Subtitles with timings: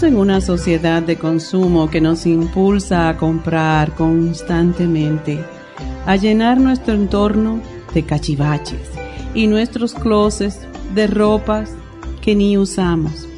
[0.00, 5.44] En una sociedad de consumo que nos impulsa a comprar constantemente,
[6.06, 7.60] a llenar nuestro entorno
[7.92, 8.88] de cachivaches
[9.34, 10.60] y nuestros closets
[10.94, 11.72] de ropas
[12.22, 13.28] que ni usamos.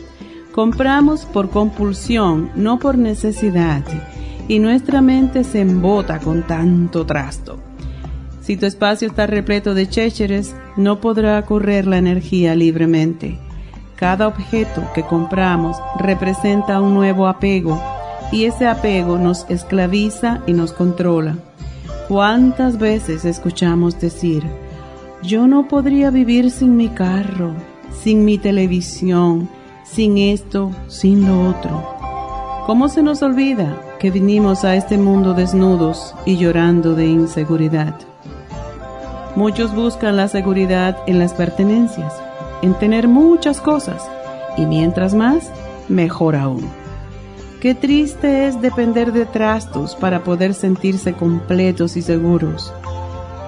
[0.52, 3.83] Compramos por compulsión, no por necesidad,
[4.47, 7.58] y nuestra mente se embota con tanto trasto.
[8.42, 13.38] Si tu espacio está repleto de chécheres, no podrá correr la energía libremente
[14.01, 17.79] cada objeto que compramos representa un nuevo apego
[18.33, 21.37] y ese apego nos esclaviza y nos controla.
[22.09, 24.43] ¿Cuántas veces escuchamos decir,
[25.23, 27.53] yo no podría vivir sin mi carro,
[28.03, 29.51] sin mi televisión,
[29.84, 31.84] sin esto, sin lo otro?
[32.65, 37.95] ¿Cómo se nos olvida que vinimos a este mundo desnudos y llorando de inseguridad?
[39.37, 42.15] Muchos buscan la seguridad en las pertenencias
[42.62, 44.03] en tener muchas cosas
[44.56, 45.50] y mientras más,
[45.89, 46.69] mejor aún.
[47.61, 52.72] Qué triste es depender de trastos para poder sentirse completos y seguros.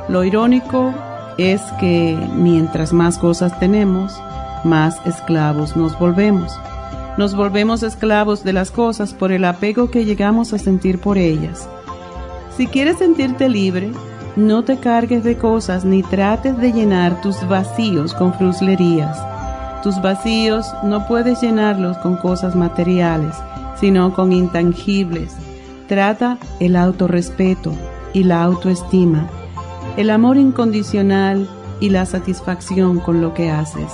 [0.09, 0.93] Lo irónico
[1.39, 4.13] es que mientras más cosas tenemos,
[4.65, 6.53] más esclavos nos volvemos.
[7.17, 11.69] Nos volvemos esclavos de las cosas por el apego que llegamos a sentir por ellas.
[12.57, 13.93] Si quieres sentirte libre,
[14.37, 19.19] no te cargues de cosas ni trates de llenar tus vacíos con fruslerías.
[19.83, 23.35] Tus vacíos no puedes llenarlos con cosas materiales,
[23.79, 25.37] sino con intangibles.
[25.87, 27.73] Trata el autorrespeto
[28.15, 29.29] y la autoestima,
[29.97, 31.47] el amor incondicional
[31.81, 33.93] y la satisfacción con lo que haces.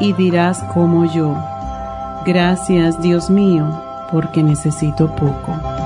[0.00, 1.36] Y dirás como yo,
[2.24, 3.66] gracias Dios mío,
[4.10, 5.85] porque necesito poco.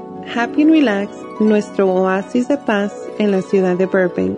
[0.27, 1.09] Happy and Relax,
[1.39, 4.37] nuestro oasis de paz en la ciudad de Burbank,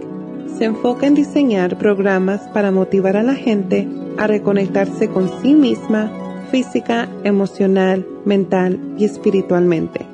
[0.57, 6.11] se enfoca en diseñar programas para motivar a la gente a reconectarse con sí misma,
[6.51, 10.05] física, emocional, mental y espiritualmente.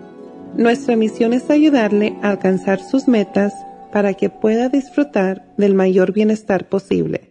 [0.56, 3.54] Nuestra misión es ayudarle a alcanzar sus metas
[3.92, 7.30] para que pueda disfrutar del mayor bienestar posible.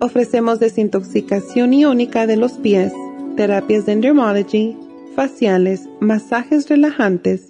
[0.00, 2.92] Ofrecemos desintoxicación iónica de los pies,
[3.36, 4.76] terapias de endermology,
[5.14, 7.49] faciales, masajes relajantes,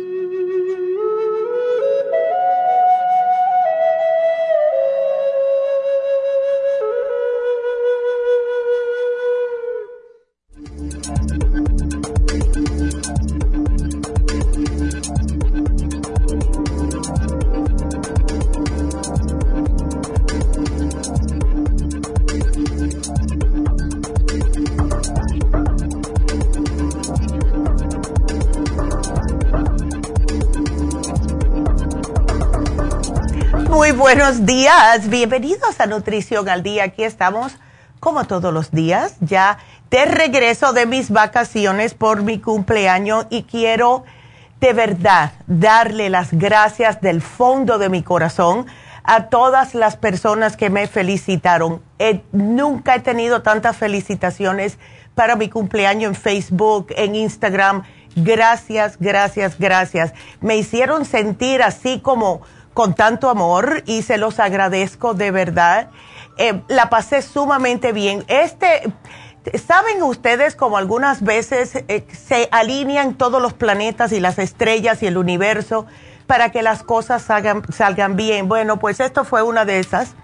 [35.09, 36.85] bienvenidos a Nutrición al Día.
[36.85, 37.57] Aquí estamos
[37.99, 39.57] como todos los días, ya
[39.89, 44.05] de regreso de mis vacaciones por mi cumpleaños y quiero
[44.61, 48.65] de verdad darle las gracias del fondo de mi corazón
[49.03, 51.81] a todas las personas que me felicitaron
[52.31, 54.77] nunca he tenido tantas felicitaciones
[55.15, 57.83] para mi cumpleaños en Facebook, en Instagram.
[58.15, 60.13] Gracias, gracias, gracias.
[60.39, 62.41] Me hicieron sentir así como
[62.73, 65.89] con tanto amor y se los agradezco de verdad.
[66.37, 68.23] Eh, la pasé sumamente bien.
[68.27, 68.91] Este,
[69.65, 75.07] ¿saben ustedes como algunas veces eh, se alinean todos los planetas y las estrellas y
[75.07, 75.85] el universo
[76.27, 78.47] para que las cosas salgan, salgan bien?
[78.47, 80.15] Bueno, pues esto fue una de esas.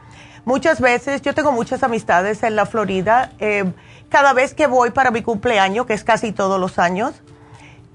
[0.46, 3.34] Muchas veces, yo tengo muchas amistades en la Florida.
[3.40, 3.66] Eh,
[4.08, 7.14] cada vez que voy para mi cumpleaños, que es casi todos los años,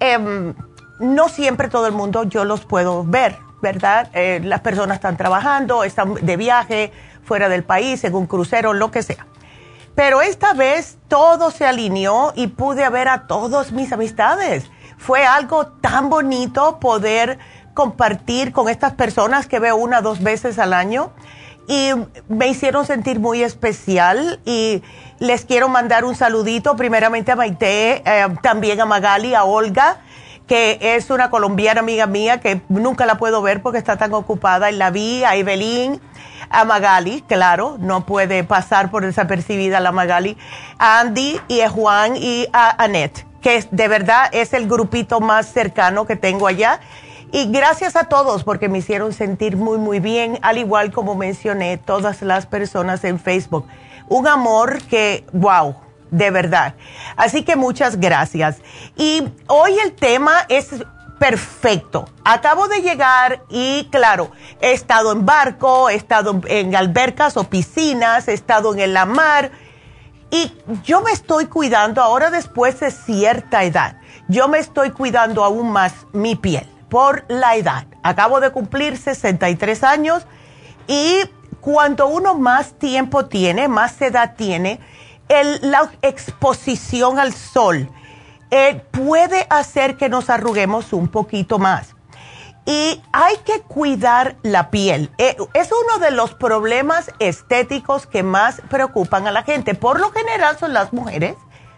[0.00, 0.54] em,
[1.00, 4.10] no siempre todo el mundo yo los puedo ver, ¿verdad?
[4.12, 6.92] Eh, las personas están trabajando, están de viaje,
[7.24, 9.26] fuera del país, en un crucero, lo que sea.
[9.94, 14.70] Pero esta vez todo se alineó y pude ver a todas mis amistades.
[14.98, 17.38] Fue algo tan bonito poder
[17.74, 21.12] compartir con estas personas que veo una o dos veces al año
[21.68, 21.90] y
[22.28, 24.82] me hicieron sentir muy especial y
[25.20, 30.00] les quiero mandar un saludito primeramente a Maite, eh, también a Magali, a Olga,
[30.52, 34.70] que es una colombiana amiga mía que nunca la puedo ver porque está tan ocupada
[34.70, 35.98] y la vi, a Evelyn,
[36.50, 40.36] a Magali, claro, no puede pasar por desapercibida la Magali,
[40.78, 45.46] a Andy y a Juan y a Annette, que de verdad es el grupito más
[45.46, 46.80] cercano que tengo allá
[47.30, 51.78] y gracias a todos porque me hicieron sentir muy, muy bien, al igual como mencioné
[51.78, 53.66] todas las personas en Facebook.
[54.10, 55.76] Un amor que, wow,
[56.12, 56.76] de verdad.
[57.16, 58.58] Así que muchas gracias.
[58.96, 60.68] Y hoy el tema es
[61.18, 62.08] perfecto.
[62.24, 64.30] Acabo de llegar y claro,
[64.60, 69.50] he estado en barco, he estado en albercas o piscinas, he estado en la mar
[70.30, 70.52] y
[70.84, 73.96] yo me estoy cuidando ahora después de cierta edad.
[74.28, 77.86] Yo me estoy cuidando aún más mi piel por la edad.
[78.02, 80.26] Acabo de cumplir 63 años
[80.86, 81.20] y
[81.60, 84.80] cuando uno más tiempo tiene, más edad tiene,
[85.28, 87.88] la exposición al sol
[88.50, 91.94] eh, puede hacer que nos arruguemos un poquito más.
[92.64, 95.10] Y hay que cuidar la piel.
[95.18, 99.74] Eh, es uno de los problemas estéticos que más preocupan a la gente.
[99.74, 101.34] Por lo general son las mujeres,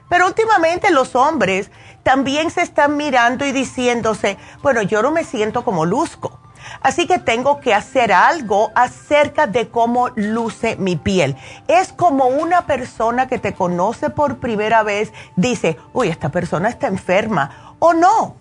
[0.08, 1.70] pero últimamente los hombres
[2.02, 6.38] también se están mirando y diciéndose, bueno, yo no me siento como luzco.
[6.80, 11.36] Así que tengo que hacer algo acerca de cómo luce mi piel.
[11.68, 16.86] Es como una persona que te conoce por primera vez dice, uy, esta persona está
[16.86, 18.36] enferma o no.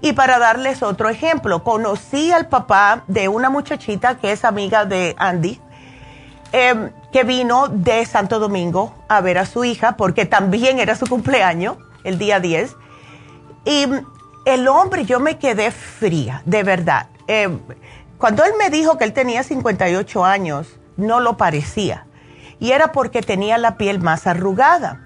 [0.00, 5.14] Y para darles otro ejemplo, conocí al papá de una muchachita que es amiga de
[5.18, 5.60] Andy,
[6.52, 11.06] em, que vino de Santo Domingo a ver a su hija porque también era su
[11.06, 12.76] cumpleaños, el día 10
[13.64, 13.86] y
[14.44, 17.06] el hombre, yo me quedé fría, de verdad.
[17.28, 17.48] Eh,
[18.18, 22.06] cuando él me dijo que él tenía 58 años, no lo parecía.
[22.60, 25.00] Y era porque tenía la piel más arrugada.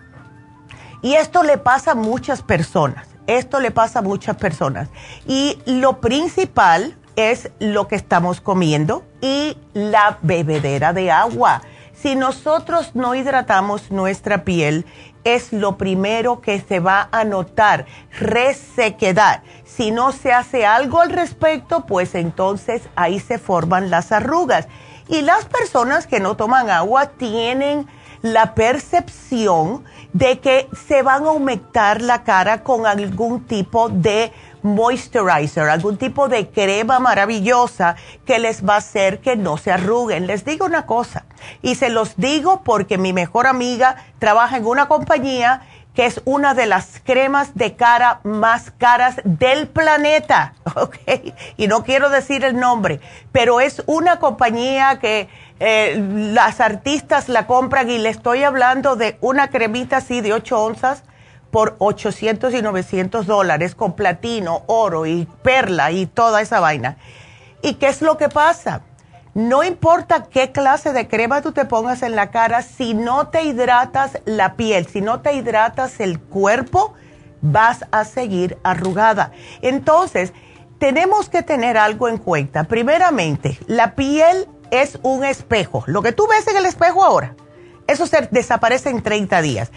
[1.02, 3.08] Y esto le pasa a muchas personas.
[3.26, 4.88] Esto le pasa a muchas personas.
[5.26, 11.62] Y lo principal es lo que estamos comiendo y la bebedera de agua.
[11.92, 14.86] Si nosotros no hidratamos nuestra piel,
[15.34, 17.86] es lo primero que se va a notar,
[18.18, 19.42] resequedad.
[19.64, 24.68] Si no se hace algo al respecto, pues entonces ahí se forman las arrugas.
[25.08, 27.86] Y las personas que no toman agua tienen
[28.22, 35.68] la percepción de que se van a aumentar la cara con algún tipo de moisturizer,
[35.68, 40.26] algún tipo de crema maravillosa que les va a hacer que no se arruguen.
[40.26, 41.24] Les digo una cosa,
[41.62, 45.62] y se los digo porque mi mejor amiga trabaja en una compañía
[45.98, 50.96] que es una de las cremas de cara más caras del planeta, ¿ok?
[51.56, 53.00] Y no quiero decir el nombre,
[53.32, 59.18] pero es una compañía que eh, las artistas la compran y le estoy hablando de
[59.20, 61.02] una cremita así de 8 onzas
[61.50, 66.98] por 800 y 900 dólares con platino, oro y perla y toda esa vaina.
[67.62, 68.82] ¿Y qué es lo que pasa?
[69.34, 73.42] No importa qué clase de crema tú te pongas en la cara, si no te
[73.44, 76.94] hidratas la piel, si no te hidratas el cuerpo,
[77.40, 79.32] vas a seguir arrugada.
[79.62, 80.32] Entonces,
[80.78, 82.64] tenemos que tener algo en cuenta.
[82.64, 85.84] Primeramente, la piel es un espejo.
[85.86, 87.34] Lo que tú ves en el espejo ahora,
[87.86, 89.70] eso se desaparece en 30 días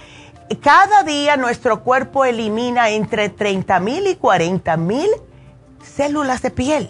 [0.57, 5.09] cada día nuestro cuerpo elimina entre 30 mil y 40 mil
[5.83, 6.89] células de piel.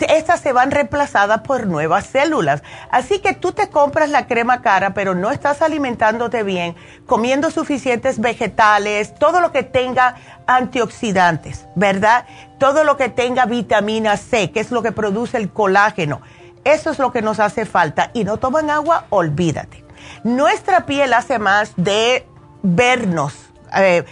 [0.00, 2.62] Estas se van reemplazadas por nuevas células.
[2.90, 6.74] Así que tú te compras la crema cara, pero no estás alimentándote bien,
[7.06, 12.26] comiendo suficientes vegetales, todo lo que tenga antioxidantes, ¿verdad?
[12.58, 16.22] Todo lo que tenga vitamina C, que es lo que produce el colágeno.
[16.64, 18.10] Eso es lo que nos hace falta.
[18.14, 19.84] Y no toman agua, olvídate.
[20.22, 22.26] Nuestra piel hace más de
[22.64, 23.34] vernos.
[23.76, 24.04] Eh,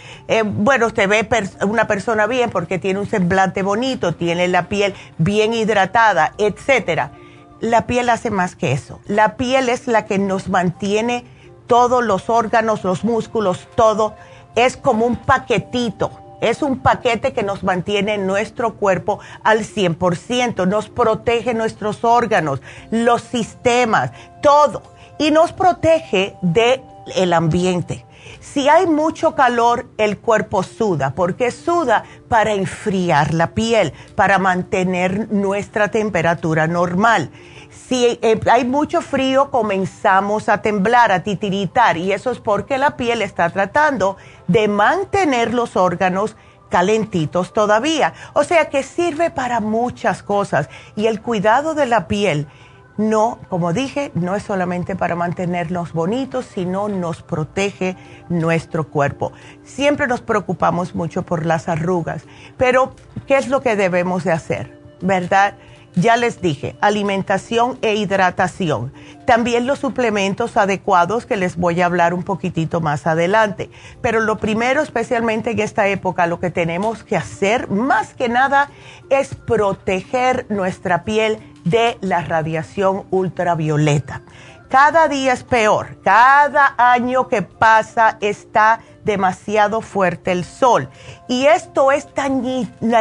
[0.45, 1.27] bueno, usted ve
[1.65, 7.11] una persona bien porque tiene un semblante bonito, tiene la piel bien hidratada, etcétera.
[7.59, 8.99] La piel hace más que eso.
[9.07, 11.25] La piel es la que nos mantiene
[11.67, 14.15] todos los órganos, los músculos, todo.
[14.55, 16.11] Es como un paquetito.
[16.41, 23.21] Es un paquete que nos mantiene nuestro cuerpo al 100%, nos protege nuestros órganos, los
[23.21, 24.83] sistemas, todo.
[25.17, 26.81] Y nos protege del
[27.15, 28.05] el ambiente.
[28.53, 35.31] Si hay mucho calor, el cuerpo suda, porque suda para enfriar la piel, para mantener
[35.31, 37.31] nuestra temperatura normal.
[37.71, 42.95] Si eh, hay mucho frío, comenzamos a temblar, a titiritar, y eso es porque la
[42.95, 44.17] piel está tratando
[44.47, 46.35] de mantener los órganos
[46.69, 48.13] calentitos todavía.
[48.33, 50.69] O sea que sirve para muchas cosas.
[50.95, 52.47] Y el cuidado de la piel
[52.97, 57.95] no, como dije, no es solamente para mantenernos bonitos, sino nos protege
[58.29, 59.31] nuestro cuerpo.
[59.63, 62.23] Siempre nos preocupamos mucho por las arrugas,
[62.57, 62.93] pero
[63.27, 64.79] ¿qué es lo que debemos de hacer?
[65.01, 65.55] ¿Verdad?
[65.95, 68.91] Ya les dije, alimentación e hidratación.
[69.25, 73.69] También los suplementos adecuados que les voy a hablar un poquitito más adelante.
[74.01, 78.71] Pero lo primero, especialmente en esta época, lo que tenemos que hacer más que nada
[79.11, 84.21] es proteger nuestra piel de la radiación ultravioleta.
[84.69, 90.89] Cada día es peor, cada año que pasa está demasiado fuerte el sol
[91.27, 92.07] y esto es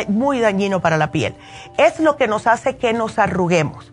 [0.09, 1.35] muy dañino para la piel.
[1.78, 3.92] Es lo que nos hace que nos arruguemos.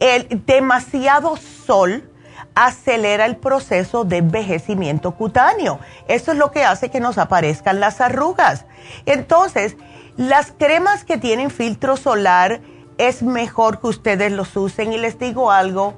[0.00, 2.10] El demasiado sol
[2.54, 5.80] acelera el proceso de envejecimiento cutáneo.
[6.08, 8.66] Eso es lo que hace que nos aparezcan las arrugas.
[9.06, 9.76] Entonces,
[10.16, 12.60] las cremas que tienen filtro solar,
[12.98, 15.94] es mejor que ustedes los usen y les digo algo,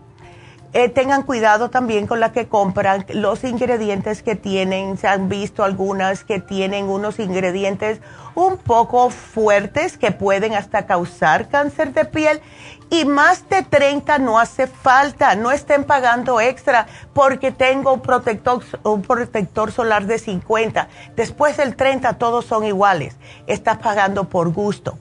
[0.72, 5.64] eh, tengan cuidado también con la que compran, los ingredientes que tienen, se han visto
[5.64, 8.00] algunas que tienen unos ingredientes
[8.34, 12.42] un poco fuertes que pueden hasta causar cáncer de piel
[12.90, 18.62] y más de 30 no hace falta, no estén pagando extra porque tengo un protector,
[18.82, 20.88] un protector solar de 50.
[21.16, 24.98] Después del 30 todos son iguales, estás pagando por gusto.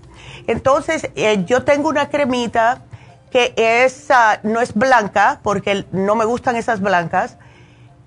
[0.47, 2.81] Entonces, eh, yo tengo una cremita
[3.31, 7.37] que es, ah, no es blanca, porque no me gustan esas blancas.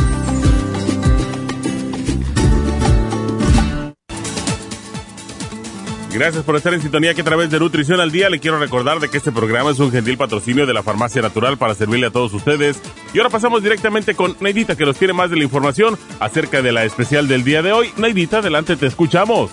[6.14, 9.00] Gracias por estar en sintonía que a través de Nutrición al Día le quiero recordar
[9.00, 12.12] de que este programa es un gentil patrocinio de la Farmacia Natural para servirle a
[12.12, 12.82] todos ustedes.
[13.14, 16.74] Y ahora pasamos directamente con Neidita que nos tiene más de la información acerca de
[16.74, 17.92] la especial del día de hoy.
[17.96, 19.52] Neidita, adelante, te escuchamos.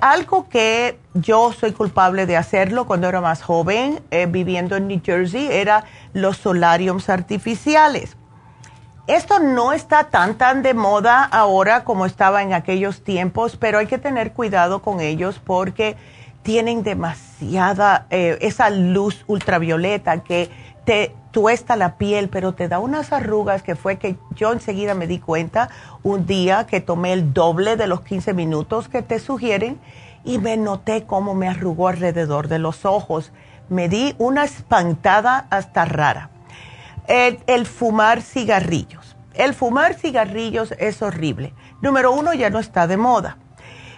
[0.00, 5.00] Algo que yo soy culpable de hacerlo cuando era más joven, eh, viviendo en New
[5.04, 8.16] Jersey, era los solariums artificiales.
[9.08, 13.88] Esto no está tan tan de moda ahora como estaba en aquellos tiempos, pero hay
[13.88, 15.96] que tener cuidado con ellos porque
[16.42, 20.50] tienen demasiada eh, esa luz ultravioleta que
[20.84, 25.06] te tuesta la piel, pero te da unas arrugas que fue que yo enseguida me
[25.06, 25.70] di cuenta
[26.02, 29.80] un día que tomé el doble de los 15 minutos que te sugieren
[30.24, 33.32] y me noté cómo me arrugó alrededor de los ojos.
[33.68, 36.30] Me di una espantada hasta rara.
[37.08, 39.16] El, fumar cigarrillos.
[39.34, 41.54] El fumar cigarrillos es horrible.
[41.80, 43.38] Número uno, ya no está de moda.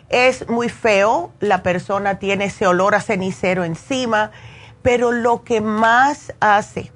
[0.09, 4.31] Es muy feo, la persona tiene ese olor a cenicero encima,
[4.85, 6.93] pero lo que más hace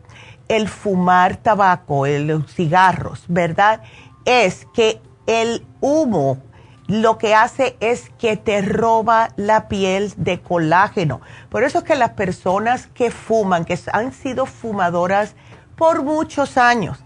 [0.49, 3.81] el fumar tabaco, los cigarros, ¿verdad?
[4.27, 6.37] Es que el humo
[6.87, 11.23] lo que hace es que te roba la piel de colágeno.
[11.49, 15.35] Por eso es que las personas que fuman, que han sido fumadoras
[15.75, 16.99] por muchos años,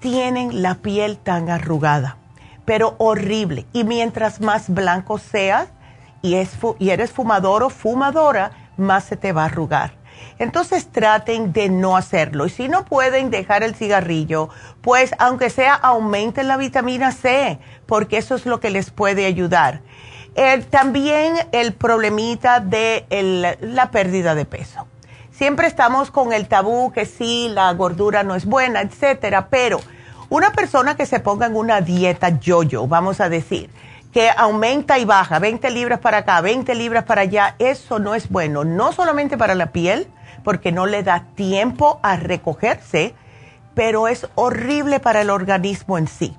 [0.00, 2.16] tienen la piel tan arrugada,
[2.64, 3.64] pero horrible.
[3.72, 5.68] Y mientras más blanco seas
[6.20, 6.36] y,
[6.80, 10.05] y eres fumador o fumadora, más se te va a arrugar.
[10.38, 12.46] Entonces traten de no hacerlo.
[12.46, 14.48] Y si no pueden dejar el cigarrillo,
[14.82, 19.80] pues aunque sea aumenten la vitamina C, porque eso es lo que les puede ayudar.
[20.70, 24.86] también el problemita de la pérdida de peso.
[25.30, 29.80] Siempre estamos con el tabú que sí, la gordura no es buena, etcétera, pero
[30.28, 33.70] una persona que se ponga en una dieta yo-yo, vamos a decir,
[34.16, 38.30] que aumenta y baja, 20 libras para acá, 20 libras para allá, eso no es
[38.30, 40.08] bueno, no solamente para la piel,
[40.42, 43.14] porque no le da tiempo a recogerse,
[43.74, 46.34] pero es horrible para el organismo en sí.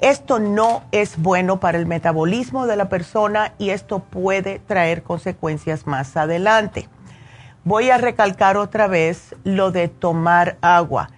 [0.00, 5.86] Esto no es bueno para el metabolismo de la persona y esto puede traer consecuencias
[5.86, 6.88] más adelante.
[7.62, 11.10] Voy a recalcar otra vez lo de tomar agua.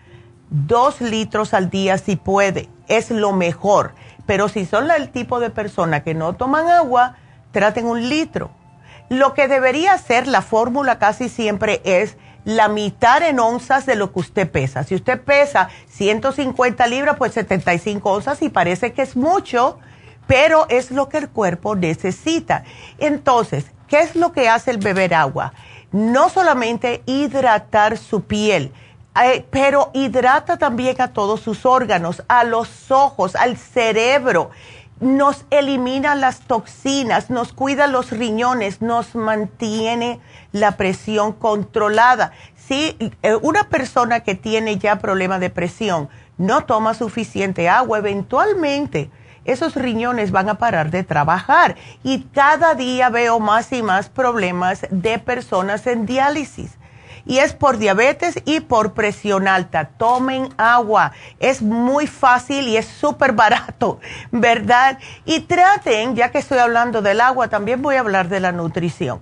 [0.51, 3.93] Dos litros al día si puede, es lo mejor
[4.31, 7.17] pero si son el tipo de persona que no toman agua,
[7.51, 8.53] traten un litro.
[9.09, 14.13] Lo que debería ser la fórmula casi siempre es la mitad en onzas de lo
[14.13, 14.85] que usted pesa.
[14.85, 19.81] Si usted pesa 150 libras, pues 75 onzas y parece que es mucho,
[20.29, 22.63] pero es lo que el cuerpo necesita.
[22.99, 25.55] Entonces, ¿qué es lo que hace el beber agua?
[25.91, 28.73] No solamente hidratar su piel,
[29.17, 34.51] eh, pero hidrata también a todos sus órganos, a los ojos, al cerebro,
[35.01, 40.21] nos elimina las toxinas, nos cuida los riñones, nos mantiene
[40.53, 42.33] la presión controlada.
[42.55, 49.11] Si eh, una persona que tiene ya problema de presión no toma suficiente agua, eventualmente
[49.45, 51.77] esos riñones van a parar de trabajar.
[52.05, 56.79] Y cada día veo más y más problemas de personas en diálisis
[57.31, 59.85] y es por diabetes y por presión alta.
[59.85, 64.01] Tomen agua, es muy fácil y es súper barato,
[64.33, 64.99] ¿verdad?
[65.25, 69.21] Y traten, ya que estoy hablando del agua, también voy a hablar de la nutrición.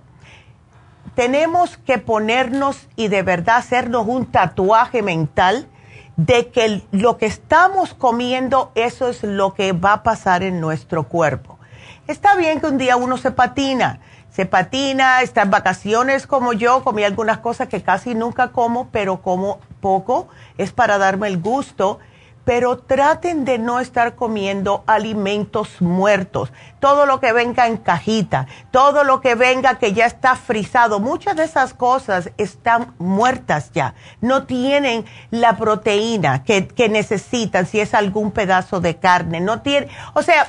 [1.16, 5.68] Tenemos que ponernos y de verdad hacernos un tatuaje mental
[6.16, 11.09] de que lo que estamos comiendo, eso es lo que va a pasar en nuestro
[11.09, 11.59] cuerpo.
[12.07, 14.01] Está bien que un día uno se patina,
[14.38, 19.20] se patina, está en vacaciones como yo, comí algunas cosas que casi nunca como, pero
[19.20, 21.98] como poco, es para darme el gusto,
[22.44, 26.53] pero traten de no estar comiendo alimentos muertos.
[26.79, 31.35] Todo lo que venga en cajita, todo lo que venga que ya está frisado, muchas
[31.35, 33.94] de esas cosas están muertas ya.
[34.20, 39.40] No tienen la proteína que, que necesitan si es algún pedazo de carne.
[39.40, 40.46] No tiene, o sea,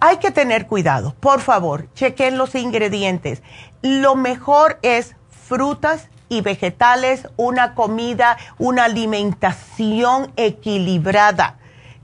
[0.00, 1.14] hay que tener cuidado.
[1.20, 3.42] Por favor, chequen los ingredientes.
[3.82, 11.58] Lo mejor es frutas y vegetales, una comida, una alimentación equilibrada.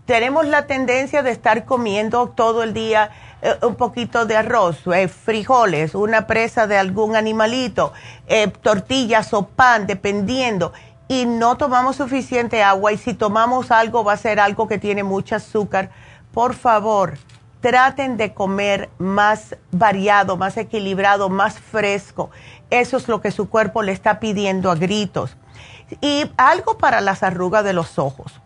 [0.06, 5.08] Tenemos la tendencia de estar comiendo todo el día eh, un poquito de arroz, eh,
[5.08, 7.92] frijoles, una presa de algún animalito,
[8.26, 10.72] eh, tortillas o pan, dependiendo.
[11.08, 15.02] Y no tomamos suficiente agua y si tomamos algo va a ser algo que tiene
[15.04, 15.90] mucho azúcar.
[16.32, 17.18] Por favor,
[17.64, 22.28] traten de comer más variado, más equilibrado, más fresco.
[22.68, 25.38] Eso es lo que su cuerpo le está pidiendo a gritos.
[26.02, 28.38] Y algo para las arrugas de los ojos.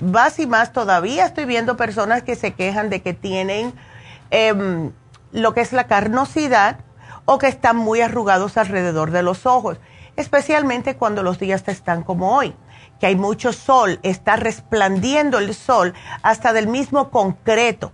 [0.00, 3.74] Más y más todavía estoy viendo personas que se quejan de que tienen
[4.32, 4.90] em,
[5.30, 6.80] lo que es la carnosidad
[7.26, 9.78] o que están muy arrugados alrededor de los ojos,
[10.16, 12.56] especialmente cuando los días están como hoy,
[12.98, 17.92] que hay mucho sol, está resplandiendo el sol hasta del mismo concreto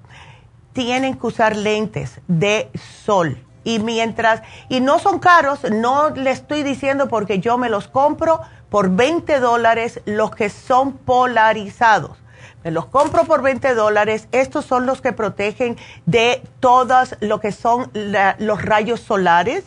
[0.73, 2.71] tienen que usar lentes de
[3.05, 3.39] sol.
[3.63, 8.41] Y mientras, y no son caros, no le estoy diciendo porque yo me los compro
[8.71, 12.17] por 20 dólares los que son polarizados.
[12.65, 14.29] Me los compro por 20 dólares.
[14.33, 17.91] Estos son los que protegen de todas lo que son
[18.39, 19.65] los rayos solares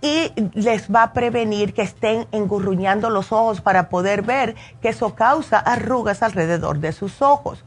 [0.00, 5.14] y les va a prevenir que estén engurruñando los ojos para poder ver que eso
[5.14, 7.64] causa arrugas alrededor de sus ojos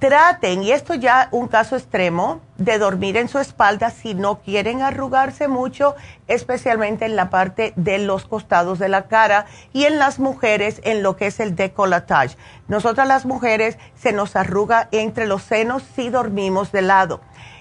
[0.00, 4.82] traten, y esto ya un caso extremo, de dormir en su espalda si no quieren
[4.82, 5.94] arrugarse mucho,
[6.26, 11.02] especialmente en la parte de los costados de la cara y en las mujeres en
[11.02, 12.36] lo que es el decolletage.
[12.66, 17.20] Nosotras las mujeres se nos arruga entre los senos si dormimos de lado.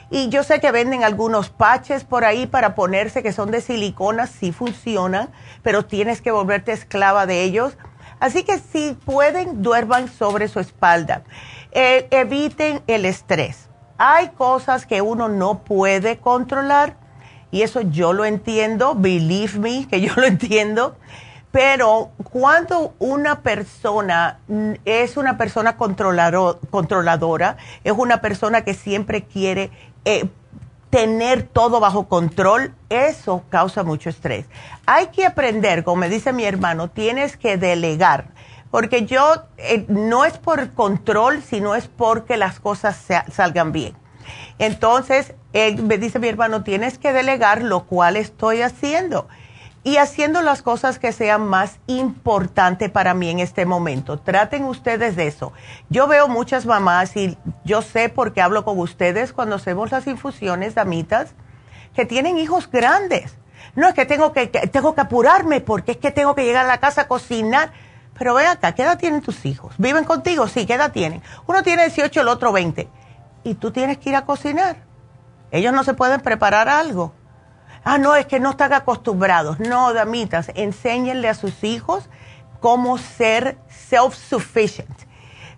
[0.09, 4.27] Y yo sé que venden algunos patches por ahí para ponerse que son de silicona,
[4.27, 5.29] sí funcionan,
[5.61, 7.77] pero tienes que volverte esclava de ellos.
[8.19, 11.21] Así que si pueden, duerman sobre su espalda.
[11.71, 13.69] Eh, eviten el estrés.
[13.97, 16.95] Hay cosas que uno no puede controlar
[17.51, 20.95] y eso yo lo entiendo, believe me, que yo lo entiendo,
[21.51, 24.39] pero cuando una persona
[24.85, 29.71] es una persona controladora, es una persona que siempre quiere
[30.05, 30.29] eh,
[30.89, 34.45] tener todo bajo control, eso causa mucho estrés.
[34.85, 38.27] Hay que aprender, como me dice mi hermano, tienes que delegar
[38.71, 43.95] porque yo eh, no es por control, sino es porque las cosas salgan bien.
[44.59, 49.27] Entonces, me dice mi hermano, tienes que delegar lo cual estoy haciendo
[49.83, 54.19] y haciendo las cosas que sean más importantes para mí en este momento.
[54.19, 55.53] Traten ustedes de eso.
[55.89, 60.75] Yo veo muchas mamás y yo sé porque hablo con ustedes cuando hacemos las infusiones,
[60.75, 61.33] damitas,
[61.95, 63.35] que tienen hijos grandes.
[63.75, 66.67] No es que tengo que, tengo que apurarme porque es que tengo que llegar a
[66.67, 67.71] la casa a cocinar
[68.19, 69.73] pero ve acá, ¿qué edad tienen tus hijos?
[69.77, 70.47] ¿Viven contigo?
[70.47, 71.23] Sí, ¿qué edad tienen?
[71.47, 72.89] Uno tiene 18, el otro 20.
[73.45, 74.75] Y tú tienes que ir a cocinar.
[75.51, 77.13] Ellos no se pueden preparar algo.
[77.83, 79.59] Ah, no, es que no están acostumbrados.
[79.59, 82.09] No, damitas, enséñenle a sus hijos
[82.59, 83.57] cómo ser
[83.89, 85.07] self-sufficient.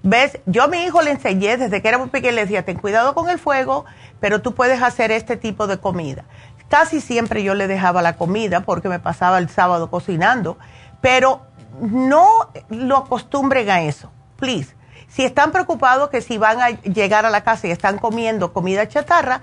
[0.03, 0.39] ¿Ves?
[0.45, 3.13] Yo a mi hijo le enseñé desde que era muy pequeño, le decía, ten cuidado
[3.13, 3.85] con el fuego,
[4.19, 6.25] pero tú puedes hacer este tipo de comida.
[6.69, 10.57] Casi siempre yo le dejaba la comida porque me pasaba el sábado cocinando,
[11.01, 11.41] pero
[11.79, 14.75] no lo acostumbren a eso, please.
[15.07, 18.87] Si están preocupados que si van a llegar a la casa y están comiendo comida
[18.87, 19.41] chatarra,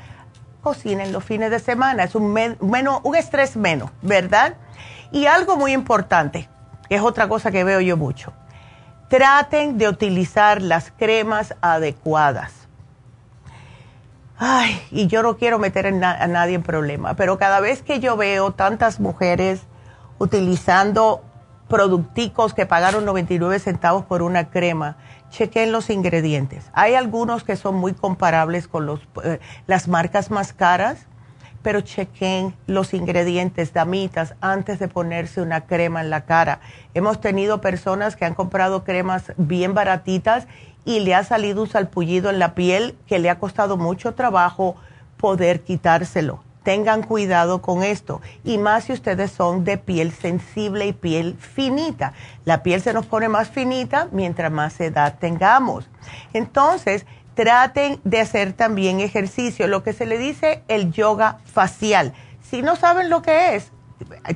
[0.63, 2.05] cocinen los fines de semana.
[2.05, 4.55] Es un, un estrés menos, ¿verdad?
[5.13, 6.49] Y algo muy importante,
[6.89, 8.33] que es otra cosa que veo yo mucho.
[9.09, 12.53] Traten de utilizar las cremas adecuadas.
[14.39, 18.17] Ay, y yo no quiero meter a nadie en problema, pero cada vez que yo
[18.17, 19.63] veo tantas mujeres
[20.19, 21.25] utilizando
[21.69, 24.97] producticos que pagaron 99 centavos por una crema,
[25.31, 26.71] chequen los ingredientes.
[26.73, 31.07] Hay algunos que son muy comparables con los, eh, las marcas más caras,
[31.63, 36.61] pero chequen los ingredientes, damitas, antes de ponerse una crema en la cara.
[36.95, 40.47] Hemos tenido personas que han comprado cremas bien baratitas
[40.85, 44.77] y le ha salido un salpullido en la piel que le ha costado mucho trabajo
[45.19, 48.21] poder quitárselo tengan cuidado con esto.
[48.45, 52.13] Y más si ustedes son de piel sensible y piel finita.
[52.45, 55.89] La piel se nos pone más finita mientras más edad tengamos.
[56.35, 62.13] Entonces, traten de hacer también ejercicio, lo que se le dice el yoga facial.
[62.43, 63.73] Si no saben lo que es,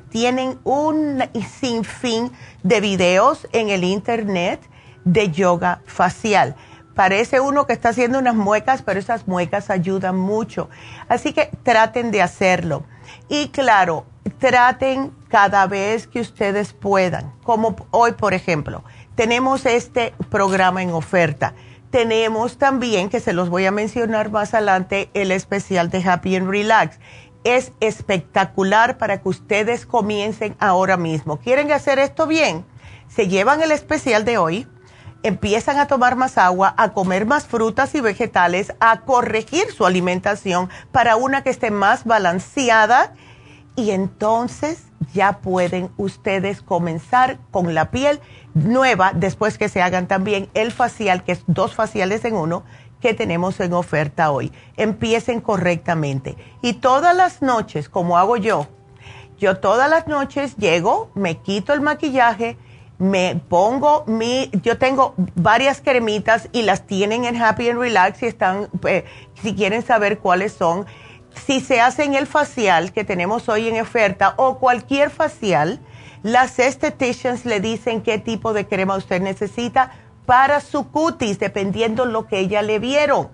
[0.08, 1.22] tienen un
[1.60, 4.58] sinfín de videos en el internet
[5.04, 6.56] de yoga facial
[6.94, 10.68] Parece uno que está haciendo unas muecas, pero esas muecas ayudan mucho.
[11.08, 12.84] Así que traten de hacerlo.
[13.28, 14.04] Y claro,
[14.38, 17.32] traten cada vez que ustedes puedan.
[17.42, 21.54] Como hoy, por ejemplo, tenemos este programa en oferta.
[21.90, 26.48] Tenemos también, que se los voy a mencionar más adelante, el especial de Happy and
[26.48, 26.98] Relax.
[27.44, 31.38] Es espectacular para que ustedes comiencen ahora mismo.
[31.38, 32.64] ¿Quieren hacer esto bien?
[33.08, 34.66] Se llevan el especial de hoy
[35.22, 40.68] empiezan a tomar más agua, a comer más frutas y vegetales, a corregir su alimentación
[40.90, 43.14] para una que esté más balanceada
[43.76, 48.20] y entonces ya pueden ustedes comenzar con la piel
[48.54, 52.64] nueva después que se hagan también el facial, que es dos faciales en uno
[53.00, 54.52] que tenemos en oferta hoy.
[54.76, 56.36] Empiecen correctamente.
[56.62, 58.68] Y todas las noches, como hago yo,
[59.38, 62.56] yo todas las noches llego, me quito el maquillaje,
[63.02, 68.26] me pongo mi, yo tengo varias cremitas y las tienen en Happy and Relax si
[68.26, 69.04] están, eh,
[69.42, 70.86] si quieren saber cuáles son.
[71.44, 75.80] Si se hacen el facial que tenemos hoy en oferta o cualquier facial,
[76.22, 79.90] las esteticians le dicen qué tipo de crema usted necesita
[80.24, 83.30] para su cutis, dependiendo lo que ella le vieron.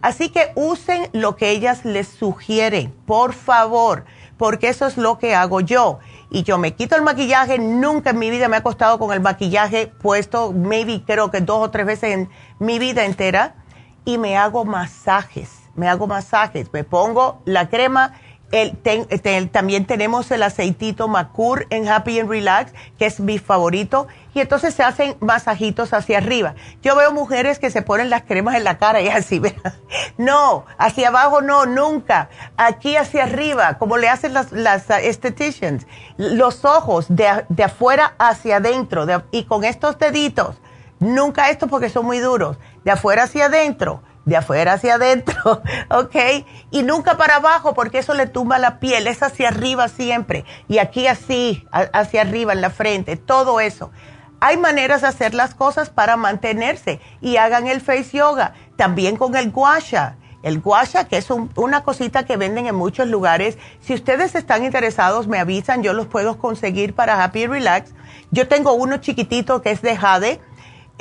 [0.00, 4.06] Así que usen lo que ellas les sugieren, por favor,
[4.38, 5.98] porque eso es lo que hago yo
[6.30, 9.20] y yo me quito el maquillaje, nunca en mi vida me ha costado con el
[9.20, 13.56] maquillaje puesto, maybe creo que dos o tres veces en mi vida entera,
[14.04, 18.14] y me hago masajes, me hago masajes, me pongo la crema
[18.52, 24.40] el, también tenemos el aceitito Macur en Happy and Relax, que es mi favorito, y
[24.40, 26.54] entonces se hacen masajitos hacia arriba.
[26.82, 29.40] Yo veo mujeres que se ponen las cremas en la cara y así,
[30.18, 35.86] no, hacia abajo no, nunca, aquí hacia arriba, como le hacen las, las esteticians,
[36.16, 40.56] los ojos de, de afuera hacia adentro, y con estos deditos,
[40.98, 46.16] nunca esto porque son muy duros, de afuera hacia adentro de afuera hacia adentro, ¿ok?
[46.70, 50.44] Y nunca para abajo porque eso le tumba la piel, es hacia arriba siempre.
[50.68, 53.90] Y aquí así, hacia arriba en la frente, todo eso.
[54.38, 59.34] Hay maneras de hacer las cosas para mantenerse y hagan el face yoga, también con
[59.34, 60.16] el guasha.
[60.42, 63.58] El guasha, que es una cosita que venden en muchos lugares.
[63.80, 67.92] Si ustedes están interesados, me avisan, yo los puedo conseguir para Happy Relax.
[68.30, 70.40] Yo tengo uno chiquitito que es de jade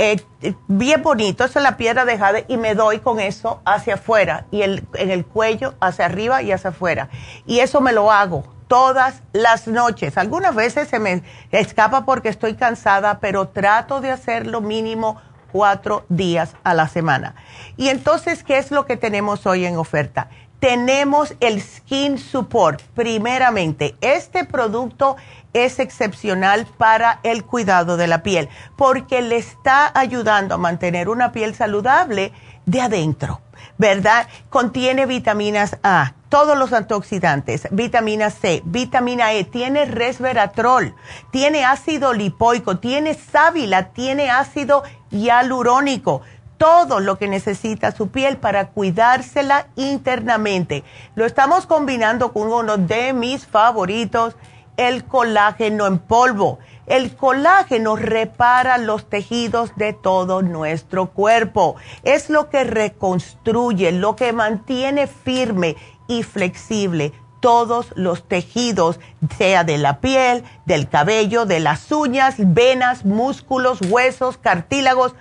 [0.01, 0.23] eh,
[0.69, 4.45] bien bonito, esa es la piedra de jade y me doy con eso hacia afuera
[4.49, 7.09] y el, en el cuello hacia arriba y hacia afuera.
[7.45, 10.17] Y eso me lo hago todas las noches.
[10.17, 16.55] Algunas veces se me escapa porque estoy cansada, pero trato de hacerlo mínimo cuatro días
[16.63, 17.35] a la semana.
[17.75, 20.29] Y entonces, ¿qué es lo que tenemos hoy en oferta?
[20.59, 22.81] Tenemos el Skin Support.
[22.93, 25.15] Primeramente, este producto
[25.53, 31.31] es excepcional para el cuidado de la piel porque le está ayudando a mantener una
[31.31, 32.33] piel saludable
[32.65, 33.41] de adentro,
[33.77, 34.27] ¿verdad?
[34.49, 40.93] Contiene vitaminas A, todos los antioxidantes, vitamina C, vitamina E, tiene resveratrol,
[41.31, 46.21] tiene ácido lipoico, tiene sábila, tiene ácido hialurónico
[46.59, 50.83] todo lo que necesita su piel para cuidársela internamente.
[51.15, 54.35] Lo estamos combinando con uno de mis favoritos,
[54.77, 56.59] el colágeno en polvo.
[56.85, 61.77] El colágeno repara los tejidos de todo nuestro cuerpo.
[62.03, 68.99] Es lo que reconstruye, lo que mantiene firme y flexible todos los tejidos,
[69.37, 75.15] sea de la piel, del cabello, de las uñas, venas, músculos, huesos, cartílagos,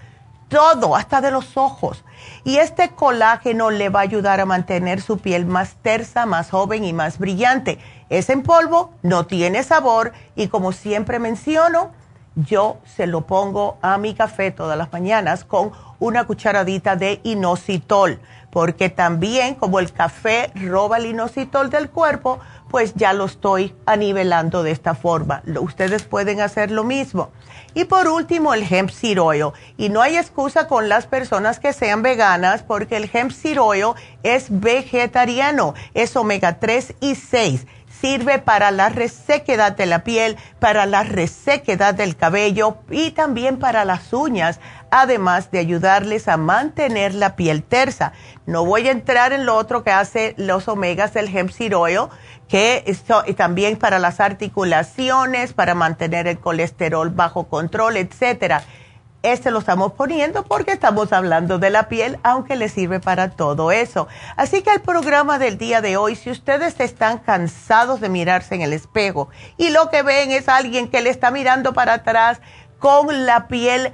[0.48, 2.04] todo, hasta de los ojos.
[2.44, 6.84] Y este colágeno le va a ayudar a mantener su piel más tersa, más joven
[6.84, 7.78] y más brillante.
[8.08, 11.90] Es en polvo, no tiene sabor y como siempre menciono,
[12.36, 18.20] yo se lo pongo a mi café todas las mañanas con una cucharadita de inositol,
[18.50, 22.38] porque también como el café roba el inositol del cuerpo,
[22.70, 25.42] pues ya lo estoy anivelando de esta forma.
[25.60, 27.30] Ustedes pueden hacer lo mismo.
[27.74, 29.18] Y por último, el hemp seed.
[29.76, 33.58] Y no hay excusa con las personas que sean veganas porque el hemp seed
[34.22, 37.66] es vegetariano, es omega 3 y 6
[38.00, 43.84] sirve para la resequedad de la piel, para la resequedad del cabello y también para
[43.84, 48.12] las uñas, además de ayudarles a mantener la piel tersa.
[48.46, 51.72] No voy a entrar en lo otro que hace los omegas del hemp seed
[52.48, 53.04] que es
[53.36, 58.62] también para las articulaciones, para mantener el colesterol bajo control, etcétera
[59.22, 63.72] este lo estamos poniendo porque estamos hablando de la piel, aunque le sirve para todo
[63.72, 64.06] eso.
[64.36, 68.62] Así que el programa del día de hoy, si ustedes están cansados de mirarse en
[68.62, 72.40] el espejo y lo que ven es alguien que le está mirando para atrás
[72.78, 73.92] con la piel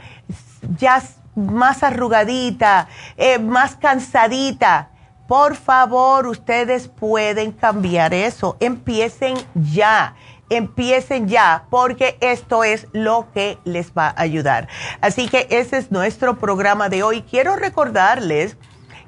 [0.78, 1.02] ya
[1.34, 4.90] más arrugadita, eh, más cansadita.
[5.26, 8.58] Por favor, ustedes pueden cambiar eso.
[8.60, 10.14] Empiecen ya
[10.50, 14.68] empiecen ya, porque esto es lo que les va a ayudar.
[15.00, 17.22] Así que ese es nuestro programa de hoy.
[17.22, 18.56] Quiero recordarles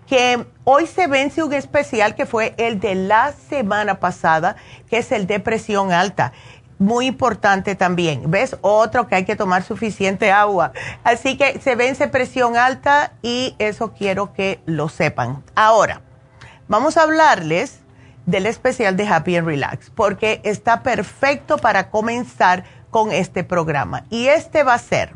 [0.06, 4.56] que hoy se vence un especial que fue el de la semana pasada,
[4.88, 6.32] que es el de presión alta.
[6.78, 8.30] Muy importante también.
[8.30, 8.56] ¿Ves?
[8.60, 10.72] Otro que hay que tomar suficiente agua.
[11.04, 15.42] Así que se vence presión alta y eso quiero que lo sepan.
[15.54, 16.02] Ahora,
[16.68, 17.80] vamos a hablarles
[18.26, 24.04] del especial de Happy and Relax, porque está perfecto para comenzar con este programa.
[24.10, 25.14] Y este va a ser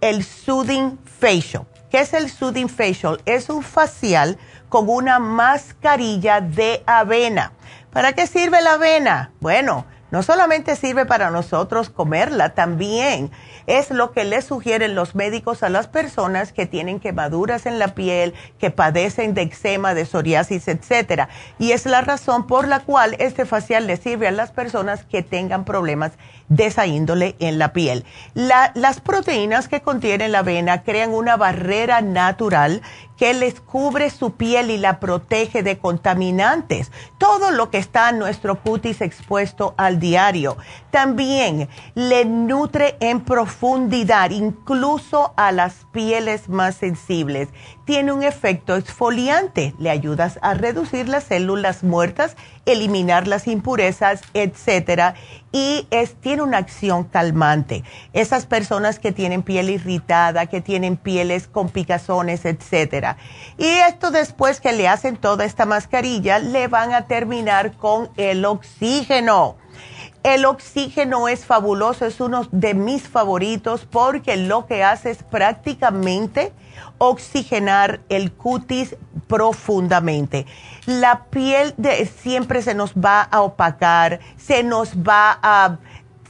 [0.00, 1.66] el Soothing Facial.
[1.90, 3.20] ¿Qué es el Soothing Facial?
[3.24, 4.36] Es un facial
[4.68, 7.52] con una mascarilla de avena.
[7.92, 9.30] ¿Para qué sirve la avena?
[9.40, 13.30] Bueno, no solamente sirve para nosotros comerla, también
[13.66, 17.94] es lo que le sugieren los médicos a las personas que tienen quemaduras en la
[17.94, 21.28] piel, que padecen de eczema, de psoriasis, etcétera.
[21.58, 25.22] Y es la razón por la cual este facial le sirve a las personas que
[25.22, 26.12] tengan problemas
[26.48, 28.04] de esa índole en la piel.
[28.34, 32.82] las proteínas que contiene la avena crean una barrera natural
[33.16, 36.90] que les cubre su piel y la protege de contaminantes.
[37.18, 40.56] Todo lo que está en nuestro cutis expuesto al diario.
[40.90, 47.48] También le nutre en profundidad, incluso a las pieles más sensibles.
[47.84, 49.74] Tiene un efecto exfoliante.
[49.78, 55.14] Le ayudas a reducir las células muertas, eliminar las impurezas, etcétera
[55.54, 57.84] y es, tiene una acción calmante.
[58.12, 63.18] Esas personas que tienen piel irritada, que tienen pieles con picazones, etcétera.
[63.56, 68.44] Y esto después que le hacen toda esta mascarilla, le van a terminar con el
[68.44, 69.54] oxígeno.
[70.24, 76.54] El oxígeno es fabuloso, es uno de mis favoritos porque lo que hace es prácticamente
[76.96, 80.46] oxigenar el cutis profundamente.
[80.86, 85.76] La piel de, siempre se nos va a opacar, se nos va a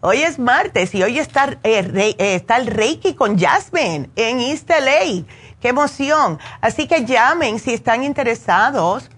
[0.02, 5.26] Hoy es martes y hoy está, eh, eh, el Reiki con Jasmine en East LA.
[5.60, 6.40] ¡Qué emoción!
[6.62, 9.10] Así que llamen si están interesados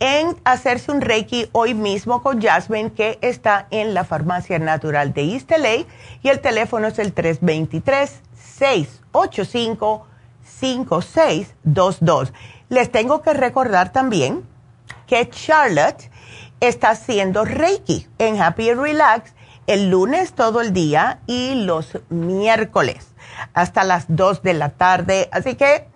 [0.00, 5.34] en hacerse un Reiki hoy mismo con Jasmine, que está en la Farmacia Natural de
[5.34, 5.84] East LA.
[6.22, 10.06] Y el teléfono es el 323 685
[10.62, 12.32] 5622.
[12.68, 14.46] Les tengo que recordar también
[15.08, 16.08] que Charlotte
[16.60, 19.34] está haciendo Reiki en Happy Relax
[19.66, 23.08] el lunes todo el día y los miércoles
[23.54, 25.28] hasta las 2 de la tarde.
[25.32, 25.88] Así que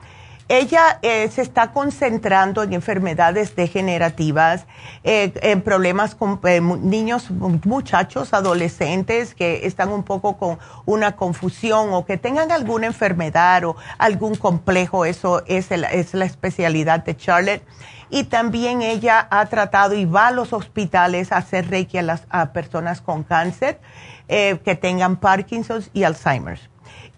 [0.49, 4.67] ella eh, se está concentrando en enfermedades degenerativas,
[5.03, 11.93] eh, en problemas con eh, niños, muchachos, adolescentes que están un poco con una confusión
[11.93, 15.05] o que tengan alguna enfermedad o algún complejo.
[15.05, 17.65] Eso es, la especialidad de Charlotte.
[18.09, 22.23] Y también ella ha tratado y va a los hospitales a hacer reiki a las
[22.31, 23.81] a personas con cáncer
[24.29, 26.69] que tengan Parkinson y Alzheimer's.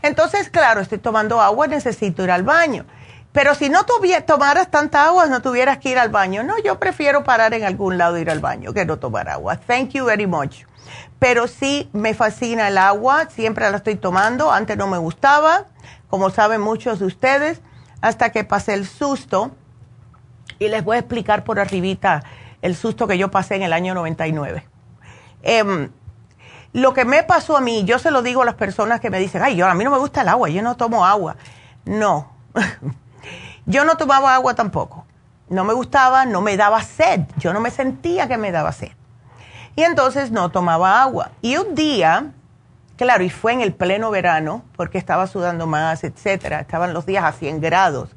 [0.00, 2.86] Entonces, claro, estoy tomando agua, necesito ir al baño.
[3.32, 3.84] Pero si no
[4.26, 6.42] tomaras tanta agua, no tuvieras que ir al baño.
[6.42, 9.56] No, yo prefiero parar en algún lado e ir al baño que no tomar agua.
[9.56, 10.64] Thank you very much.
[11.18, 14.52] Pero sí me fascina el agua, siempre la estoy tomando.
[14.52, 15.66] Antes no me gustaba,
[16.10, 17.62] como saben muchos de ustedes,
[18.02, 19.52] hasta que pasé el susto.
[20.58, 22.22] Y les voy a explicar por arribita
[22.60, 24.66] el susto que yo pasé en el año 99.
[25.42, 25.90] Em,
[26.74, 29.18] lo que me pasó a mí, yo se lo digo a las personas que me
[29.18, 31.36] dicen, ay, yo a mí no me gusta el agua, yo no tomo agua.
[31.86, 32.30] No.
[33.66, 35.06] Yo no tomaba agua tampoco.
[35.48, 37.20] No me gustaba, no me daba sed.
[37.36, 38.92] Yo no me sentía que me daba sed.
[39.76, 41.30] Y entonces no tomaba agua.
[41.40, 42.32] Y un día,
[42.96, 47.24] claro, y fue en el pleno verano, porque estaba sudando más, etcétera, estaban los días
[47.24, 48.10] a 100 grados.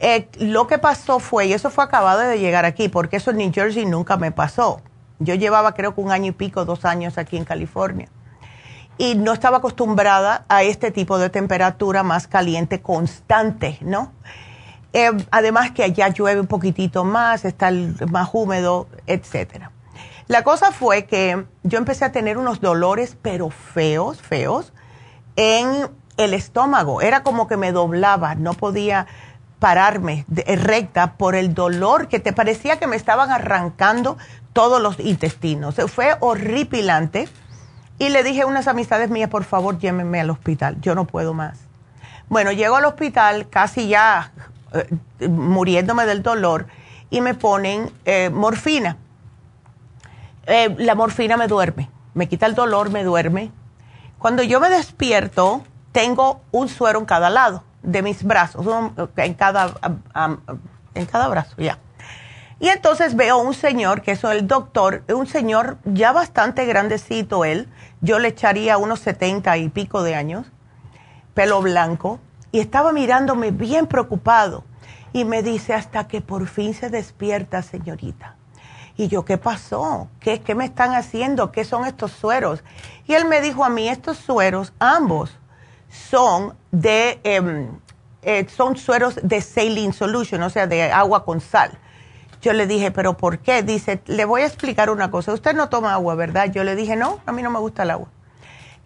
[0.00, 3.38] Eh, lo que pasó fue, y eso fue acabado de llegar aquí, porque eso en
[3.38, 4.80] New Jersey nunca me pasó.
[5.18, 8.08] Yo llevaba creo que un año y pico, dos años aquí en California.
[8.98, 14.12] Y no estaba acostumbrada a este tipo de temperatura más caliente constante, ¿no?
[14.92, 17.70] Eh, además que allá llueve un poquitito más, está
[18.10, 19.70] más húmedo, etcétera.
[20.26, 24.72] La cosa fue que yo empecé a tener unos dolores, pero feos, feos,
[25.36, 27.00] en el estómago.
[27.00, 29.06] Era como que me doblaba, no podía
[29.58, 34.18] pararme recta por el dolor que te parecía que me estaban arrancando
[34.52, 35.76] todos los intestinos.
[35.86, 37.28] Fue horripilante.
[37.98, 41.34] Y le dije a unas amistades mías, por favor, llévenme al hospital, yo no puedo
[41.34, 41.58] más.
[42.28, 44.30] Bueno, llego al hospital casi ya
[44.72, 46.66] eh, muriéndome del dolor
[47.10, 48.96] y me ponen eh, morfina.
[50.46, 53.50] Eh, la morfina me duerme, me quita el dolor, me duerme.
[54.18, 58.66] Cuando yo me despierto, tengo un suero en cada lado de mis brazos,
[59.16, 59.72] en cada,
[60.94, 61.78] en cada brazo, ya.
[62.60, 67.68] Y entonces veo un señor, que es el doctor, un señor ya bastante grandecito él,
[68.00, 70.46] yo le echaría unos setenta y pico de años,
[71.34, 72.18] pelo blanco,
[72.50, 74.64] y estaba mirándome bien preocupado
[75.12, 78.36] y me dice hasta que por fin se despierta, señorita.
[78.96, 80.08] Y yo, ¿qué pasó?
[80.18, 81.52] ¿Qué, ¿Qué me están haciendo?
[81.52, 82.64] ¿Qué son estos sueros?
[83.06, 85.38] Y él me dijo a mí, estos sueros, ambos,
[85.88, 87.68] son de, em,
[88.22, 91.78] eh, son sueros de saline solution, o sea, de agua con sal.
[92.40, 93.62] Yo le dije, ¿pero por qué?
[93.62, 95.32] Dice, le voy a explicar una cosa.
[95.32, 96.50] Usted no toma agua, ¿verdad?
[96.52, 98.08] Yo le dije, no, a mí no me gusta el agua.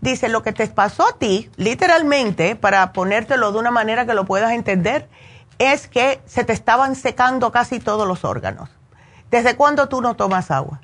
[0.01, 4.25] Dice, lo que te pasó a ti, literalmente, para ponértelo de una manera que lo
[4.25, 5.09] puedas entender,
[5.59, 8.71] es que se te estaban secando casi todos los órganos.
[9.31, 10.81] ¿Desde cuándo tú no tomas agua?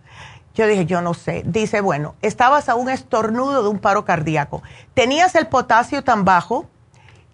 [0.54, 1.42] Yo dije, yo no sé.
[1.46, 4.62] Dice, bueno, estabas a un estornudo de un paro cardíaco.
[4.94, 6.68] Tenías el potasio tan bajo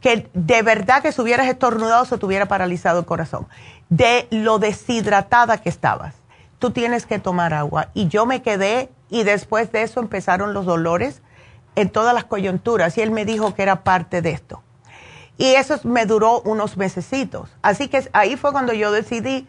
[0.05, 3.47] que de verdad que si hubieras estornudado se te hubiera paralizado el corazón.
[3.89, 6.15] De lo deshidratada que estabas.
[6.59, 7.89] Tú tienes que tomar agua.
[7.95, 11.23] Y yo me quedé y después de eso empezaron los dolores
[11.75, 14.63] en todas las coyunturas y él me dijo que era parte de esto.
[15.39, 17.49] Y eso me duró unos mesecitos.
[17.63, 19.49] Así que ahí fue cuando yo decidí,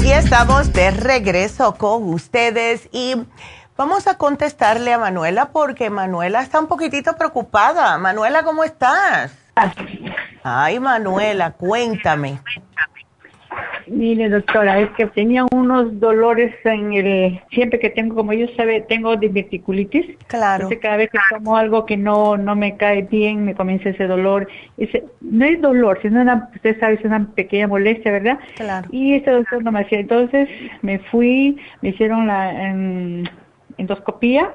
[0.00, 3.16] Y estamos de regreso con ustedes y
[3.76, 7.98] vamos a contestarle a Manuela porque Manuela está un poquitito preocupada.
[7.98, 9.36] Manuela, ¿cómo estás?
[10.42, 12.38] Ay, Manuela, cuéntame.
[13.86, 18.80] Mire, doctora, es que tenía unos dolores en el, siempre que tengo, como yo sabe,
[18.80, 20.16] tengo diverticulitis.
[20.28, 20.64] Claro.
[20.64, 24.06] Entonces, cada vez que tomo algo que no no me cae bien, me comienza ese
[24.06, 24.48] dolor.
[24.78, 28.38] Ese, no es dolor, sino una, usted sabe, es una pequeña molestia, ¿verdad?
[28.54, 28.88] Claro.
[28.90, 30.00] Y este doctor no me hacía.
[30.00, 30.48] Entonces,
[30.80, 32.50] me fui, me hicieron la
[33.82, 34.52] endoscopía.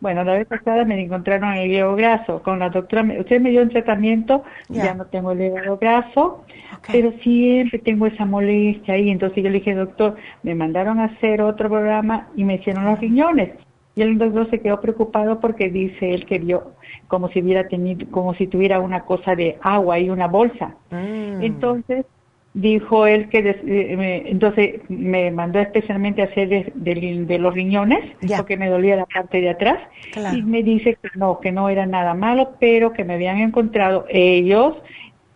[0.00, 2.42] Bueno, la vez pasada me encontraron el hígado graso.
[2.42, 4.86] Con la doctora, usted me dio un tratamiento, Ya.
[4.86, 6.44] ya no tengo el hígado graso,
[6.90, 9.10] pero siempre tengo esa molestia ahí.
[9.10, 12.98] Entonces yo le dije, doctor, me mandaron a hacer otro programa y me hicieron los
[12.98, 13.50] riñones.
[13.96, 16.72] Y el doctor se quedó preocupado porque dice él que vio
[17.08, 20.74] como si hubiera tenido, como si tuviera una cosa de agua y una bolsa.
[20.90, 21.42] Mm.
[21.42, 22.06] Entonces
[22.54, 27.38] dijo él que des- eh, me- entonces me mandó especialmente a hacer de, de- de
[27.38, 28.00] los riñones
[28.38, 29.78] porque me dolía la parte de atrás.
[30.12, 30.36] Claro.
[30.36, 34.04] y me dice que no que no era nada malo pero que me habían encontrado
[34.08, 34.76] ellos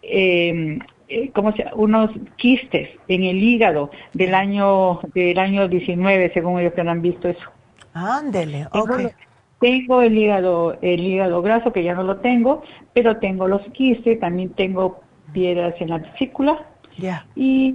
[0.03, 6.59] eh, eh, ¿cómo se unos quistes en el hígado del año del año 19 según
[6.61, 7.49] ellos que no han visto eso.
[7.93, 9.01] Ándele, tengo, ok.
[9.01, 9.11] lo-
[9.61, 12.63] tengo el hígado, el hígado graso que ya no lo tengo,
[12.93, 15.01] pero tengo los quistes, también tengo
[15.33, 17.27] piedras en la vesícula Ya.
[17.35, 17.75] y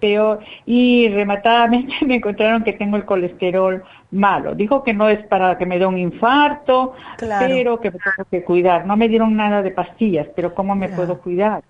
[0.00, 4.54] peor y rematadamente me encontraron que tengo el colesterol malo.
[4.54, 7.46] Dijo que no es para que me dé un infarto, Claro.
[7.46, 8.86] pero que me tengo que cuidar.
[8.86, 11.62] No me dieron nada de pastillas, pero ¿cómo me puedo cuidar?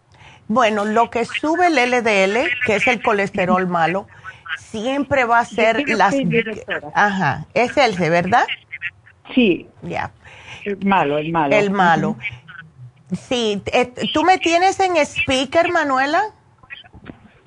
[0.48, 4.06] Bueno, lo que sube el LDL, que es el colesterol malo,
[4.58, 6.14] siempre va a ser las...
[6.94, 8.44] Ajá, es el de verdad.
[9.34, 9.68] Sí.
[9.82, 10.10] Ya.
[10.64, 11.54] El malo, el malo.
[11.56, 12.16] El malo.
[13.12, 16.22] Sí, eh, ¿tú me tienes en speaker, Manuela?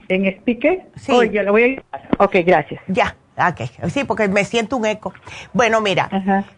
[0.10, 0.84] ¿En speaker?
[0.96, 1.12] Sí.
[1.12, 2.24] Oh, ya lo voy a...
[2.24, 2.82] Ok, gracias.
[2.88, 3.90] Ya, ok.
[3.90, 5.14] Sí, porque me siento un eco.
[5.54, 6.10] Bueno, mira,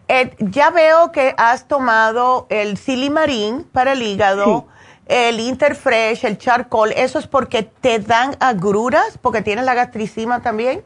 [0.08, 4.66] eh, ya veo que has tomado el silimarín para el hígado,
[5.06, 6.92] el Interfresh, el charcoal.
[6.96, 9.18] ¿Eso es porque te dan agruras?
[9.22, 10.82] ¿Porque tienes la gastricima también?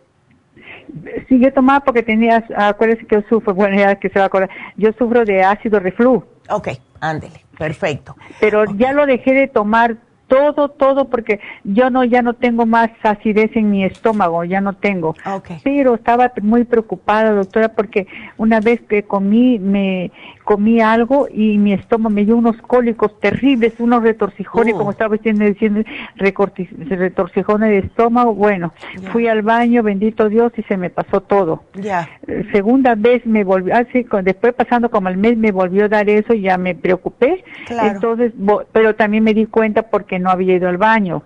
[1.29, 4.27] Sí, yo tomaba porque tenía, acuérdese que yo sufro, bueno, ya que se va a
[4.27, 6.27] acordar, yo sufro de ácido reflujo.
[6.51, 6.69] Ok,
[7.01, 8.17] ándele, perfecto.
[8.41, 9.97] Pero ya lo dejé de tomar
[10.31, 14.74] todo, todo, porque yo no, ya no tengo más acidez en mi estómago, ya no
[14.74, 15.16] tengo.
[15.64, 18.07] Pero estaba muy preocupada, doctora, porque
[18.39, 20.12] una vez que comí, me
[20.51, 24.79] comí algo y mi estómago me dio unos cólicos terribles, unos retorcijones, Oh.
[24.79, 25.83] como estaba diciendo, diciendo
[26.17, 28.35] retorcijones de estómago.
[28.35, 28.73] Bueno,
[29.13, 31.63] fui al baño, bendito Dios, y se me pasó todo.
[31.75, 32.09] Ya.
[32.27, 35.89] Eh, segunda vez me volvió, así, con- después pasando como el mes me volvió a
[35.89, 37.45] dar eso y ya me preocupé.
[37.67, 37.89] Claro.
[37.95, 38.33] Entonces,
[38.73, 41.23] pero también me di cuenta porque no había ido al baño.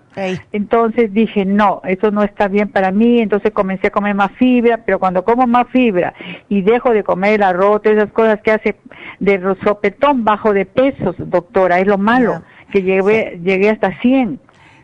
[0.51, 4.77] Entonces dije, no, eso no está bien para mí, entonces comencé a comer más fibra,
[4.85, 6.13] pero cuando como más fibra
[6.47, 8.75] y dejo de comer el arroz, esas cosas que hace
[9.19, 14.39] de sopetón bajo de pesos, doctora, es lo malo, que llegué, llegué hasta 100.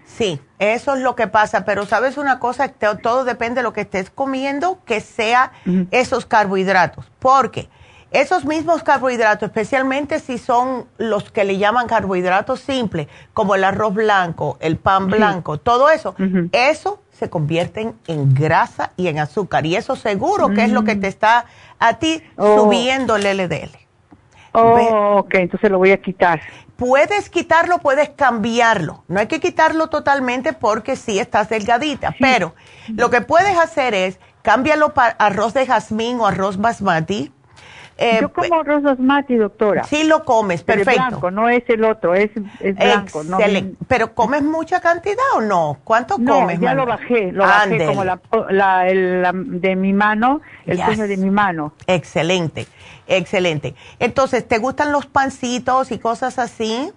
[0.06, 3.82] Sí, Eso es lo que pasa, pero sabes una cosa, todo depende de lo que
[3.82, 5.54] estés comiendo, que sea
[5.92, 7.70] esos carbohidratos, porque
[8.12, 13.94] esos mismos carbohidratos, especialmente si son los que le llaman carbohidratos simples, como el arroz
[13.94, 16.14] blanco, el pan blanco, todo eso,
[16.52, 19.66] eso se convierten en grasa y en azúcar.
[19.66, 21.46] Y eso seguro que es lo que te está
[21.80, 22.58] a ti oh.
[22.58, 23.81] subiendo el LDL.
[24.54, 26.42] Oh, ok, entonces lo voy a quitar.
[26.76, 29.04] Puedes quitarlo, puedes cambiarlo.
[29.08, 32.56] No hay que quitarlo totalmente porque sí estás delgadita, pero
[32.88, 37.32] lo que puedes hacer es cámbialo para arroz de jazmín o arroz basmati
[38.02, 39.84] eh, Yo como arroz basmati, doctora.
[39.84, 40.92] Sí lo comes, perfecto.
[40.92, 43.22] Es blanco, no es el otro, es, blanco.
[43.22, 43.78] Excelente.
[43.88, 45.78] ¿Pero comes mucha cantidad o no?
[45.84, 46.60] ¿Cuánto no, comes?
[46.60, 48.20] ya lo bajé, lo bajé como la,
[49.24, 51.74] de mi mano, el peso de mi mano.
[51.86, 52.66] Excelente,
[53.06, 53.76] excelente.
[54.00, 56.92] Entonces, ¿te gustan los pancitos y cosas así?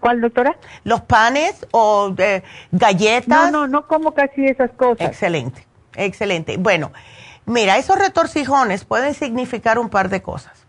[0.00, 0.58] ¿Cuál, doctora?
[0.84, 2.42] Los panes o eh,
[2.72, 3.50] galletas.
[3.50, 5.08] No, no, no como casi esas cosas.
[5.08, 6.58] Excelente, excelente.
[6.58, 6.92] Bueno,
[7.46, 10.64] Mira, esos retorcijones pueden significar un par de cosas.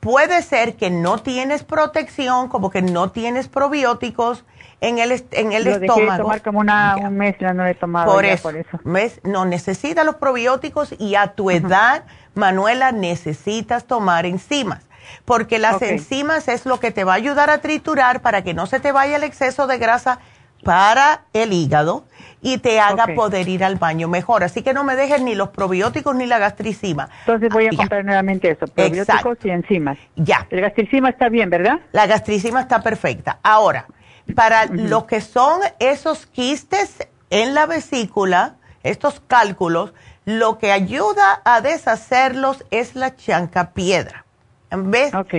[0.00, 4.44] Puede ser que no tienes protección, como que no tienes probióticos
[4.80, 6.00] en el, en el Lo estómago.
[6.00, 8.78] Dejé tomar como una, un mes, ya no he tomado por, eso, por eso.
[9.22, 12.04] no, necesitas los probióticos y a tu edad,
[12.34, 14.82] Manuela, necesitas tomar enzimas.
[15.24, 18.66] Porque las enzimas es lo que te va a ayudar a triturar para que no
[18.66, 20.18] se te vaya el exceso de grasa
[20.62, 22.04] para el hígado
[22.44, 24.44] y te haga poder ir al baño mejor.
[24.44, 27.08] Así que no me dejes ni los probióticos ni la gastricima.
[27.20, 29.96] Entonces voy a comprar nuevamente eso, probióticos y enzimas.
[30.14, 30.46] Ya.
[30.50, 31.80] El gastricima está bien, ¿verdad?
[31.92, 33.38] La gastricima está perfecta.
[33.42, 33.86] Ahora,
[34.34, 39.94] para lo que son esos quistes en la vesícula, estos cálculos,
[40.26, 44.26] lo que ayuda a deshacerlos es la chancapiedra.
[44.70, 45.14] ¿Ves?
[45.14, 45.34] Ok.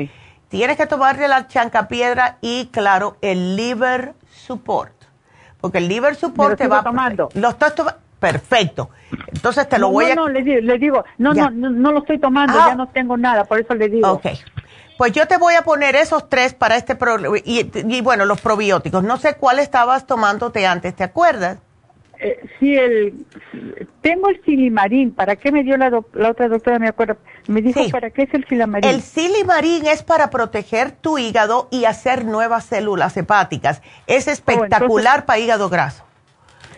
[0.50, 4.95] Tienes que tomarle la chancapiedra y, claro, el liver support
[5.66, 7.28] porque el liver support te va tomando.
[7.34, 8.00] Lo estás tomando.
[8.20, 8.92] Perfecto.
[9.34, 10.14] Entonces te lo voy a.
[10.14, 12.76] No, le, digo, no, no, no, lo estoy tomando, ya ah.
[12.76, 14.12] no tengo nada, por eso le digo.
[14.12, 14.28] Ok.
[14.96, 17.36] Pues yo te voy a poner esos tres para este problema.
[17.44, 19.04] Y, y, bueno, los probióticos.
[19.04, 21.58] No sé cuál estabas tomándote antes, ¿te acuerdas?
[22.20, 23.26] Eh, sí, el,
[24.02, 25.12] tengo el silimarín.
[25.12, 26.80] ¿Para qué me dio la, la otra doctora?
[26.80, 27.18] Me acuerdo.
[27.48, 28.90] Me dijo, ¿para qué es el silimarín?
[28.90, 33.82] El silimarín es para proteger tu hígado y hacer nuevas células hepáticas.
[34.08, 36.04] Es oh, espectacular para hígado graso.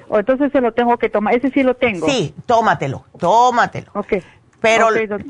[0.10, 1.36] O oh, entonces se lo tengo que tomar.
[1.36, 2.08] Ese sí lo tengo.
[2.08, 3.92] Sí, tómatelo, tómatelo.
[3.94, 4.14] Ok.
[4.60, 4.90] Pero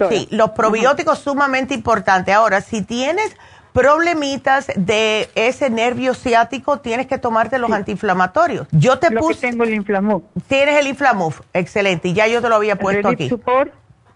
[0.09, 2.33] sí, los probióticos sumamente importantes.
[2.33, 3.35] Ahora, si tienes
[3.77, 8.67] problemitas de ese nervio ciático, tienes que tomarte los antiinflamatorios.
[8.71, 9.51] Yo te puse.
[9.51, 10.23] tengo el Inflamuf.
[10.47, 12.07] Tienes el Inflamuf, excelente.
[12.07, 13.29] Y ya yo te lo había puesto aquí.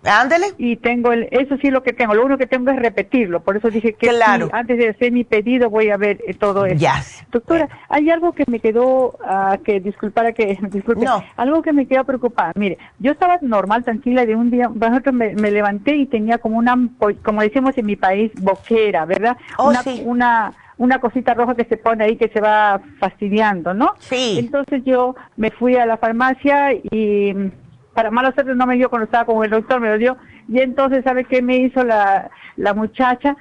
[0.04, 0.48] Ándele.
[0.58, 3.58] Y tengo el, eso sí lo que tengo, lo único que tengo es repetirlo, por
[3.58, 4.50] eso dije que claro.
[4.52, 6.86] antes de hacer mi pedido voy a ver eh, todo eso.
[7.32, 11.24] Doctora, hay algo que me quedó, uh, que disculpara que, disculpe, no.
[11.38, 12.52] algo que me quedó preocupada.
[12.56, 14.70] Mire, yo estaba normal, tranquila, de un día,
[15.12, 16.76] me, me levanté y tenía como una,
[17.24, 19.38] como decimos en mi país, boquera, ¿verdad?
[19.58, 23.94] Oh, una, una una cosita roja que se pone ahí que se va fastidiando, ¿no?
[24.00, 24.38] Sí.
[24.40, 27.52] Entonces yo me fui a la farmacia y
[27.94, 30.18] para mala suerte no me dio cuando estaba con el doctor, me lo dio.
[30.48, 33.36] Y entonces, ¿sabe qué me hizo la, la muchacha?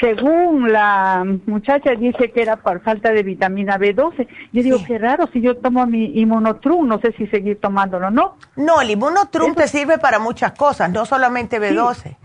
[0.00, 4.26] Según la muchacha dice que era por falta de vitamina B12.
[4.52, 8.10] Yo digo, qué raro, si yo tomo mi inmunotrum, no sé si seguir tomándolo o
[8.10, 8.36] no.
[8.56, 12.16] No, el inmunotrum te sirve para muchas cosas, no solamente B12.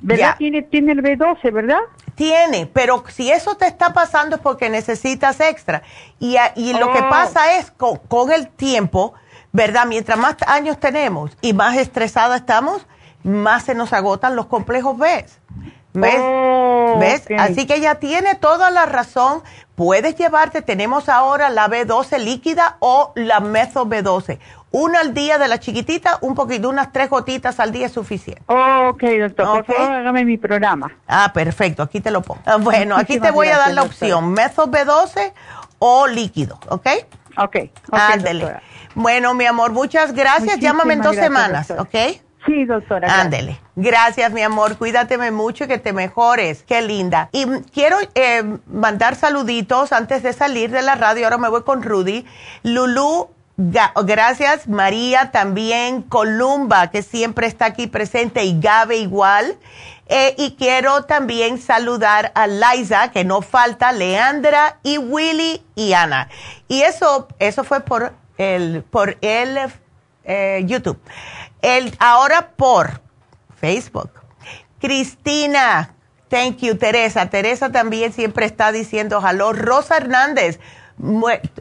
[0.00, 0.36] ¿Verdad?
[0.38, 1.80] Tiene, tiene el B12, ¿verdad?
[2.14, 5.82] Tiene, pero si eso te está pasando es porque necesitas extra.
[6.18, 7.10] Y, y lo que oh.
[7.10, 9.14] pasa es con, con el tiempo,
[9.56, 9.86] ¿verdad?
[9.86, 12.86] Mientras más años tenemos y más estresada estamos,
[13.22, 15.24] más se nos agotan los complejos B.
[15.94, 16.20] ¿Ves?
[16.20, 17.24] Oh, ¿Ves?
[17.38, 19.42] Así que ella tiene toda la razón.
[19.74, 24.38] Puedes llevarte, tenemos ahora la B12 líquida o la meso B12.
[24.72, 28.42] Una al día de la chiquitita, un poquito, unas tres gotitas al día es suficiente.
[28.46, 29.64] ok, doctor.
[29.64, 30.92] Por favor, hágame mi programa.
[31.08, 31.82] Ah, perfecto.
[31.82, 32.42] Aquí te lo pongo.
[32.44, 35.32] Ah, bueno, aquí te voy a dar la opción, meso B12
[35.78, 36.88] o líquido, ¿ok?
[37.36, 37.46] Ok.
[37.46, 38.60] okay Ándele.
[38.94, 40.58] Bueno, mi amor, muchas gracias.
[40.58, 41.94] Llámame en dos semanas, ¿ok?
[42.46, 43.20] Sí, doctora.
[43.20, 43.58] Ándele.
[43.74, 44.78] Gracias, mi amor.
[44.78, 46.62] Cuídateme mucho y que te mejores.
[46.62, 47.28] Qué linda.
[47.32, 51.24] Y quiero eh, mandar saluditos antes de salir de la radio.
[51.24, 52.24] Ahora me voy con Rudy.
[52.62, 54.68] Lulu, gracias.
[54.68, 56.02] María también.
[56.02, 58.44] Columba, que siempre está aquí presente.
[58.44, 59.56] Y Gabe igual.
[60.08, 66.28] Eh, y quiero también saludar a Liza, que no falta, Leandra y Willy y Ana.
[66.68, 69.58] Y eso, eso fue por el, por el
[70.24, 71.00] eh, YouTube.
[71.60, 73.00] El, ahora por
[73.60, 74.10] Facebook.
[74.78, 75.94] Cristina,
[76.28, 77.28] thank you, Teresa.
[77.28, 79.52] Teresa también siempre está diciendo hello.
[79.52, 80.60] Rosa Hernández,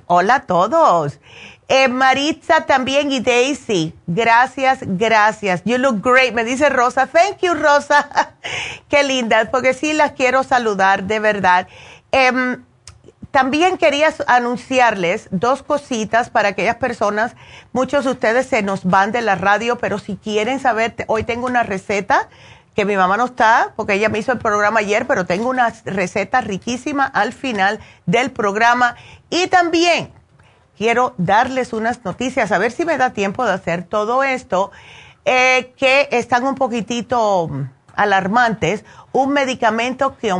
[0.05, 1.19] hola a todos.
[1.67, 5.63] Eh, Maritza también y Daisy, gracias, gracias.
[5.65, 7.07] You look great, me dice Rosa.
[7.07, 8.35] Thank you, Rosa.
[8.89, 11.67] Qué linda, porque sí las quiero saludar, de verdad.
[12.11, 12.63] Em,
[13.31, 17.35] también quería anunciarles dos cositas para aquellas personas,
[17.73, 21.47] muchos de ustedes se nos van de la radio, pero si quieren saber, hoy tengo
[21.47, 22.29] una receta
[22.75, 25.73] que mi mamá no está, porque ella me hizo el programa ayer, pero tengo una
[25.85, 28.95] receta riquísima al final del programa.
[29.29, 30.11] Y también
[30.77, 34.71] quiero darles unas noticias, a ver si me da tiempo de hacer todo esto,
[35.25, 37.49] eh, que están un poquitito
[37.95, 38.85] alarmantes.
[39.11, 40.33] Un medicamento que,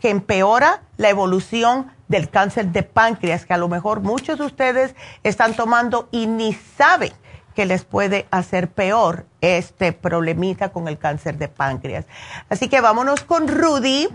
[0.00, 4.94] que empeora la evolución del cáncer de páncreas, que a lo mejor muchos de ustedes
[5.22, 7.12] están tomando y ni saben
[7.54, 12.06] que les puede hacer peor este problemita con el cáncer de páncreas.
[12.48, 14.08] Así que vámonos con Rudy.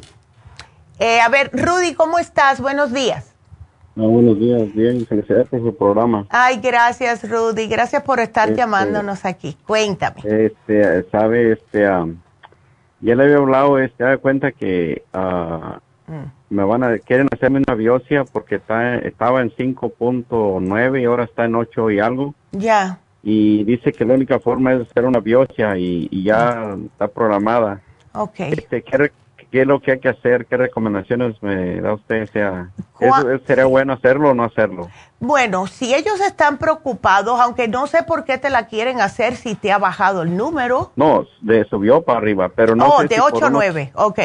[1.00, 2.60] Eh, a ver, Rudy, ¿cómo estás?
[2.60, 3.37] Buenos días.
[4.06, 6.26] Buenos días, bien, felicidades por su programa.
[6.30, 9.58] Ay, gracias, Rudy, gracias por estar este, llamándonos aquí.
[9.66, 10.22] Cuéntame.
[10.24, 11.84] Este, sabe, este,
[13.02, 16.12] ya le había hablado, este, da cuenta que uh,
[16.50, 21.46] me van a, quieren hacerme una biopsia porque está, estaba en 5.9 y ahora está
[21.46, 22.36] en 8 y algo.
[22.52, 27.82] Ya y dice que la única forma es hacer una biopsia y, ya está programada.
[28.14, 28.40] Ok.
[28.40, 28.82] Este,
[29.52, 30.46] ¿qué, es lo que hay que hacer?
[30.46, 32.30] ¿Qué recomendaciones me da usted?
[32.32, 32.70] Sea,
[33.46, 34.90] ¿Sería bueno hacerlo o no hacerlo?
[35.20, 39.56] Bueno, si ellos están preocupados, aunque no sé por qué te la quieren hacer si
[39.56, 40.92] te ha bajado el número.
[40.96, 42.88] No, de subió para arriba, pero no.
[42.88, 44.20] Oh, de 8 a 9, ok.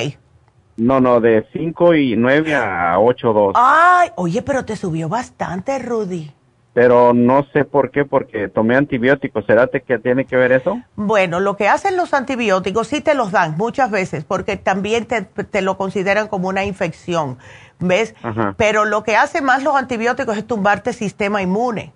[0.77, 3.53] No, no, de 5 y 9 a 8 2.
[3.57, 6.33] Ay, oye, pero te subió bastante, Rudy
[6.75, 9.45] pero no sé por qué, porque tomé antibióticos.
[9.45, 10.81] ¿Será que tiene que ver eso?
[10.97, 15.63] Bueno, lo que hacen los antibióticos sí te los dan muchas veces, porque también te,
[15.63, 17.39] lo consideran como una infección,
[17.79, 18.15] ¿ves?
[18.57, 21.93] Pero lo que hace más los antibióticos es tumbarte sistema inmune.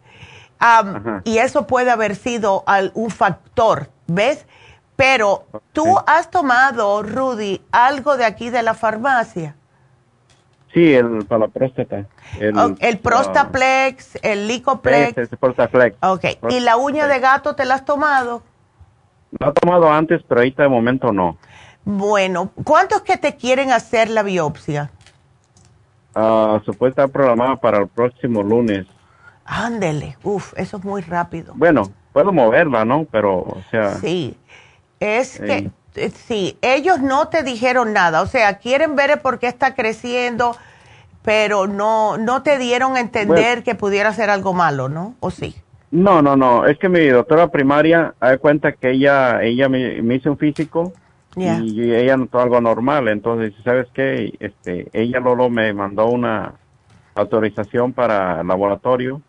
[1.24, 2.64] y eso puede haber sido
[2.94, 4.46] un factor, ¿ves?
[4.94, 9.55] Pero tú has tomado, Rudy, algo de aquí de la farmacia.
[10.76, 12.04] Sí, el, para la próstata.
[12.38, 15.16] El, oh, el Prostaplex, el Licoplex.
[15.16, 15.96] el Prostaplex.
[16.02, 16.24] Ok.
[16.50, 18.42] ¿Y la uña de gato te la has tomado?
[19.38, 21.38] La he tomado antes, pero ahorita de momento no.
[21.86, 24.90] Bueno, ¿cuántos que te quieren hacer la biopsia?
[26.14, 28.86] Uh, supuesta programada para el próximo lunes.
[29.46, 31.54] Ándele, uf, eso es muy rápido.
[31.56, 33.06] Bueno, puedo moverla, ¿no?
[33.10, 33.94] Pero, o sea.
[33.94, 34.36] Sí,
[35.00, 35.70] es que eh,
[36.14, 40.56] sí, ellos no te dijeron nada, o sea, quieren ver por qué está creciendo,
[41.22, 45.14] pero no, no te dieron a entender que pudiera ser algo malo, ¿no?
[45.20, 45.54] ¿O sí?
[45.90, 50.30] No, no, no, es que mi doctora primaria, da cuenta que ella, ella me, hizo
[50.30, 50.92] un físico
[51.36, 54.32] y ella notó algo normal, entonces, ¿sabes qué?
[54.40, 56.54] Este, ella luego me mandó una
[57.14, 59.20] autorización para el laboratorio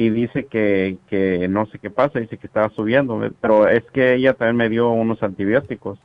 [0.00, 4.14] y dice que, que no sé qué pasa, dice que estaba subiendo, pero es que
[4.14, 5.98] ella también me dio unos antibióticos.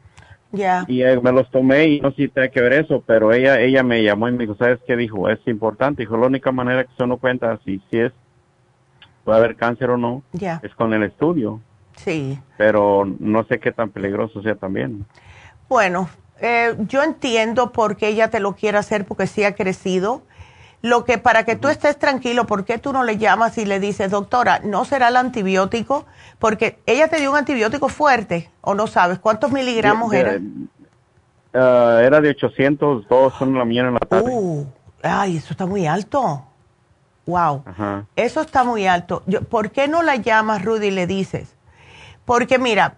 [0.52, 0.84] Ya.
[0.90, 3.84] Y me los tomé y no sé si tiene que ver eso, pero ella ella
[3.84, 4.98] me llamó y me dijo, ¿sabes qué?
[4.98, 6.02] Dijo, es importante.
[6.02, 8.12] Dijo, la única manera que se uno cuenta si, si es,
[9.24, 11.62] puede haber cáncer o no, es con el estudio.
[11.96, 12.38] Sí.
[12.58, 15.06] Pero no sé qué tan peligroso sea también.
[15.70, 16.10] Bueno,
[16.42, 20.24] eh, yo entiendo por qué ella te lo quiere hacer porque sí ha crecido
[20.86, 23.80] lo que para que tú estés tranquilo, ¿por qué tú no le llamas y le
[23.80, 26.06] dices, doctora, no será el antibiótico?
[26.38, 30.40] Porque ella te dio un antibiótico fuerte, o no sabes, ¿cuántos miligramos era?
[31.56, 34.30] Ah, era de 800, todos son la mañana en la tarde.
[34.32, 34.68] Uh,
[35.02, 36.46] ay, eso está muy alto.
[37.26, 37.64] Wow.
[38.16, 39.24] Eso está muy alto.
[39.50, 41.56] ¿Por qué no la llamas, Rudy, y le dices?
[42.26, 42.98] Porque mira,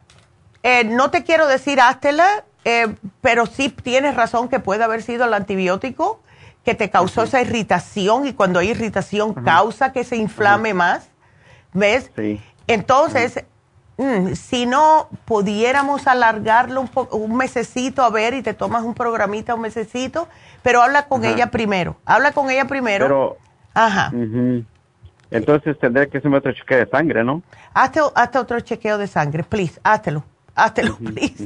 [0.61, 5.23] eh, no te quiero decir háztela, eh, pero sí tienes razón que puede haber sido
[5.23, 6.19] el antibiótico
[6.67, 11.07] que te causó esa irritación y cuando hay irritación causa que se inflame más,
[11.71, 12.11] ¿ves?
[12.13, 12.41] Sí.
[12.67, 13.45] Entonces,
[13.95, 19.55] mm, si no pudiéramos alargarlo un, un mesecito a ver y te tomas un programita
[19.55, 20.27] un mesecito,
[20.61, 23.05] pero habla con ella primero, habla con ella primero.
[23.05, 23.37] Pero,
[23.73, 24.11] Ajá.
[25.31, 27.43] Entonces tendré que hacerme otro chequeo de sangre, ¿no?
[27.73, 30.25] Hazte, otro chequeo de sangre, please, háztelo.
[30.53, 31.45] Háztelo, please.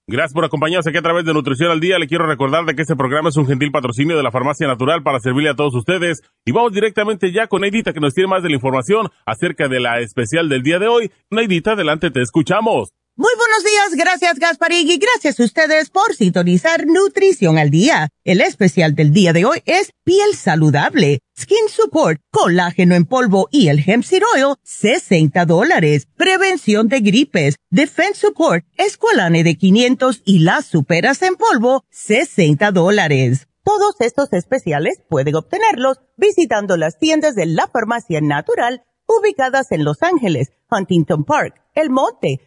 [0.10, 2.00] Gracias por acompañarnos aquí a través de Nutrición al Día.
[2.00, 5.04] Le quiero recordar de que este programa es un gentil patrocinio de la Farmacia Natural
[5.04, 6.22] para servirle a todos ustedes.
[6.46, 9.82] Y vamos directamente ya con Neidita que nos tiene más de la información acerca de
[9.82, 11.12] la especial del día de hoy.
[11.30, 12.94] Neidita, adelante, te escuchamos.
[13.20, 18.10] Muy buenos días, gracias Gasparín y gracias a ustedes por sintonizar Nutrición al Día.
[18.24, 23.70] El especial del día de hoy es Piel Saludable, Skin Support, Colágeno en polvo y
[23.70, 26.08] el Hemp Seed Oil, 60 dólares.
[26.16, 33.48] Prevención de gripes, Defense Support, Esqualane de 500 y las superas en polvo, 60 dólares.
[33.64, 40.04] Todos estos especiales pueden obtenerlos visitando las tiendas de la Farmacia Natural ubicadas en Los
[40.04, 42.47] Ángeles, Huntington Park, El Monte,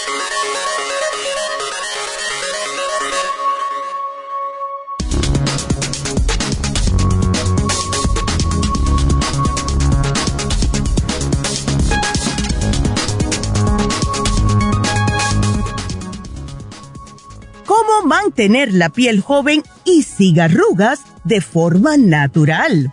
[18.03, 22.91] Mantener la piel joven y sin arrugas de forma natural.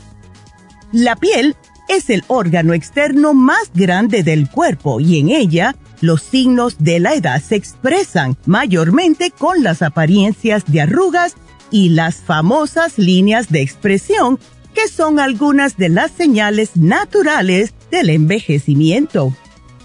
[0.93, 1.57] La piel
[1.89, 7.15] es el órgano externo más grande del cuerpo y en ella los signos de la
[7.15, 11.35] edad se expresan mayormente con las apariencias de arrugas
[11.71, 14.39] y las famosas líneas de expresión
[14.75, 19.35] que son algunas de las señales naturales del envejecimiento.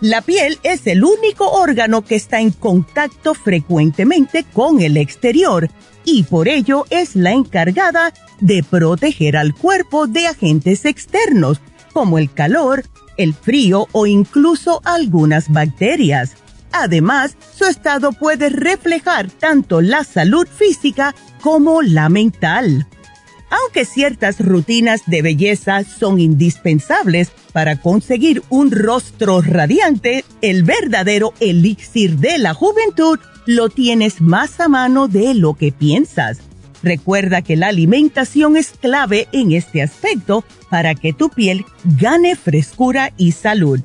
[0.04, 5.70] La piel es el único órgano que está en contacto frecuentemente con el exterior
[6.04, 11.62] y por ello es la encargada de proteger al cuerpo de agentes externos
[11.94, 12.84] como el calor,
[13.16, 16.34] el frío o incluso algunas bacterias.
[16.74, 22.90] Además, su estado puede reflejar tanto la salud física como la mental.
[23.62, 32.18] Aunque ciertas rutinas de belleza son indispensables para conseguir un rostro radiante, el verdadero elixir
[32.18, 36.40] de la juventud lo tienes más a mano de lo que piensas.
[36.82, 43.14] Recuerda que la alimentación es clave en este aspecto para que tu piel gane frescura
[43.18, 43.80] y salud.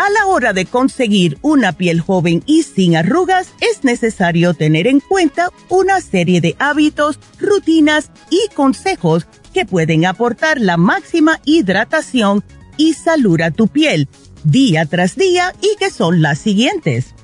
[0.00, 5.00] A la hora de conseguir una piel joven y sin arrugas, es necesario tener en
[5.00, 12.42] cuenta una serie de hábitos, rutinas y consejos que pueden aportar la máxima hidratación
[12.78, 14.08] y salud a tu piel
[14.42, 17.14] día tras día y que son las siguientes.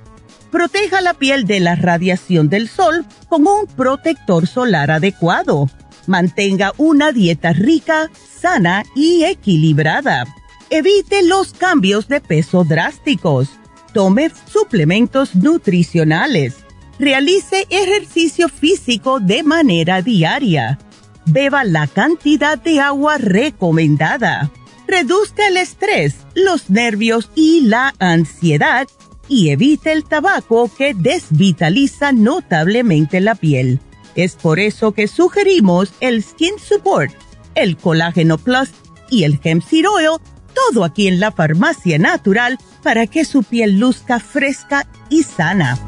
[0.52, 5.70] Proteja la piel de la radiación del sol con un protector solar adecuado.
[6.06, 10.26] Mantenga una dieta rica, sana y equilibrada
[10.68, 13.50] Evite los cambios de peso drásticos.
[13.92, 16.56] Tome suplementos nutricionales.
[16.98, 20.80] Realice ejercicio físico de manera diaria.
[21.24, 24.50] Beba la cantidad de agua recomendada.
[24.88, 28.88] Reduzca el estrés, los nervios y la ansiedad
[29.28, 33.80] y evite el tabaco que desvitaliza notablemente la piel.
[34.16, 37.12] Es por eso que sugerimos el Skin Support,
[37.54, 38.70] el Colágeno Plus
[39.10, 40.20] y el Hemp Seed Oil
[40.56, 45.78] todo aquí en la farmacia natural para que su piel luzca fresca y sana.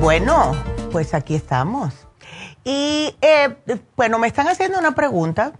[0.00, 0.56] Bueno,
[0.92, 1.94] pues aquí estamos.
[2.64, 3.56] Y eh,
[3.96, 5.52] bueno, me están haciendo una pregunta,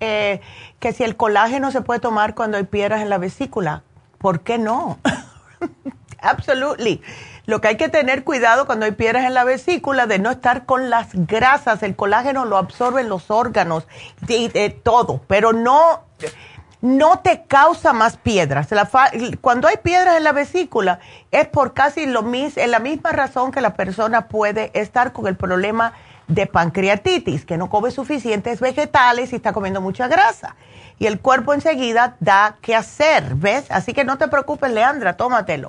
[0.00, 0.40] eh,
[0.78, 3.82] que si el colágeno se puede tomar cuando hay piedras en la vesícula.
[4.18, 4.98] ¿Por qué no?
[6.20, 7.02] Absolutely.
[7.46, 10.64] Lo que hay que tener cuidado cuando hay piedras en la vesícula de no estar
[10.66, 11.82] con las grasas.
[11.82, 13.86] El colágeno lo absorben los órganos,
[14.20, 16.04] de, todo, pero no,
[16.80, 18.68] no te causa más piedras.
[19.40, 21.00] cuando hay piedras en la vesícula
[21.30, 25.36] es por casi lo mismo, la misma razón que la persona puede estar con el
[25.36, 25.92] problema
[26.28, 30.56] de pancreatitis, que no come suficientes vegetales y está comiendo mucha grasa.
[30.98, 33.70] Y el cuerpo enseguida da qué hacer, ¿ves?
[33.70, 35.68] Así que no te preocupes, Leandra, tómatelo.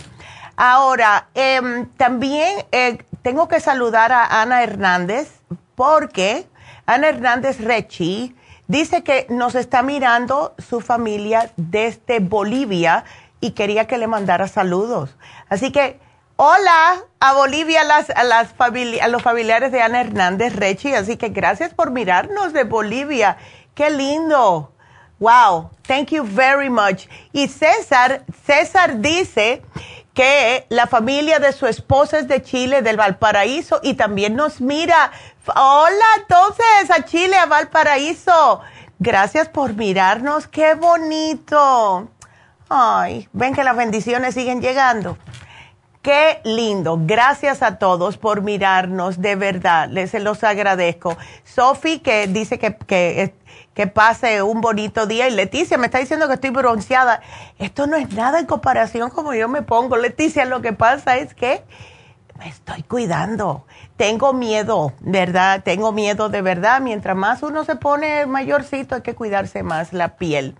[0.58, 5.40] Ahora, em, también eh, tengo que saludar a Ana Hernández
[5.76, 6.46] porque
[6.86, 8.36] Ana Hernández Rechi
[8.70, 13.04] dice que nos está mirando su familia desde Bolivia
[13.42, 15.16] y quería que le mandara saludos.
[15.50, 16.00] Así que,
[16.38, 18.54] hola a Bolivia, a, las,
[19.10, 20.94] los familiares de Ana Hernández Rechi.
[20.94, 23.38] Así que gracias por mirarnos de Bolivia.
[23.74, 24.72] Qué lindo.
[25.20, 27.08] Wow, thank you very much.
[27.34, 29.64] Y César, César dice
[30.20, 35.14] que la familia de su esposa es de Chile, del Valparaíso, y también nos mira.
[35.46, 38.60] Hola, entonces, a Chile, a Valparaíso.
[39.00, 42.10] Gracias por mirarnos, qué bonito.
[42.68, 45.18] Ay, ven que las bendiciones siguen llegando.
[46.02, 47.00] Qué lindo.
[47.00, 49.88] Gracias a todos por mirarnos, de verdad.
[49.88, 51.16] Les los agradezco.
[51.46, 53.36] Sofi, que dice que, que
[53.74, 55.28] que pase un bonito día.
[55.28, 57.22] Y Leticia me está diciendo que estoy bronceada.
[57.58, 59.98] Esto no es nada en comparación como yo me pongo.
[59.98, 61.64] Leticia, lo que pasa es que
[62.38, 63.66] me estoy cuidando.
[63.98, 65.62] Tengo miedo, ¿verdad?
[65.64, 66.82] Tengo miedo de verdad.
[66.82, 70.56] Mientras más uno se pone mayorcito, hay que cuidarse más la piel.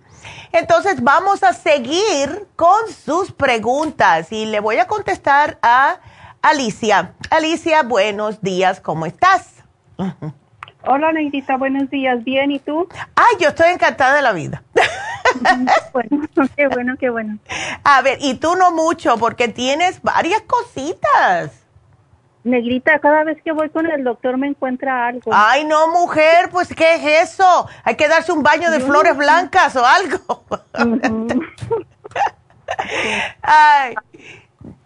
[0.52, 6.00] Entonces vamos a seguir con sus preguntas y le voy a contestar a
[6.42, 7.14] Alicia.
[7.30, 9.54] Alicia, buenos días, ¿cómo estás?
[10.82, 12.24] Hola, Neidita, buenos días.
[12.24, 12.88] Bien, ¿y tú?
[13.14, 14.62] Ay, yo estoy encantada de la vida.
[15.92, 17.38] bueno, qué bueno, qué bueno.
[17.84, 21.60] A ver, y tú no mucho, porque tienes varias cositas.
[22.44, 25.30] Negrita, cada vez que voy con el doctor me encuentra algo.
[25.34, 27.68] Ay, no, mujer, pues, ¿qué es eso?
[27.84, 30.44] Hay que darse un baño de flores blancas o algo.
[33.42, 33.94] ay,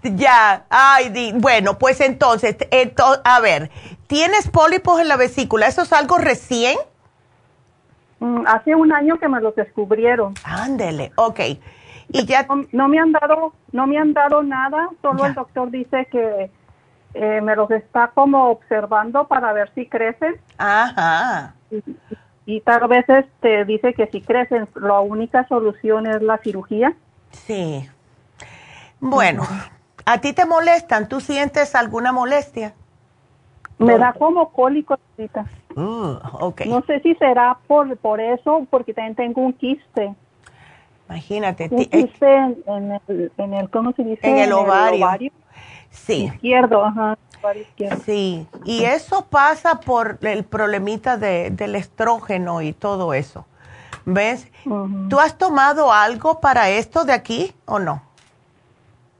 [0.04, 3.70] ya, ay, bueno, pues entonces, entonces, a ver,
[4.06, 5.66] ¿Tienes pólipos en la vesícula?
[5.66, 6.76] ¿Eso es algo recién?
[8.20, 10.34] Mm, hace un año que me los descubrieron.
[10.44, 11.40] Ándele, ok.
[12.10, 16.06] Y ya no, me han dado, no me han dado nada, solo el doctor dice
[16.12, 16.50] que
[17.14, 20.36] eh, me los está como observando para ver si crecen.
[20.58, 21.54] Ajá.
[22.46, 26.94] Y, tal vez este dice que si crecen, la única solución es la cirugía.
[27.30, 27.88] Sí.
[29.00, 29.42] Bueno,
[30.04, 31.08] ¿a ti te molestan?
[31.08, 32.74] ¿Tú sientes alguna molestia?
[33.78, 35.46] Me da como cólico ahorita.
[35.74, 36.68] Uh, okay.
[36.68, 40.14] No sé si será por, por eso, porque también tengo un quiste.
[41.08, 41.68] Imagínate.
[41.70, 44.20] Un quiste en, el, en el, ¿cómo se dice?
[44.22, 45.32] En el ovario.
[45.90, 46.24] Sí.
[46.24, 47.18] Izquierdo, ajá.
[47.54, 48.02] Izquierdo.
[48.06, 53.44] Sí, y eso pasa por el problemita de, del estrógeno y todo eso.
[54.06, 54.48] ¿Ves?
[55.10, 58.02] ¿Tú has tomado algo para esto de aquí o no?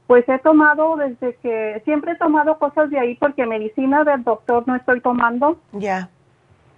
[0.07, 4.63] Pues he tomado desde que, siempre he tomado cosas de ahí porque medicina del doctor
[4.67, 5.57] no estoy tomando.
[5.71, 6.09] Ya.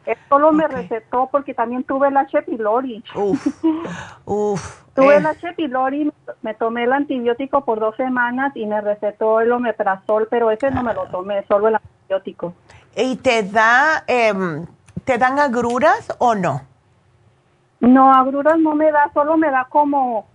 [0.05, 2.41] Él solo me recetó porque también tuve el H.
[2.43, 3.03] pylori.
[3.13, 3.63] Uf,
[4.25, 4.83] uf.
[4.95, 5.29] tuve el eh.
[5.29, 5.53] H.
[5.53, 6.09] pylori,
[6.41, 10.81] me tomé el antibiótico por dos semanas y me recetó el omeprazol, pero ese no
[10.81, 12.53] me lo tomé, solo el antibiótico.
[12.95, 14.65] ¿Y te da, em,
[15.03, 16.61] te dan agruras o no?
[17.81, 20.25] No, agruras no me da, solo me da como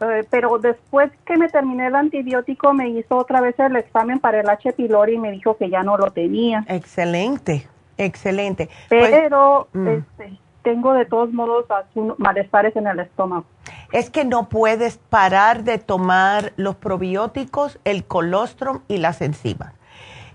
[0.00, 4.40] eh, pero después que me terminé el antibiótico me hizo otra vez el examen para
[4.40, 4.72] el H.
[4.72, 6.64] pylori y me dijo que ya no lo tenía.
[6.68, 8.68] Excelente, excelente.
[8.88, 9.88] Pues, pero mm.
[9.88, 11.66] este, tengo de todos modos
[12.18, 13.44] malestares en el estómago.
[13.92, 19.72] Es que no puedes parar de tomar los probióticos, el colostrum y las enzimas.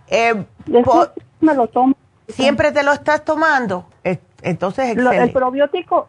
[0.08, 0.46] Eh,
[1.42, 1.96] me lo tomo.
[2.30, 3.86] ¿Siempre te lo estás tomando?
[4.42, 5.24] Entonces, excelente.
[5.24, 6.08] el probiótico,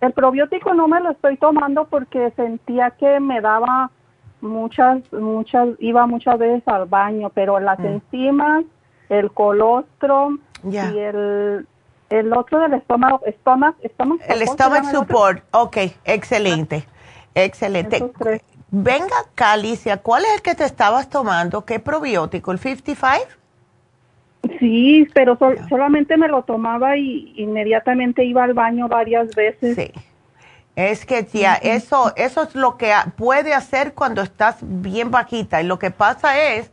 [0.00, 3.90] el probiótico no me lo estoy tomando porque sentía que me daba
[4.40, 7.86] muchas, muchas, iba muchas veces al baño, pero las mm.
[7.86, 8.64] enzimas,
[9.08, 11.66] el colostrum y el,
[12.10, 16.86] el otro del estómago, estómago, estómago el stomach support, ok, excelente,
[17.34, 18.12] excelente.
[18.70, 21.64] Venga, Calicia, ¿cuál es el que te estabas tomando?
[21.64, 22.52] ¿Qué probiótico?
[22.52, 23.26] ¿El 55?
[24.58, 25.38] Sí, pero
[25.68, 29.76] solamente me lo tomaba y inmediatamente iba al baño varias veces.
[29.76, 29.92] Sí.
[30.74, 35.60] Es que tía, eso, eso es lo que puede hacer cuando estás bien bajita.
[35.60, 36.70] Y lo que pasa es,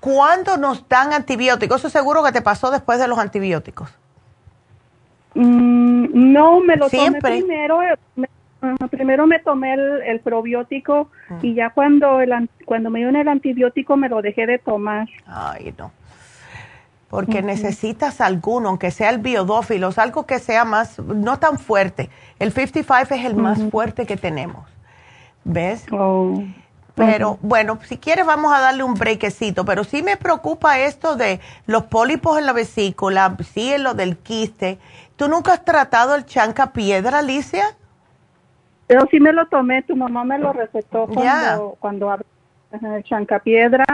[0.00, 1.80] ¿cuándo nos dan antibióticos?
[1.80, 3.94] Eso seguro que te pasó después de los antibióticos.
[5.34, 7.82] Mm, no, me lo tomé primero.
[7.82, 7.94] Eh,
[8.90, 11.38] primero me tomé el, probiótico mm.
[11.42, 15.08] y ya cuando, el, cuando me dieron el antibiótico me lo dejé de tomar.
[15.26, 15.92] Ay, no.
[17.08, 22.10] Porque necesitas alguno, aunque sea el biodófilos, algo que sea más, no tan fuerte.
[22.38, 24.68] El 55 es el más fuerte que tenemos.
[25.44, 25.86] ¿Ves?
[25.92, 26.42] Oh.
[26.96, 31.40] Pero bueno, si quieres vamos a darle un brequecito, pero sí me preocupa esto de
[31.66, 34.78] los pólipos en la vesícula, sí en lo del quiste.
[35.16, 37.76] ¿Tú nunca has tratado el chanca piedra, Alicia?
[38.86, 42.16] Pero sí me lo tomé, tu mamá me lo recetó cuando, cuando
[42.70, 43.84] el chanca piedra,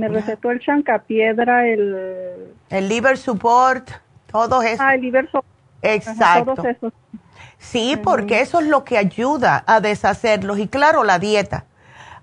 [0.00, 2.54] me recetó el chanca piedra, el...
[2.70, 3.88] El liver support,
[4.30, 4.82] todo eso.
[4.82, 5.46] Ah, el liver support.
[5.82, 6.92] Exacto.
[7.58, 10.58] Sí, porque eso es lo que ayuda a deshacerlos.
[10.58, 11.64] Y claro, la dieta.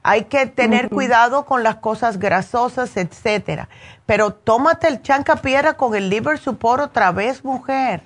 [0.03, 3.67] Hay que tener cuidado con las cosas grasosas, etcétera.
[4.05, 8.03] Pero tómate el chancapiedra con el liver support otra vez, mujer.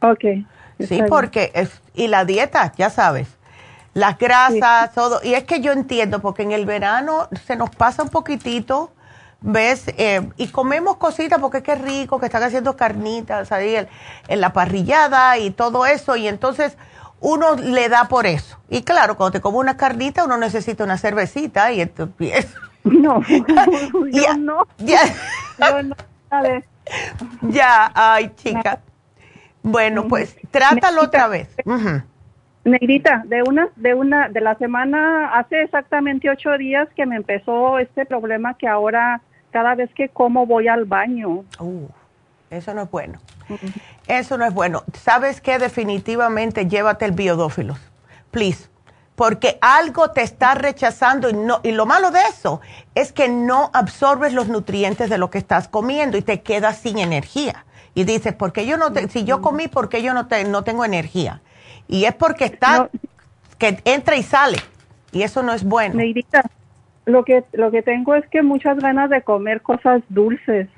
[0.00, 0.24] Ok.
[0.80, 3.37] Sí, porque es, y la dieta, ya sabes,
[3.98, 5.20] las grasas, todo.
[5.24, 8.92] Y es que yo entiendo, porque en el verano se nos pasa un poquitito,
[9.40, 9.88] ¿ves?
[9.98, 13.74] Eh, y comemos cositas porque es que rico, que están haciendo carnitas ahí
[14.28, 16.14] en la parrillada y todo eso.
[16.14, 16.76] Y entonces
[17.20, 18.58] uno le da por eso.
[18.68, 22.46] Y claro, cuando te come una carnita, uno necesita una cervecita y entonces...
[22.84, 24.66] No, yo no.
[24.78, 25.02] Ya,
[25.58, 25.94] no,
[27.42, 28.80] ya, ay, chica.
[29.62, 31.48] Bueno, pues trátalo otra vez.
[32.68, 37.78] Negrita, de una, de una, de la semana, hace exactamente ocho días que me empezó
[37.78, 41.44] este problema que ahora cada vez que como voy al baño.
[41.58, 41.88] Uh,
[42.50, 43.18] eso no es bueno.
[44.06, 44.82] Eso no es bueno.
[44.94, 45.58] ¿Sabes qué?
[45.58, 47.78] Definitivamente llévate el biodófilos.
[48.30, 48.68] Please.
[49.16, 52.60] Porque algo te está rechazando y, no, y lo malo de eso
[52.94, 56.98] es que no absorbes los nutrientes de lo que estás comiendo y te quedas sin
[56.98, 57.64] energía.
[57.94, 61.42] Y dices, porque yo no si yo comí, porque yo no, te, no tengo energía?
[61.88, 62.90] Y es porque está,
[63.58, 64.58] que entra y sale.
[65.10, 65.96] Y eso no es bueno.
[65.96, 66.42] Neidita,
[67.06, 70.68] lo que, lo que tengo es que muchas ganas de comer cosas dulces.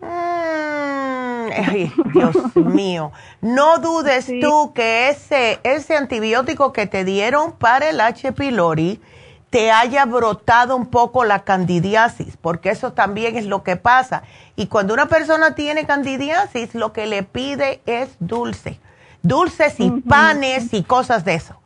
[0.00, 3.10] Mm, ay, Dios mío.
[3.40, 8.32] No dudes tú que ese, ese antibiótico que te dieron para el H.
[8.32, 9.00] pylori
[9.48, 14.24] te haya brotado un poco la candidiasis, porque eso también es lo que pasa.
[14.56, 18.80] Y cuando una persona tiene candidiasis, lo que le pide es dulce.
[19.24, 21.56] Dulces y panes y cosas de eso.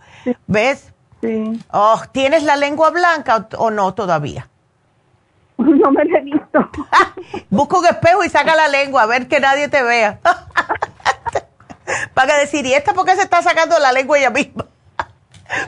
[0.46, 0.92] ¿Ves?
[1.20, 1.60] Sí.
[1.72, 4.48] Oh, ¿Tienes la lengua blanca o no todavía?
[5.58, 6.70] No me la he visto.
[7.50, 10.20] Busca un espejo y saca la lengua a ver que nadie te vea.
[12.14, 14.66] Para decir, ¿y esta por qué se está sacando la lengua ella misma?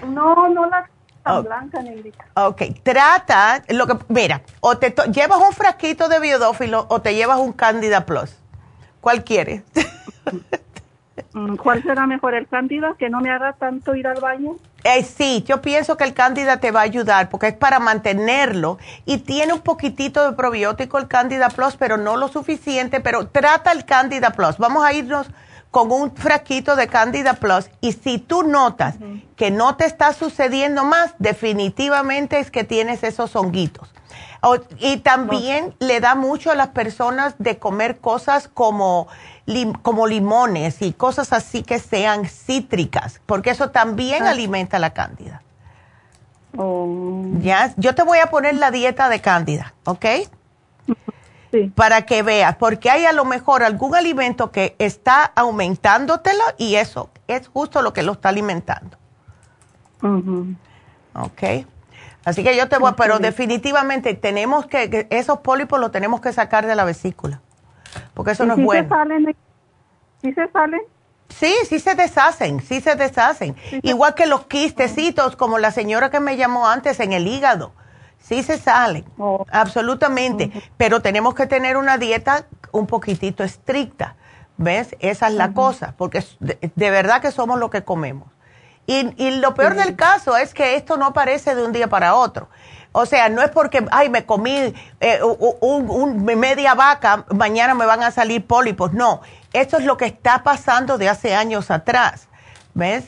[0.07, 0.89] no, no la
[1.25, 2.25] tan blanca, negrita.
[2.35, 7.39] Ok, trata, lo que, mira, o te llevas un frasquito de biodófilo o te llevas
[7.39, 8.37] un Candida Plus.
[9.01, 9.63] ¿Cuál quieres?
[11.33, 14.57] Mm, ¿Cuál será mejor, el Candida, que no me haga tanto ir al baño?
[14.83, 18.79] Eh, sí, yo pienso que el Candida te va a ayudar porque es para mantenerlo
[19.05, 23.73] y tiene un poquitito de probiótico el Candida Plus, pero no lo suficiente, pero trata
[23.73, 24.59] el Candida Plus.
[24.59, 25.29] Vamos a irnos
[25.71, 28.97] con un frasquito de Candida Plus y si tú notas
[29.37, 33.93] que no te está sucediendo más, definitivamente es que tienes esos honguitos.
[34.79, 39.07] y también le da mucho a las personas de comer cosas como
[39.83, 44.31] como limones y cosas así que sean cítricas, porque eso también ah.
[44.31, 45.43] alimenta la cándida.
[46.57, 47.25] Oh.
[47.41, 47.73] ¿Ya?
[47.77, 50.07] Yo te voy a poner la dieta de cándida, ¿ok?
[51.51, 51.73] Sí.
[51.75, 57.11] Para que veas, porque hay a lo mejor algún alimento que está aumentándotelo y eso
[57.27, 58.97] es justo lo que lo está alimentando.
[61.15, 61.67] ¿Ok?
[62.25, 66.67] Así que yo te voy, pero definitivamente tenemos que, esos pólipos los tenemos que sacar
[66.67, 67.41] de la vesícula
[68.15, 68.83] porque eso no es bueno.
[68.83, 69.37] Se salen,
[70.23, 70.81] ¿Sí se salen?
[71.29, 73.57] Sí, sí se deshacen, sí se deshacen.
[73.83, 77.73] Igual que los quistecitos, como la señora que me llamó antes en el hígado.
[78.21, 79.45] Sí se salen, oh.
[79.51, 80.51] absolutamente.
[80.77, 84.17] Pero tenemos que tener una dieta un poquitito estricta.
[84.57, 84.95] ¿Ves?
[85.01, 88.29] Esa es la cosa, porque de, verdad que somos lo que comemos.
[88.87, 92.15] Y, y lo peor del caso es que esto no aparece de un día para
[92.15, 92.49] otro.
[92.93, 98.03] O sea, no es porque, ay, me comí eh, un, media vaca, mañana me van
[98.03, 98.93] a salir pólipos.
[98.93, 99.21] No,
[99.53, 102.29] esto es lo que está pasando de hace años atrás.
[102.75, 103.05] ¿Ves?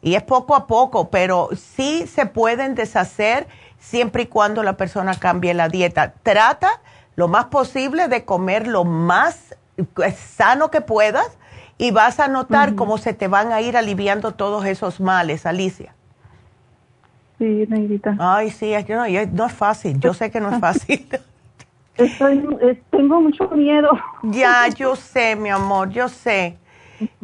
[0.00, 3.48] Y es poco a poco, pero sí se pueden deshacer
[3.88, 6.12] siempre y cuando la persona cambie la dieta.
[6.22, 6.80] Trata
[7.16, 11.38] lo más posible de comer lo más eh, sano que puedas
[11.78, 15.94] y vas a notar cómo se te van a ir aliviando todos esos males, Alicia.
[17.38, 18.16] Sí, negrita.
[18.18, 19.98] Ay, sí, es que no, no es fácil.
[20.00, 21.08] Yo sé que no es fácil.
[22.90, 23.90] tengo mucho miedo.
[24.22, 26.58] Ya, yo sé, mi amor, yo sé.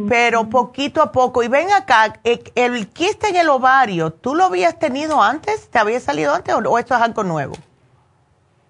[0.08, 1.42] Pero poquito a poco.
[1.42, 5.68] Y ven acá, eh, el quiste en el ovario, ¿tú lo habías tenido antes?
[5.68, 7.54] ¿Te había salido antes o, esto es algo nuevo?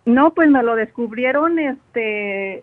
[0.06, 2.62] No, pues me lo descubrieron, este,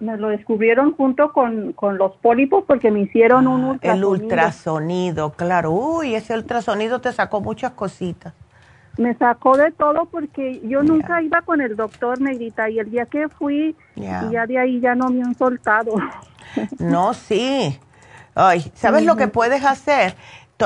[0.00, 4.14] me lo descubrieron junto con, los pólipos porque me hicieron un ultrasonido.
[4.14, 5.72] El ultrasonido, claro.
[5.72, 8.34] Uy, ese ultrasonido te sacó muchas cositas.
[8.98, 13.04] Me sacó de todo porque yo nunca iba con el doctor Negrita y el día
[13.04, 15.92] que fui, y ya de ahí ya no me han soltado.
[16.78, 17.78] No, sí.
[18.34, 20.16] Ay, ¿sabes lo que puedes hacer?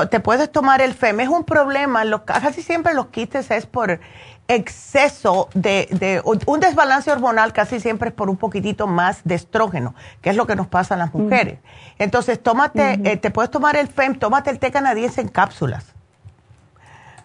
[0.09, 1.21] Te puedes tomar el FEM.
[1.21, 2.03] Es un problema.
[2.25, 3.99] casi siempre los quites es por
[4.47, 10.29] exceso de, un desbalance hormonal casi siempre es por un poquitito más de estrógeno, que
[10.29, 11.59] es lo que nos pasa a las mujeres.
[11.99, 15.93] Entonces, tómate, eh, te puedes tomar el FEM, tómate el té canadiense en cápsulas.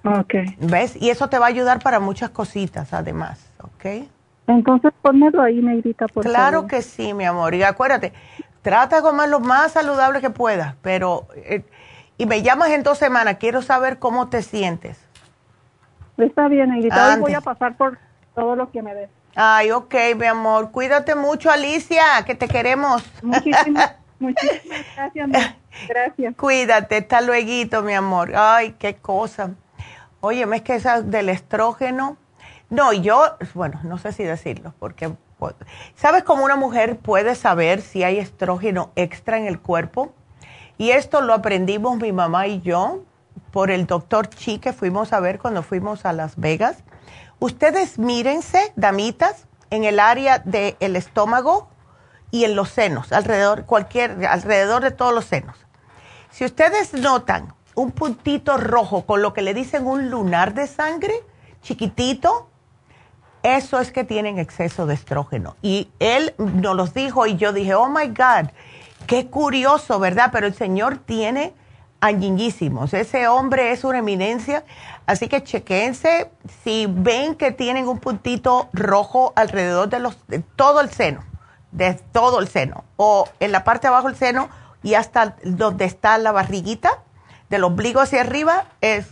[0.05, 0.35] Ok.
[0.59, 0.97] ¿Ves?
[1.01, 4.07] Y eso te va a ayudar para muchas cositas, además, ¿ok?
[4.47, 7.55] Entonces, ponmelo ahí, negrita, por Claro que sí, mi amor.
[7.55, 8.12] Y acuérdate,
[8.66, 11.28] Trata de comer lo más saludable que puedas, pero...
[11.36, 11.62] Eh,
[12.18, 14.98] y me llamas en dos semanas, quiero saber cómo te sientes.
[16.16, 17.14] Está bien, Negrita.
[17.14, 17.97] Hoy voy a pasar por
[18.34, 19.09] todo lo que me des.
[19.36, 20.72] Ay, ok, mi amor.
[20.72, 23.09] Cuídate mucho, Alicia, que te queremos.
[23.22, 25.30] Muchísimas, muchísimas gracias.
[25.88, 26.34] Gracias.
[26.34, 28.32] Cuídate, hasta luego, mi amor.
[28.34, 29.51] Ay, qué cosa.
[30.20, 32.16] Oye, es que esa del estrógeno.
[32.68, 35.12] No, yo, bueno, no sé si decirlo, porque
[35.94, 40.12] ¿Sabes cómo una mujer puede saber si hay estrógeno extra en el cuerpo?
[40.78, 43.02] Y esto lo aprendimos mi mamá y yo
[43.50, 46.78] por el doctor Chi que fuimos a ver cuando fuimos a Las Vegas.
[47.38, 51.68] Ustedes mírense, damitas, en el área del estómago
[52.30, 55.56] y en los senos, alrededor, cualquier, alrededor de todos los senos.
[56.30, 61.14] Si ustedes notan un puntito rojo con lo que le dicen un lunar de sangre,
[61.62, 62.48] chiquitito,
[63.47, 65.55] eso es que tienen exceso de estrógeno.
[65.62, 68.51] Y él nos los dijo y yo dije, oh my God,
[69.06, 70.31] qué curioso, ¿verdad?
[70.32, 71.55] Pero el Señor tiene
[72.01, 72.93] añiñísimos.
[72.93, 74.64] Ese hombre es una eminencia.
[75.06, 76.28] Así que chequense
[76.64, 81.23] si ven que tienen un puntito rojo alrededor de, los, de todo el seno,
[81.70, 84.48] de todo el seno, o en la parte de abajo del seno
[84.82, 86.90] y hasta donde está la barriguita,
[87.48, 89.06] del ombligo hacia arriba, es,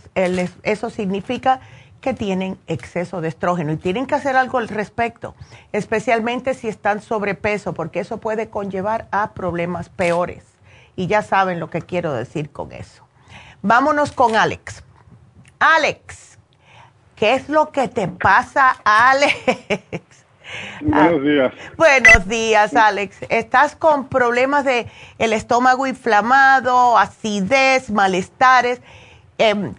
[0.63, 1.61] eso significa
[2.05, 5.33] que tienen exceso de estrógeno y tienen que hacer algo al respecto,
[5.71, 10.43] especialmente si están sobrepeso, porque eso puede conllevar a problemas peores.
[10.95, 13.07] Y ya saben lo que quiero decir con eso.
[13.63, 14.83] Vámonos con Alex.
[15.57, 16.37] Alex,
[17.15, 20.25] ¿qué es lo que te pasa, Alex?
[20.81, 21.53] Buenos días.
[21.75, 23.17] buenos días, Alex.
[23.29, 24.85] ¿Estás con problemas de
[25.17, 28.79] el estómago inflamado, acidez, malestares,
[29.39, 29.73] em,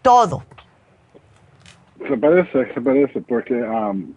[0.00, 0.44] todo?
[2.08, 4.12] Se parece, se parece, porque um,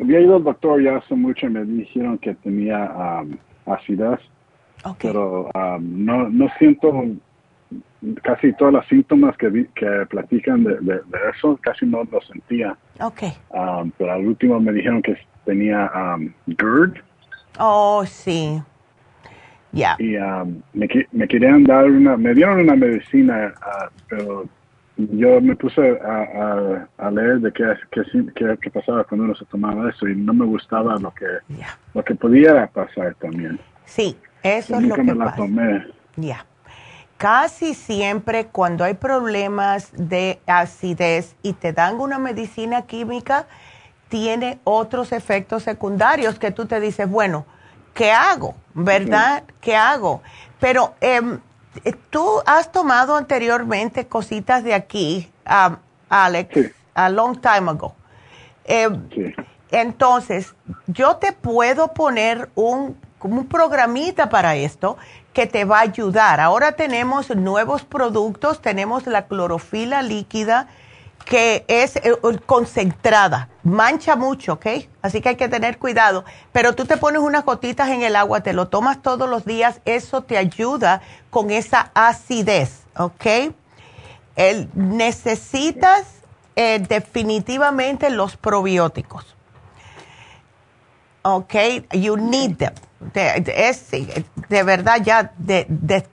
[0.00, 2.90] había ido al doctor ya hace mucho y me dijeron que tenía
[3.22, 3.36] um,
[3.66, 4.20] acidez,
[5.00, 6.92] pero um, no, no siento
[8.22, 11.00] casi todos los síntomas que, que platican de, de,
[11.34, 12.76] eso, casi no lo sentía.
[13.00, 13.32] Okay.
[13.50, 15.90] Um, pero al último me dijeron que tenía
[16.46, 17.02] GERD.
[17.58, 18.62] Oh, sí.
[19.72, 19.96] Ya.
[19.98, 20.16] Y
[20.72, 24.46] me, me, querían dar una, me dieron una medicina, uh, pero
[24.98, 27.64] yo me puse a, leer de qué,
[28.60, 31.26] qué, pasaba cuando uno se tomaba eso y no me gustaba lo que,
[31.94, 33.60] lo que podía pasar también.
[33.84, 35.86] Sí, eso es lo que me la tomé.
[36.16, 36.44] Ya.
[37.16, 43.46] Casi siempre cuando hay problemas de acidez y te dan una medicina química,
[44.08, 47.46] tiene otros efectos secundarios que tú te dices, bueno,
[47.94, 48.56] ¿qué hago?
[48.74, 49.44] ¿Verdad?
[49.60, 50.22] ¿Qué hago?
[50.58, 51.20] Pero eh,
[52.10, 55.76] tú has tomado anteriormente cositas de aquí, um,
[56.08, 57.94] Alex, a long time ago.
[58.64, 58.88] Eh,
[59.70, 60.54] entonces,
[60.86, 64.96] yo te puedo poner un, un programita para esto
[65.32, 66.40] que te va a ayudar.
[66.40, 70.68] Ahora tenemos nuevos productos, tenemos la clorofila líquida
[71.24, 74.66] que es eh, concentrada, mancha mucho, ¿ok?
[75.02, 76.24] Así que hay que tener cuidado.
[76.52, 79.80] Pero tú te pones unas gotitas en el agua, te lo tomas todos los días,
[79.84, 83.52] eso te ayuda con esa acidez, ¿ok?
[84.36, 86.06] El, necesitas
[86.56, 89.36] eh, definitivamente los probióticos.
[91.22, 91.54] ¿Ok?
[91.92, 92.74] You need them.
[93.14, 95.32] De, es, de verdad ya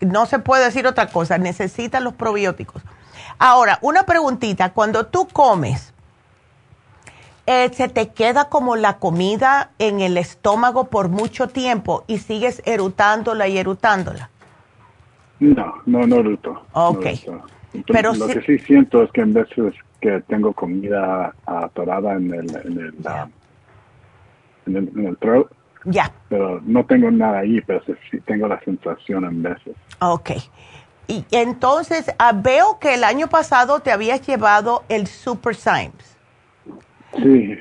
[0.02, 2.84] no se puede decir otra cosa, necesitas los probióticos.
[3.40, 5.95] Ahora, una preguntita, cuando tú comes,
[7.48, 12.62] eh, ¿se te queda como la comida en el estómago por mucho tiempo y sigues
[12.66, 14.30] erutándola y erutándola?
[15.40, 16.66] No, no, no eruto.
[16.74, 17.06] Ok.
[17.88, 22.56] Pero lo que sí siento es que en veces que tengo comida atorada en el,
[22.56, 22.94] en el,
[24.66, 25.48] en el, en el throat.
[25.86, 26.12] Ya.
[26.30, 29.76] Pero no tengo nada ahí, pero sí tengo la sensación en veces.
[30.00, 30.32] Ok.
[31.08, 36.15] Y entonces ah, veo que el año pasado te habías llevado el Super Symes.
[37.22, 37.58] Sí,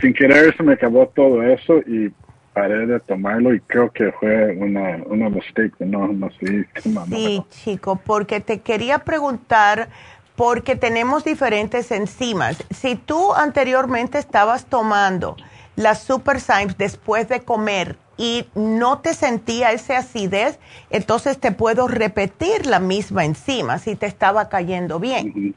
[0.00, 2.12] sin querer se me acabó todo eso y
[2.52, 6.66] paré de tomarlo y creo que fue una, una mistake no, no sé.
[7.08, 9.88] Sí, chico, porque te quería preguntar,
[10.36, 12.64] porque tenemos diferentes enzimas.
[12.70, 15.36] Si tú anteriormente estabas tomando
[15.76, 20.58] las Super Symes después de comer y no te sentía esa acidez,
[20.90, 25.54] entonces te puedo repetir la misma enzima si te estaba cayendo bien.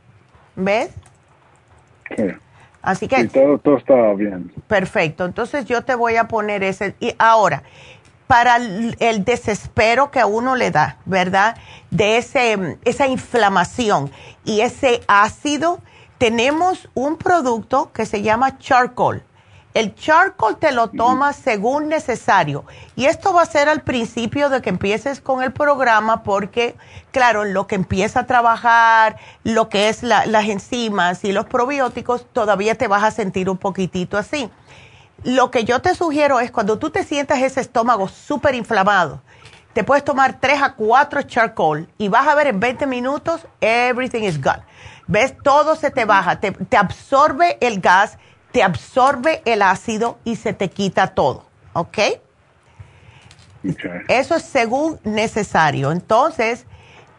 [0.56, 0.92] ¿Ves?
[2.16, 2.24] Sí.
[2.82, 3.26] Así que...
[3.28, 4.52] todo, todo estaba bien.
[4.68, 5.26] Perfecto.
[5.26, 6.96] Entonces yo te voy a poner ese...
[7.00, 7.64] Y ahora,
[8.28, 11.58] para el, desespero que a uno le da, ¿verdad?
[11.90, 14.10] De ese, esa inflamación
[14.46, 15.80] y ese ácido,
[16.18, 19.24] tenemos un producto que se llama charcoal
[19.74, 22.66] el charcoal te lo tomas según necesario.
[22.96, 26.76] Y esto va a ser al principio de que empieces con el programa porque,
[27.12, 32.76] claro, lo que empieza a trabajar, lo que es las enzimas y los probióticos, todavía
[32.76, 34.50] te vas a sentir un poquitito así.
[35.24, 39.22] Lo que yo te sugiero es cuando tú te sientas ese estómago súper inflamado,
[39.74, 44.24] te puedes tomar 3 a 4 charcoal y vas a ver en 20 minutos, everything
[44.24, 44.64] is gone.
[45.08, 45.36] ¿Ves?
[45.44, 48.18] Todo se te baja, te, te absorbe el gas
[48.52, 51.98] te absorbe el ácido y se te quita todo, ¿ok?
[54.08, 55.92] Eso es según necesario.
[55.92, 56.66] Entonces,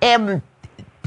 [0.01, 0.41] em,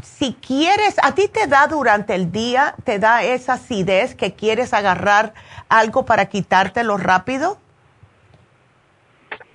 [0.02, 4.73] si quieres, a ti te da durante el día, te da esa acidez que quieres
[4.73, 5.34] agarrar
[5.68, 7.57] algo para quitártelo rápido.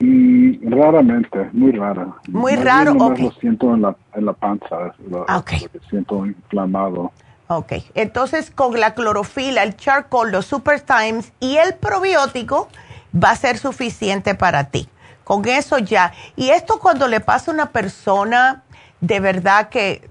[0.00, 2.16] Mm, raramente, muy raro.
[2.28, 3.18] Muy raro, ok.
[3.18, 5.44] Lo siento en la, en la panza, lo, lo
[5.88, 7.12] siento inflamado.
[7.52, 12.68] Ok, entonces con la clorofila, el charcoal, los super times y el probiótico
[13.12, 14.88] va a ser suficiente para ti.
[15.24, 16.12] Con eso ya.
[16.36, 18.62] Y esto cuando le pasa a una persona,
[19.00, 20.08] de verdad que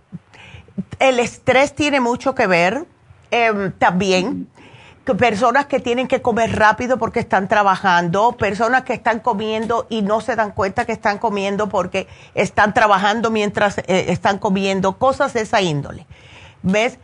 [1.00, 2.86] el estrés tiene mucho que ver
[3.32, 4.50] em, también.
[5.18, 10.20] Personas que tienen que comer rápido porque están trabajando, personas que están comiendo y no
[10.20, 15.42] se dan cuenta que están comiendo porque están trabajando mientras eh, están comiendo, cosas de
[15.42, 16.06] esa índole.
[16.62, 17.00] ¿Ves?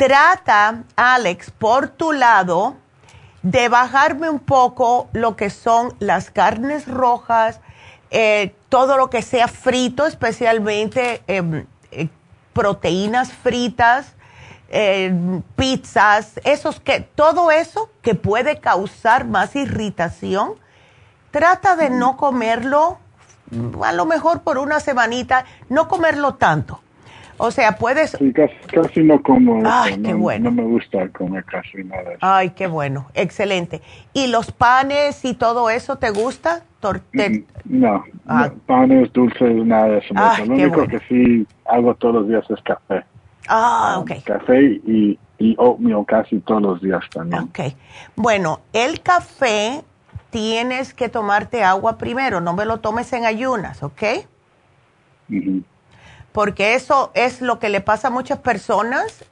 [0.00, 2.74] Trata, Alex, por tu lado,
[3.42, 7.60] de bajarme un poco lo que son las carnes rojas,
[8.10, 12.08] eh, todo lo que sea frito, especialmente em, eh,
[12.54, 14.14] proteínas fritas,
[14.70, 20.54] em, pizzas, esos que, todo eso que puede causar más irritación,
[21.30, 22.98] trata de no comerlo,
[23.84, 26.80] a lo mejor por una semanita, no comerlo tanto
[27.42, 28.10] o sea, puedes...
[28.10, 30.50] Sí, casi, no como Ay, qué bueno.
[30.50, 32.12] No me gusta comer casi nada.
[32.20, 33.80] Ay, qué bueno, excelente.
[34.12, 36.64] ¿Y los panes y todo eso te gusta?
[36.82, 38.50] Mm, no, ah.
[38.66, 40.14] panes, dulces, nada de eso.
[40.14, 43.04] Lo único que sí hago todos los días es café.
[43.48, 44.22] Ah, um, ok.
[44.24, 47.42] Café y, y oatmeal casi todos los días también.
[47.44, 47.60] Ok.
[48.16, 49.82] Bueno, el café
[50.28, 54.02] tienes que tomarte agua primero, no me lo tomes en ayunas, ¿ok?
[56.32, 59.24] Porque eso es lo que le pasa a muchas personas.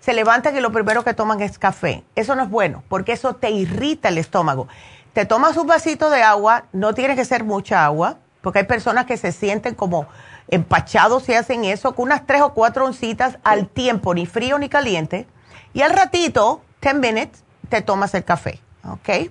[0.00, 2.02] se levantan y lo primero que toman es café.
[2.16, 4.66] Eso no es bueno, porque eso te irrita el estómago.
[5.12, 9.06] Te tomas un vasito de agua, no tiene que ser mucha agua, porque hay personas
[9.06, 10.06] que se sienten como
[10.48, 14.68] empachados y hacen eso, con unas tres o cuatro oncitas al tiempo, ni frío ni
[14.68, 15.26] caliente,
[15.72, 19.30] y al ratito, 10 minutes, te tomas el café, ¿ok?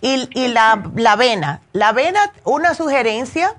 [0.00, 3.54] Y, y la, la avena, la avena, una sugerencia,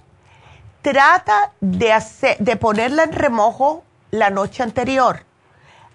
[0.82, 5.24] trata de, hacer, de ponerla en remojo la noche anterior.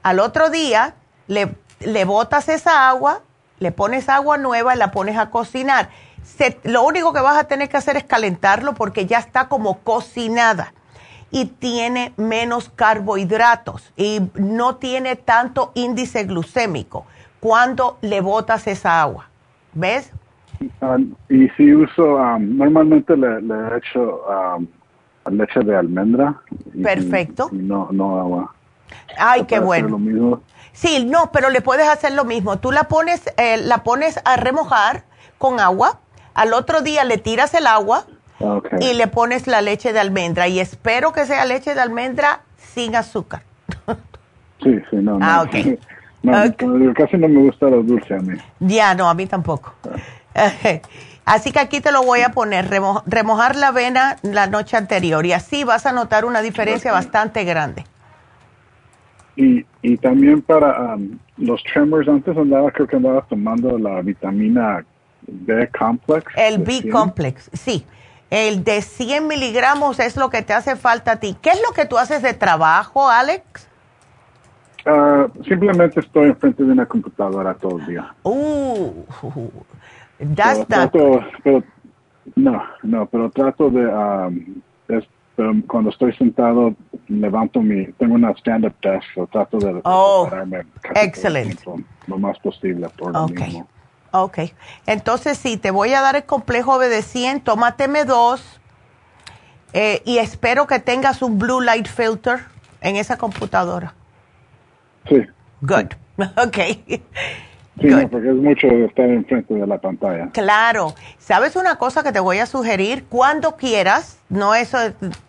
[0.03, 0.95] Al otro día
[1.27, 3.23] le, le botas esa agua,
[3.59, 5.91] le pones agua nueva y la pones a cocinar.
[6.65, 10.75] lo único que vas a tener que hacer es calentarlo porque ya está como cocinada
[11.31, 17.07] y tiene menos carbohidratos y no tiene tanto índice glucémico
[17.41, 19.29] cuando le botas esa agua.
[19.73, 20.11] ¿Ves?
[20.81, 20.99] Ah,
[21.29, 24.23] y si uso, um, normalmente le, le he hecho
[24.57, 24.67] um,
[25.31, 26.41] leche de almendra.
[26.83, 27.49] Perfecto.
[27.53, 28.55] Y, no, no agua.
[29.19, 29.89] Ay, qué bueno.
[29.89, 30.41] Lo mismo?
[30.73, 32.59] Sí, no, pero le puedes hacer lo mismo.
[32.59, 35.05] Tú la pones, eh, la pones a remojar
[35.39, 36.01] con agua.
[36.35, 38.05] Al otro día le tiras el agua
[38.81, 40.49] y le pones la leche de almendra.
[40.49, 43.43] Y espero que sea leche de almendra sin azúcar.
[44.63, 45.19] sí, sí, no.
[45.23, 45.79] Ah, ok.
[46.97, 48.39] Casi no me gusta los dulces a mí.
[48.59, 49.75] Ya, no, a mí tampoco.
[51.25, 55.33] Así que aquí te lo voy a poner, remojar la avena la noche anterior y
[55.33, 57.85] así vas a notar una diferencia bastante grande.
[59.35, 64.85] Y, y también para, um, los tremors, antes andaba, creo que andaba tomando la vitamina
[65.27, 66.27] B complex.
[66.37, 67.85] El B complex, sí.
[68.31, 71.37] El de 100 miligramos es lo que te hace falta a ti.
[71.41, 73.69] ¿Qué es lo que tú haces de trabajo, Alex?
[74.87, 78.15] Uh, simplemente estoy enfrente de una computadora todo el día.
[78.23, 78.93] Uh,
[81.43, 81.63] pero,
[82.37, 86.75] no, no, pero trato de, um, cuando estoy sentado,
[87.09, 90.29] levanto mi, tengo una stand-up desk, o trato de oh,
[90.95, 91.63] excelente.
[92.07, 93.47] lo más posible por okay.
[93.47, 93.69] mismo.
[94.13, 94.39] Ok,
[94.87, 98.61] entonces sí, te voy a dar el complejo B de 100, tómateme dos
[99.73, 102.45] eh, y espero que tengas un blue light filter
[102.81, 103.95] en esa computadora.
[105.09, 105.27] Sí.
[105.61, 105.95] Good.
[106.37, 106.59] Ok.
[107.81, 110.29] Sí, no, porque es mucho estar enfrente de la pantalla.
[110.33, 110.95] Claro.
[111.19, 113.05] ¿Sabes una cosa que te voy a sugerir?
[113.09, 114.79] Cuando quieras, no eso,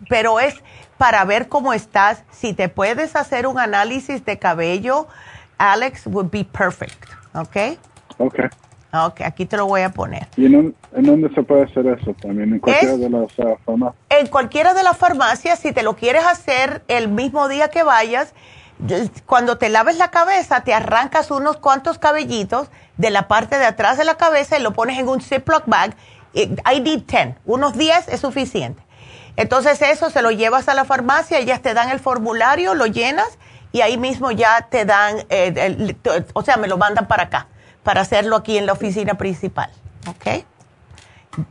[0.08, 0.62] pero es
[0.96, 2.24] para ver cómo estás.
[2.30, 5.08] Si te puedes hacer un análisis de cabello,
[5.58, 7.04] Alex would be perfect.
[7.34, 7.78] ¿Ok?
[8.18, 8.40] Ok.
[8.94, 10.26] Ok, aquí te lo voy a poner.
[10.36, 12.54] ¿Y en, dónde se puede hacer eso también?
[12.54, 14.04] ¿En cualquiera de las uh, farmacias?
[14.08, 18.32] En cualquiera de las farmacias, si te lo quieres hacer el mismo día que vayas,
[19.24, 23.96] cuando te laves la cabeza, te arrancas unos cuantos cabellitos de la parte de atrás
[23.96, 25.96] de la cabeza y lo pones en un Ziploc bag.
[26.34, 28.82] I need 10, unos 10 es suficiente.
[29.36, 33.38] Entonces eso se lo llevas a la farmacia, ellas te dan el formulario, lo llenas
[33.72, 35.96] y ahí mismo ya te dan, eh,
[36.32, 37.46] o sea, me lo mandan para acá,
[37.82, 39.70] para hacerlo aquí en la oficina principal.
[40.08, 40.44] ¿Ok?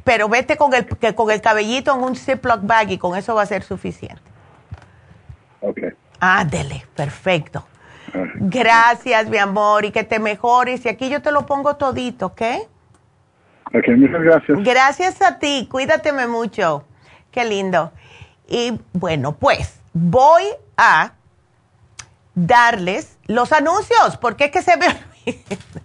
[0.04, 3.44] Pero vete con el, con el cabellito en un Ziploc bag y con eso va
[3.44, 4.22] a ser suficiente.
[5.62, 5.80] Ok.
[6.20, 7.66] Ándele, perfecto.
[8.36, 10.86] Gracias, mi amor, y que te mejores.
[10.86, 12.42] Y aquí yo te lo pongo todito, ¿ok?
[13.74, 14.64] Ok, muchas gracias.
[14.64, 16.86] Gracias a ti, cuídateme mucho.
[17.32, 17.92] Qué lindo.
[18.48, 20.44] Y bueno, pues voy
[20.78, 21.14] a
[22.36, 24.88] darles los anuncios, porque es que se me
[25.26, 25.82] olvida,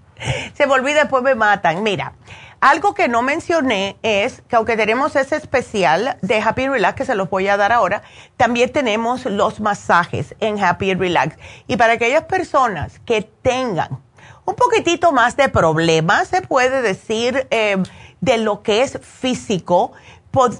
[0.55, 1.83] se me olvida, después me matan.
[1.83, 2.13] Mira,
[2.61, 7.15] algo que no mencioné es que aunque tenemos ese especial de Happy Relax que se
[7.15, 8.03] los voy a dar ahora,
[8.37, 11.37] también tenemos los masajes en Happy Relax.
[11.67, 13.99] Y para aquellas personas que tengan
[14.45, 17.77] un poquitito más de problemas, se puede decir, eh,
[18.21, 19.93] de lo que es físico,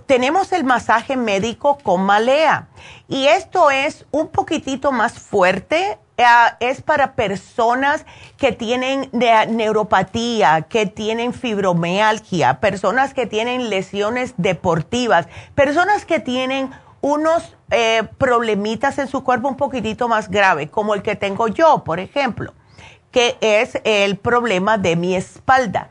[0.07, 2.69] tenemos el masaje médico con malea.
[3.09, 5.99] Y esto es un poquitito más fuerte
[6.61, 8.05] es para personas
[8.37, 16.71] que tienen neuropatía, que tienen fibromialgia, personas que tienen lesiones deportivas, personas que tienen
[17.01, 21.85] unos eh, problemitas en su cuerpo un poquitito más grave, como el que tengo yo,
[21.85, 22.53] por ejemplo,
[23.11, 25.91] que es el problema de mi espalda.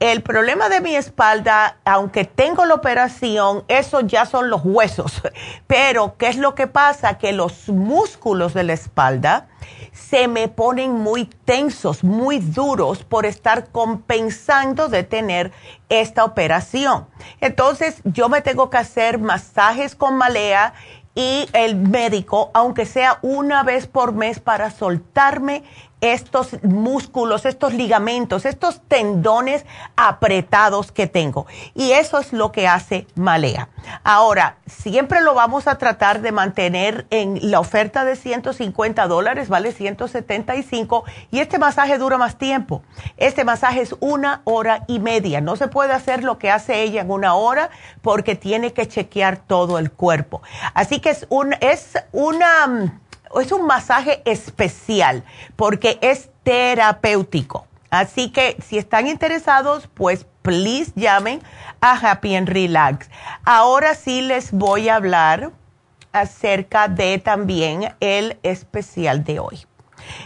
[0.00, 5.22] El problema de mi espalda, aunque tengo la operación, eso ya son los huesos.
[5.68, 7.18] Pero, ¿qué es lo que pasa?
[7.18, 9.46] Que los músculos de la espalda
[9.92, 15.52] se me ponen muy tensos, muy duros por estar compensando de tener
[15.88, 17.06] esta operación.
[17.40, 20.72] Entonces, yo me tengo que hacer masajes con malea
[21.14, 25.62] y el médico, aunque sea una vez por mes, para soltarme
[26.02, 29.64] estos músculos, estos ligamentos, estos tendones
[29.96, 31.46] apretados que tengo.
[31.74, 33.68] Y eso es lo que hace Malea.
[34.02, 39.70] Ahora, siempre lo vamos a tratar de mantener en la oferta de 150 dólares, vale
[39.70, 42.82] 175, y este masaje dura más tiempo.
[43.16, 45.40] Este masaje es una hora y media.
[45.40, 47.70] No se puede hacer lo que hace ella en una hora
[48.00, 50.42] porque tiene que chequear todo el cuerpo.
[50.74, 52.98] Así que es un, es una
[53.40, 55.24] es un masaje especial
[55.56, 57.66] porque es terapéutico.
[57.90, 61.42] Así que si están interesados, pues please llamen
[61.80, 63.10] a Happy and Relax.
[63.44, 65.52] Ahora sí les voy a hablar
[66.12, 69.66] acerca de también el especial de hoy.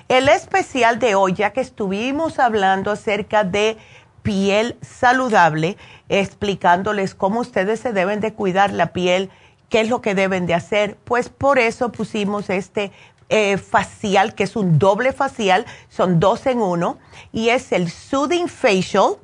[0.08, 3.76] El especial de hoy, ya que estuvimos hablando acerca de
[4.22, 5.76] piel saludable,
[6.08, 9.30] explicándoles cómo ustedes se deben de cuidar la piel
[9.68, 10.96] ¿Qué es lo que deben de hacer?
[11.04, 12.92] Pues por eso pusimos este
[13.28, 16.98] eh, facial, que es un doble facial, son dos en uno,
[17.32, 19.16] y es el Soothing Facial.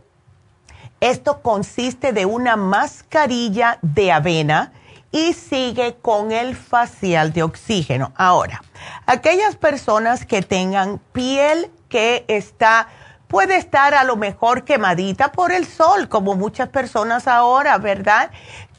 [1.00, 4.72] Esto consiste de una mascarilla de avena
[5.12, 8.12] y sigue con el facial de oxígeno.
[8.16, 8.62] Ahora,
[9.06, 12.88] aquellas personas que tengan piel que está
[13.28, 18.30] puede estar a lo mejor quemadita por el sol, como muchas personas ahora, ¿verdad?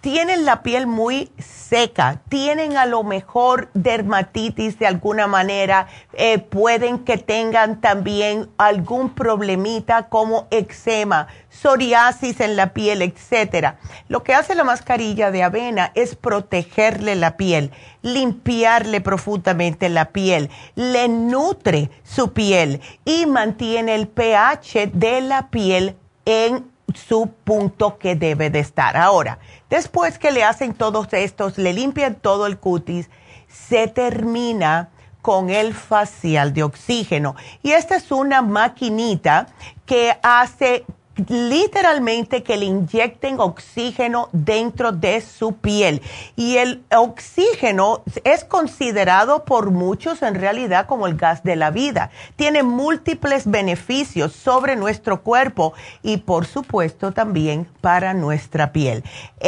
[0.03, 6.99] Tienen la piel muy seca, tienen a lo mejor dermatitis de alguna manera, eh, pueden
[6.99, 13.79] que tengan también algún problemita como eczema, psoriasis en la piel, etcétera.
[14.09, 17.71] Lo que hace la mascarilla de avena es protegerle la piel,
[18.01, 25.95] limpiarle profundamente la piel, le nutre su piel y mantiene el pH de la piel
[26.25, 28.97] en su punto que debe de estar.
[28.97, 29.39] Ahora,
[29.69, 33.09] después que le hacen todos estos, le limpian todo el cutis,
[33.47, 34.89] se termina
[35.21, 37.35] con el facial de oxígeno.
[37.61, 39.47] Y esta es una maquinita
[39.85, 40.85] que hace
[41.27, 46.01] literalmente que le inyecten oxígeno dentro de su piel.
[46.35, 52.09] Y el oxígeno es considerado por muchos en realidad como el gas de la vida.
[52.35, 59.03] Tiene múltiples beneficios sobre nuestro cuerpo y por supuesto también para nuestra piel.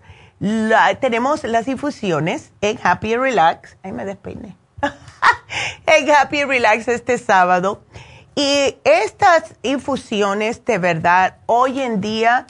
[0.99, 3.77] tenemos las infusiones en Happy Relax.
[3.83, 4.55] Ahí me despeiné.
[5.85, 7.81] en Happy Relax este sábado.
[8.35, 12.47] Y estas infusiones, de verdad, hoy en día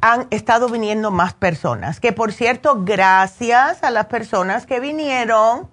[0.00, 2.00] han estado viniendo más personas.
[2.00, 5.70] Que por cierto, gracias a las personas que vinieron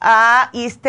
[0.00, 0.84] a East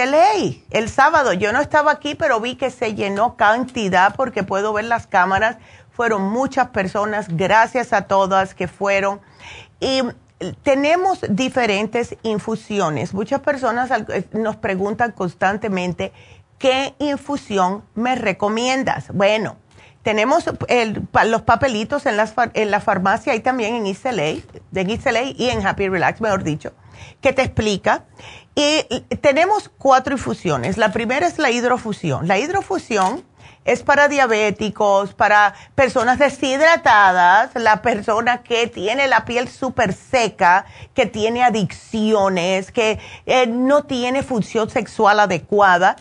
[0.71, 1.33] el sábado.
[1.33, 5.57] Yo no estaba aquí, pero vi que se llenó cantidad porque puedo ver las cámaras.
[6.01, 7.27] Fueron muchas personas.
[7.29, 9.21] Gracias a todas que fueron.
[9.79, 10.01] Y
[10.63, 13.13] tenemos diferentes infusiones.
[13.13, 16.11] Muchas personas eh, nos preguntan constantemente,
[16.57, 19.13] ¿qué infusión me recomiendas?
[19.13, 19.57] Bueno,
[20.01, 20.45] tenemos
[21.27, 26.43] los papelitos en, la farmacia y también en Islay, de y en Happy Relax, mejor
[26.43, 26.73] dicho,
[27.21, 28.05] que te explica.
[28.55, 28.81] Y
[29.21, 30.79] tenemos cuatro infusiones.
[30.79, 32.27] La primera es la hidrofusión.
[32.27, 33.23] La hidrofusión
[33.63, 41.05] es para diabéticos, para personas deshidratadas, la persona que tiene la piel súper seca, que
[41.05, 45.95] tiene adicciones, que eh, no tiene función sexual adecuada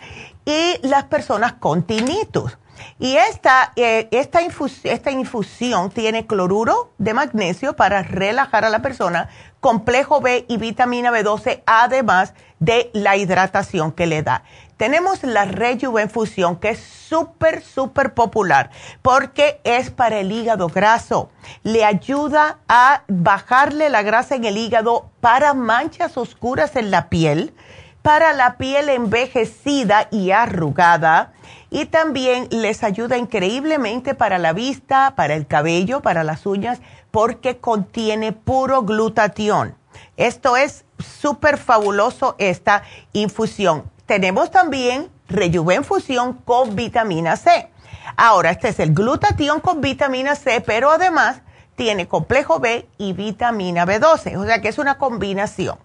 [0.45, 2.57] y las personas con tinnitus.
[2.99, 4.41] Y esta, eh, esta,
[4.85, 9.29] esta infusión tiene cloruro de magnesio para relajar a la persona,
[9.61, 14.45] complejo B y vitamina B12, además de la hidratación que le da.
[14.81, 18.71] Tenemos la Rejuvenfusión, que es súper, súper popular
[19.03, 21.29] porque es para el hígado graso.
[21.63, 27.53] Le ayuda a bajarle la grasa en el hígado para manchas oscuras en la piel,
[28.01, 31.35] para la piel envejecida y arrugada.
[31.71, 36.81] Y también les ayuda increíblemente para la vista, para el cabello, para las uñas,
[37.11, 39.75] porque contiene puro glutatión.
[40.17, 42.83] Esto es súper fabuloso, esta
[43.13, 47.71] infusión tenemos también Rejuvenfusión con vitamina C.
[48.17, 51.43] Ahora, este es el glutatión con vitamina C, pero además
[51.77, 55.79] tiene complejo B y vitamina B12, o sea que es una combinación.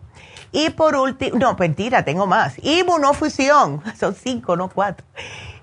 [0.52, 2.56] Y por último, no, mentira, tengo más.
[2.64, 5.06] Inmunofusión, son cinco, no cuatro.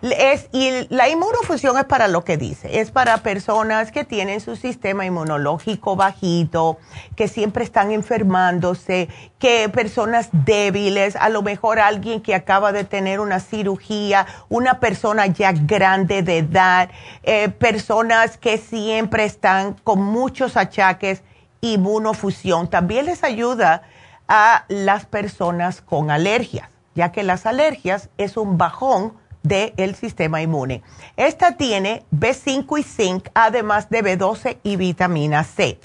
[0.02, 4.56] Es, y la inmunofusión es para lo que dice, es para personas que tienen su
[4.56, 6.78] sistema inmunológico bajito,
[7.14, 9.08] que siempre están enfermándose,
[9.38, 15.26] que personas débiles, a lo mejor alguien que acaba de tener una cirugía, una persona
[15.26, 16.90] ya grande de edad,
[17.22, 21.22] eh, personas que siempre están con muchos achaques,
[21.60, 22.68] inmunofusión.
[22.68, 23.82] También les ayuda
[24.26, 30.82] a las personas con alergias, ya que las alergias es un bajón del sistema inmune.
[31.16, 35.78] Esta tiene B5 y zinc, además de B12 y vitamina C.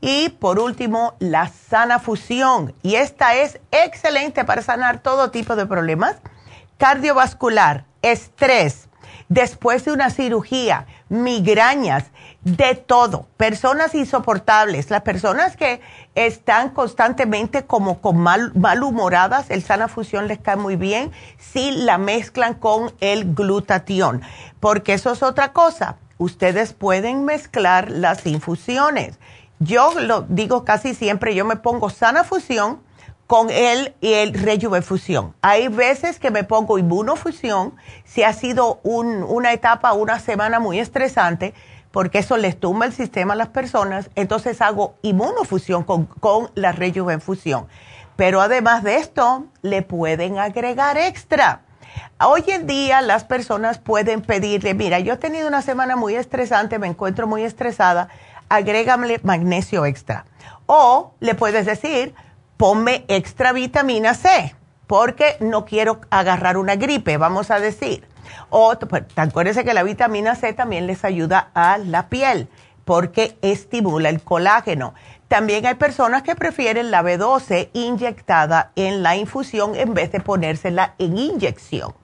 [0.00, 2.74] Y por último, la sana fusión.
[2.82, 6.16] Y esta es excelente para sanar todo tipo de problemas
[6.82, 8.88] cardiovascular, estrés,
[9.28, 12.10] después de una cirugía, migrañas,
[12.44, 13.26] de todo.
[13.36, 15.80] Personas insoportables, las personas que
[16.14, 21.98] están constantemente como con mal, malhumoradas, el sana fusión les cae muy bien si la
[21.98, 24.22] mezclan con el glutatión,
[24.60, 25.96] porque eso es otra cosa.
[26.18, 29.18] Ustedes pueden mezclar las infusiones.
[29.58, 32.80] Yo lo digo casi siempre, yo me pongo sana fusión
[33.28, 35.34] con el, el rejuvefusión.
[35.42, 37.74] Hay veces que me pongo inmunofusión
[38.04, 41.54] si ha sido una etapa, una semana muy estresante,
[41.92, 46.72] porque eso les tumba el sistema a las personas, entonces hago inmunofusión con, con la
[46.72, 47.68] rejuvefusión.
[48.16, 51.62] Pero además de esto, le pueden agregar extra.
[52.20, 56.78] Hoy en día las personas pueden pedirle, mira, yo he tenido una semana muy estresante,
[56.78, 58.08] me encuentro muy estresada,
[58.48, 60.24] agrégame magnesio extra.
[60.66, 62.14] O le puedes decir,
[62.56, 64.54] ponme extra vitamina C,
[64.86, 68.06] porque no quiero agarrar una gripe, vamos a decir.
[68.50, 72.48] O pues, acuérdense que la vitamina C también les ayuda a la piel,
[72.84, 74.94] porque estimula el colágeno.
[75.28, 80.94] También hay personas que prefieren la B12 inyectada en la infusión en vez de ponérsela
[80.98, 81.94] en inyección.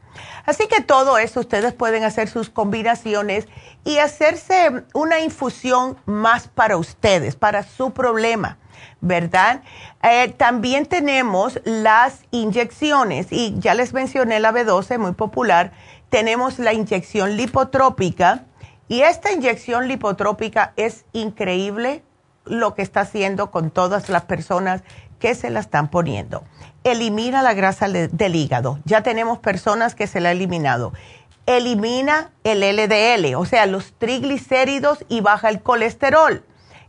[0.44, 3.46] Así que todo eso ustedes pueden hacer sus combinaciones
[3.84, 8.56] y hacerse una infusión más para ustedes, para su problema,
[9.00, 9.62] ¿verdad?
[10.02, 15.72] Eh, también tenemos las inyecciones y ya les mencioné la B12, muy popular.
[16.10, 18.44] Tenemos la inyección lipotrópica
[18.89, 22.02] y esta inyección lipotrópica es increíble
[22.47, 24.82] lo que está haciendo con todas las personas
[25.18, 26.44] que se la están poniendo.
[26.85, 28.78] Elimina la grasa del hígado.
[28.85, 30.93] Ya tenemos personas que se la han eliminado.
[31.44, 36.44] Elimina el LDL, o sea, los triglicéridos y baja el colesterol.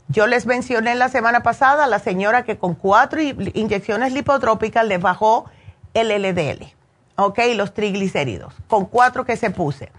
[0.07, 4.97] Yo les mencioné la semana pasada a la señora que con cuatro inyecciones lipotrópicas le
[4.97, 5.45] bajó
[5.93, 6.73] el LDL,
[7.19, 7.39] ¿ok?
[7.55, 9.91] Los triglicéridos, con cuatro que se puse.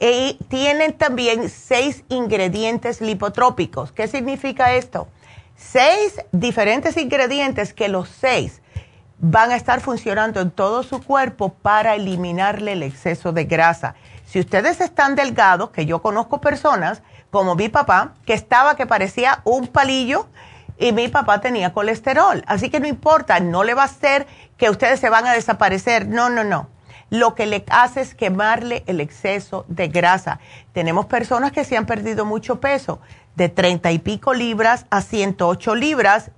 [0.00, 3.92] Y tienen también seis ingredientes lipotrópicos.
[3.92, 5.08] ¿Qué significa esto?
[5.58, 8.62] seis diferentes ingredientes que los seis
[9.18, 13.96] van a estar funcionando en todo su cuerpo para eliminarle el exceso de grasa.
[14.24, 19.40] Si ustedes están delgados, que yo conozco personas como mi papá, que estaba que parecía
[19.44, 20.28] un palillo
[20.78, 22.44] y mi papá tenía colesterol.
[22.46, 24.28] Así que no importa, no le va a hacer
[24.58, 26.06] que ustedes se van a desaparecer.
[26.06, 26.68] No, no, no.
[27.10, 30.40] Lo que le hace es quemarle el exceso de grasa.
[30.74, 33.00] Tenemos personas que se han perdido mucho peso
[33.34, 36.32] de 30 y pico libras a 108 libras,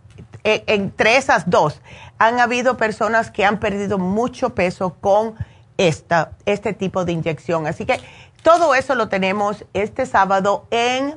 [0.45, 1.81] eh, entre esas dos.
[2.19, 5.35] Han habido personas que han perdido mucho peso con
[5.77, 7.67] esta, este tipo de inyección.
[7.67, 8.01] Así que
[8.43, 11.17] todo eso lo tenemos este sábado en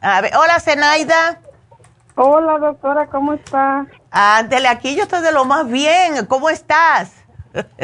[0.00, 1.40] A ver, hola, Zenaida.
[2.16, 3.86] Hola, doctora, ¿cómo está?
[4.10, 6.26] Ándele, aquí yo estoy de lo más bien.
[6.26, 7.12] ¿Cómo estás?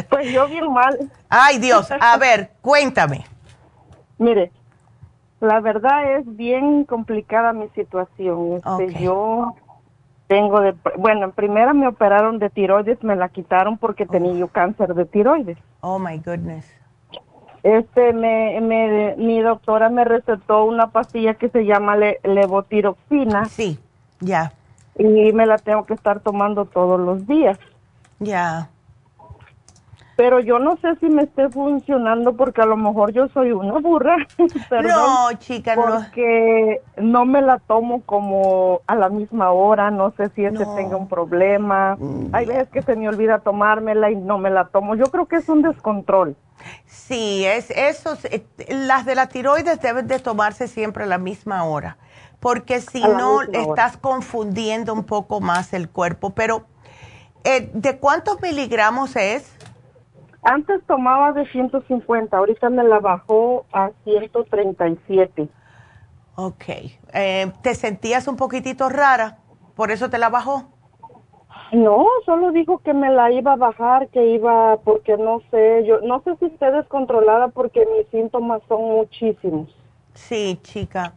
[0.08, 1.10] Pues yo bien mal.
[1.28, 1.88] Ay, Dios.
[2.00, 3.24] A ver, cuéntame.
[4.18, 4.52] Mire,
[5.40, 8.56] la verdad es bien complicada mi situación.
[8.56, 9.56] Este, Yo
[10.30, 14.46] tengo de, bueno, en primera me operaron de tiroides, me la quitaron porque tenía yo
[14.46, 15.58] cáncer de tiroides.
[15.80, 16.72] Oh my goodness.
[17.64, 23.46] Este, me, me, mi doctora me recetó una pastilla que se llama levotiroxina.
[23.46, 23.80] Sí,
[24.20, 24.52] ya.
[24.96, 27.58] Y me la tengo que estar tomando todos los días.
[28.20, 28.70] Ya.
[30.20, 33.78] Pero yo no sé si me esté funcionando porque a lo mejor yo soy una
[33.78, 34.18] burra.
[34.70, 35.82] no, chica, no.
[35.82, 40.98] Porque no me la tomo como a la misma hora, no sé si ese tenga
[40.98, 41.96] un problema.
[41.98, 44.94] Mm, Hay veces que se me olvida tomármela y no me la tomo.
[44.94, 46.36] Yo creo que es un descontrol.
[46.84, 48.18] Sí, es eso.
[48.24, 51.96] Eh, las de la tiroides deben de tomarse siempre a la misma hora,
[52.40, 56.34] porque si no estás confundiendo un poco más el cuerpo.
[56.34, 56.66] Pero,
[57.44, 59.56] eh, ¿de cuántos miligramos es?
[60.42, 65.48] Antes tomaba de 150, ahorita me la bajó a 137.
[66.36, 66.64] Ok.
[67.12, 69.38] Eh, ¿Te sentías un poquitito rara?
[69.74, 70.64] ¿Por eso te la bajó?
[71.72, 76.00] No, solo dijo que me la iba a bajar, que iba, porque no sé, yo
[76.00, 79.68] no sé si esté descontrolada porque mis síntomas son muchísimos.
[80.14, 81.14] Sí, chica.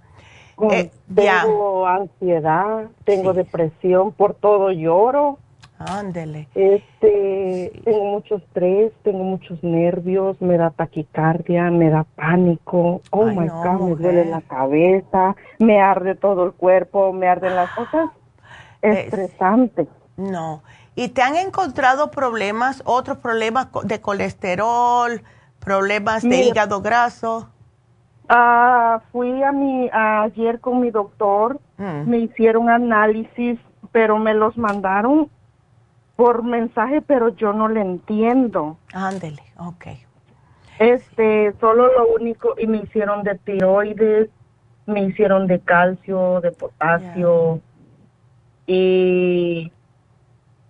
[0.72, 5.40] Eh, tengo ansiedad, tengo depresión, por todo lloro.
[5.88, 6.48] Ándele.
[6.56, 13.02] Este, tengo mucho estrés, tengo muchos nervios, me da taquicardia, me da pánico.
[13.12, 17.72] Oh my God, me duele la cabeza, me arde todo el cuerpo, me arden las
[17.72, 18.10] cosas.
[18.82, 19.88] Estresante.
[20.18, 20.64] No.
[20.96, 25.24] ¿Y te han encontrado problemas, otros problemas de colesterol,
[25.60, 27.50] problemas de hígado graso?
[28.30, 32.10] Ah, fui a mi ayer con mi doctor, mm.
[32.10, 33.60] me hicieron análisis,
[33.92, 35.30] pero me los mandaron
[36.16, 38.78] por mensaje, pero yo no le entiendo.
[38.94, 39.88] Ándele, ok.
[40.80, 44.30] Este, solo lo único, y me hicieron de tiroides,
[44.86, 47.62] me hicieron de calcio, de potasio,
[48.66, 49.72] y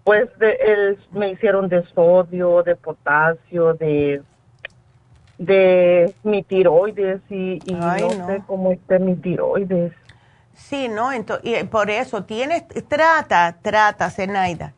[0.04, 4.22] Pues de, me hicieron de sodio, de potasio, de
[5.38, 9.92] de mi tiroides y, no, sé cómo está mi tiroides.
[10.54, 14.74] Sí, no, entonces, y por eso tienes, trata, trata, Zenaida.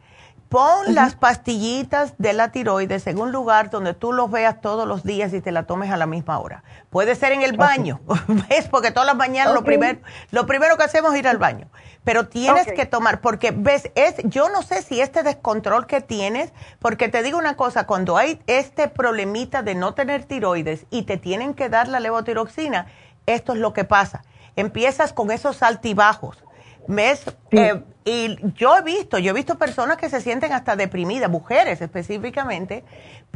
[0.56, 5.04] Pon las pastillitas de la tiroides en un lugar donde tú los veas todos los
[5.04, 6.64] días y te la tomes a la misma hora.
[6.90, 8.00] Puede ser en el baño,
[8.50, 8.70] ¿ves?
[8.70, 10.00] Porque todas las mañanas lo, primero,
[10.32, 11.68] lo primero que hacemos es ir al baño.
[12.06, 16.54] Pero tienes que tomar, porque ves, es, yo no sé si este descontrol que tienes,
[16.80, 21.18] porque te digo una cosa, cuando hay este problemita de no tener tiroides y te
[21.18, 22.88] tienen que dar la levotiroxina,
[23.26, 24.24] esto es lo que pasa.
[24.56, 26.45] Empiezas con esos altibajos
[26.88, 27.24] ¿Ves?
[27.52, 31.82] Eh, y yo he visto, yo he visto personas que se sienten hasta deprimidas, mujeres
[31.82, 32.84] específicamente,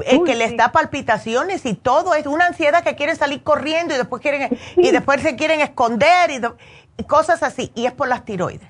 [0.05, 3.97] eh, que les da palpitaciones y todo es una ansiedad que quieren salir corriendo y
[3.97, 7.71] después quieren y después se quieren esconder y, cosas así.
[7.75, 8.67] Y es por las tiroides.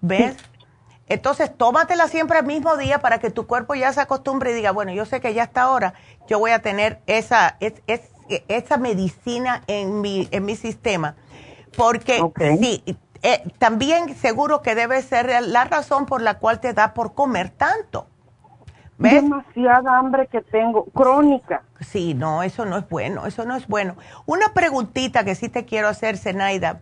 [0.00, 0.36] ¿Ves?
[1.08, 4.70] Entonces, tómatela siempre al mismo día para que tu cuerpo ya se acostumbre y diga,
[4.70, 5.94] bueno, yo sé que ya está ahora,
[6.28, 7.74] yo voy a tener esa, es,
[8.28, 11.16] esa medicina en mi, en mi sistema.
[11.76, 12.20] Porque
[12.60, 12.82] sí,
[13.22, 17.50] eh, también seguro que debe ser la razón por la cual te da por comer
[17.50, 18.06] tanto.
[18.98, 19.14] ¿Ves?
[19.14, 21.62] Demasiada hambre que tengo, crónica.
[21.80, 23.94] Sí, no, eso no es bueno, eso no es bueno.
[24.26, 26.80] Una preguntita que sí te quiero hacer, Zenaida.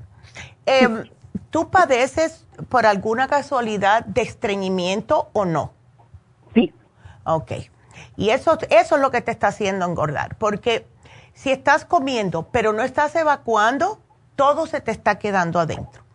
[0.65, 1.05] Em,
[1.51, 5.73] ¿Tú padeces por alguna casualidad de estreñimiento o no?
[6.55, 6.73] Sí.
[7.25, 7.53] Ok.
[8.17, 10.87] Y eso, eso es lo que te está haciendo engordar, porque
[11.35, 14.01] si estás comiendo pero no estás evacuando,
[14.37, 16.06] todo se te está quedando adentro.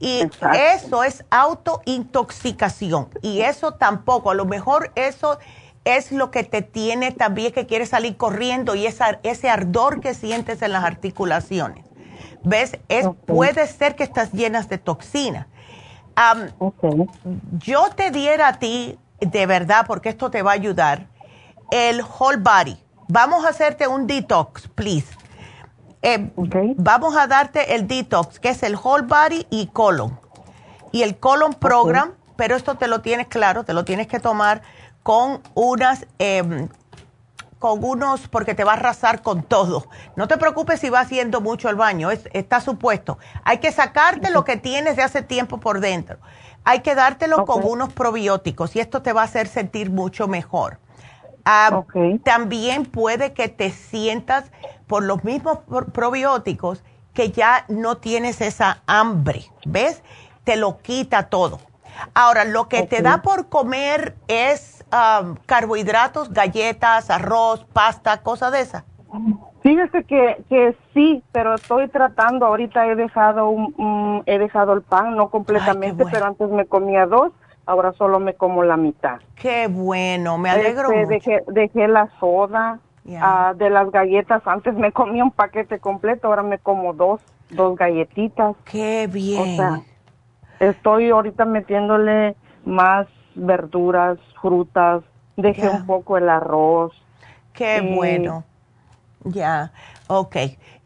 [0.00, 3.08] Y eso es autointoxicación.
[3.22, 5.38] Y eso tampoco, a lo mejor eso
[5.84, 10.14] es lo que te tiene también que quieres salir corriendo y esa, ese ardor que
[10.14, 11.84] sientes en las articulaciones.
[12.42, 12.78] ¿Ves?
[12.88, 15.48] Es, Puede ser que estás llenas de toxina.
[17.58, 21.06] Yo te diera a ti, de verdad, porque esto te va a ayudar,
[21.70, 22.78] el whole body.
[23.08, 25.23] Vamos a hacerte un detox, please
[26.04, 26.30] eh,
[26.76, 30.20] vamos a darte el detox, que es el whole body y colon.
[30.92, 34.60] Y el colon program, pero esto te lo tienes claro, te lo tienes que tomar
[35.02, 36.68] con unas, em,
[37.58, 39.86] con unos, porque te va a arrasar con todo.
[40.14, 43.16] No te preocupes si va haciendo mucho el baño, está supuesto.
[43.42, 46.18] Hay que sacarte lo que tienes de hace tiempo por dentro.
[46.64, 50.80] Hay que dártelo con unos probióticos y esto te va a hacer sentir mucho mejor.
[51.44, 51.84] Ah,
[52.22, 54.50] también puede que te sientas
[54.86, 55.58] por los mismos
[55.92, 60.02] probióticos que ya no tienes esa hambre, ¿ves?
[60.44, 61.60] Te lo quita todo.
[62.14, 64.84] Ahora, lo que te da por comer es
[65.46, 68.84] carbohidratos, galletas, arroz, pasta, cosas de esas.
[69.62, 75.16] Fíjese que, que sí, pero estoy tratando, ahorita he dejado un, he dejado el pan,
[75.16, 77.32] no completamente, pero antes me comía dos
[77.66, 79.20] ahora solo me como la mitad.
[79.36, 81.52] Qué bueno, me alegro este, mucho.
[81.52, 82.80] Dejé, la soda,
[83.20, 87.20] ah, de las galletas, antes me comía un paquete completo, ahora me como dos,
[87.50, 88.56] dos galletitas.
[88.64, 89.40] Qué bien.
[89.40, 89.80] O sea,
[90.60, 95.02] estoy ahorita metiéndole más verduras, frutas,
[95.36, 96.92] dejé un poco el arroz.
[97.52, 98.44] Qué bueno.
[99.24, 99.72] Ya,
[100.08, 100.36] ok.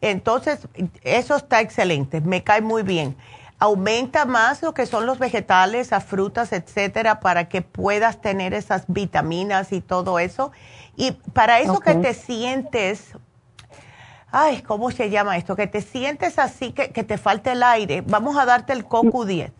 [0.01, 0.67] Entonces,
[1.03, 3.15] eso está excelente, me cae muy bien
[3.59, 8.85] aumenta más lo que son los vegetales, las frutas, etcétera, para que puedas tener esas
[8.87, 10.51] vitaminas y todo eso.
[10.95, 13.17] Y para eso que te sientes,
[14.31, 15.55] ay, ¿cómo se llama esto?
[15.55, 18.01] Que te sientes así, que, te falta el aire.
[18.07, 19.51] Vamos a darte el coco 10.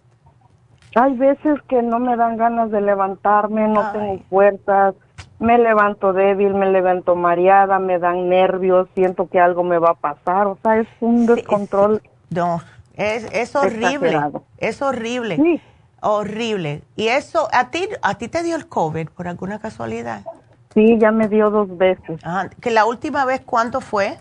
[0.96, 4.96] Hay veces que no me dan ganas de levantarme, no tengo fuerzas,
[5.40, 9.94] me levanto débil, me levanto mareada, me dan nervios, siento que algo me va a
[9.94, 12.02] pasar, o sea, es un descontrol.
[12.32, 12.62] no,
[13.00, 14.20] es, es horrible,
[14.58, 15.62] es horrible, sí.
[16.02, 16.84] horrible.
[16.98, 20.24] ¿Y eso, a ti, a ti te dio el COVID por alguna casualidad?
[20.74, 22.20] Sí, ya me dio dos veces.
[22.26, 24.18] Ah, ¿Que la última vez cuánto fue?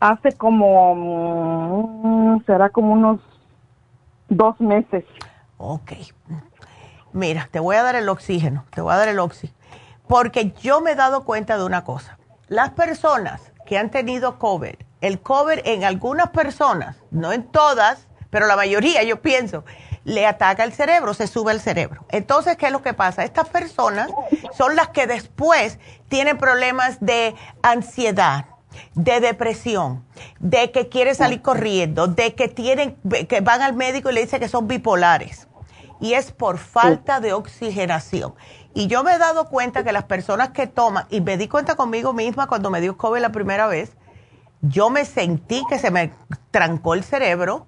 [0.00, 0.94] Hace como,
[2.36, 3.20] mm, será como unos
[4.28, 5.04] dos meses.
[5.56, 5.92] Ok.
[7.14, 9.58] Mira, te voy a dar el oxígeno, te voy a dar el oxígeno.
[10.06, 12.18] Porque yo me he dado cuenta de una cosa.
[12.48, 18.46] Las personas que han tenido COVID el cover en algunas personas, no en todas, pero
[18.46, 19.64] la mayoría yo pienso,
[20.04, 22.04] le ataca el cerebro, se sube el cerebro.
[22.08, 23.24] Entonces, ¿qué es lo que pasa?
[23.24, 24.10] Estas personas
[24.56, 28.46] son las que después tienen problemas de ansiedad,
[28.94, 30.04] de depresión,
[30.38, 32.96] de que quieren salir corriendo, de que tienen,
[33.28, 35.46] que van al médico y le dicen que son bipolares.
[36.00, 38.34] Y es por falta de oxigenación.
[38.72, 41.74] Y yo me he dado cuenta que las personas que toman, y me di cuenta
[41.74, 43.96] conmigo misma cuando me dio COVID la primera vez,
[44.62, 46.12] yo me sentí que se me
[46.50, 47.66] trancó el cerebro,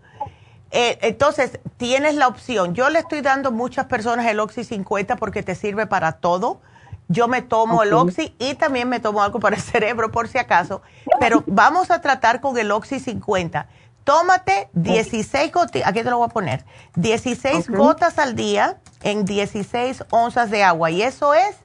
[0.72, 2.74] Eh, entonces, tienes la opción.
[2.76, 6.60] Yo le estoy dando a muchas personas el Oxy 50 porque te sirve para todo.
[7.08, 10.38] Yo me tomo el Oxy y también me tomo algo para el cerebro por si
[10.38, 10.80] acaso.
[11.18, 13.66] Pero vamos a tratar con el Oxy 50.
[14.04, 16.64] Tómate 16 gotas, aquí te lo voy a poner,
[16.94, 20.92] 16 gotas al día en 16 onzas de agua.
[20.92, 21.56] Y eso es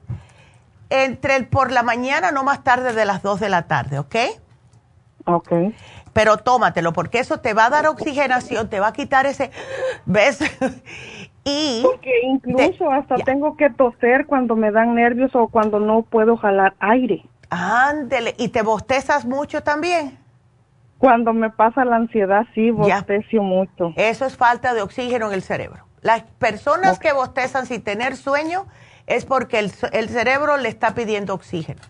[0.90, 4.16] entre el por la mañana, no más tarde de las 2 de la tarde, ¿ok?
[5.26, 5.52] Ok
[6.16, 9.50] pero tómatelo porque eso te va a dar oxigenación, te va a quitar ese,
[10.06, 10.38] ¿ves?
[11.44, 16.38] y porque incluso hasta tengo que toser cuando me dan nervios o cuando no puedo
[16.38, 17.22] jalar aire.
[17.50, 20.18] Ándele, ¿y te bostezas mucho también?
[20.96, 23.92] Cuando me pasa la ansiedad, sí, bostezo mucho.
[23.96, 25.84] Eso es falta de oxígeno en el cerebro.
[26.00, 28.64] Las personas que bostezan sin tener sueño
[29.06, 31.82] es porque el, el cerebro le está pidiendo oxígeno.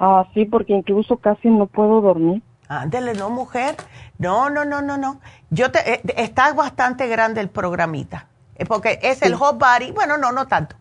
[0.00, 2.42] Ah, sí, porque incluso casi no puedo dormir.
[2.68, 3.76] Ándele, no, mujer.
[4.16, 5.20] No, no, no, no, no.
[5.50, 8.28] Yo te, eh, está bastante grande el programita.
[8.54, 9.92] Eh, porque es el Hot Body.
[9.92, 10.76] Bueno, no, no tanto.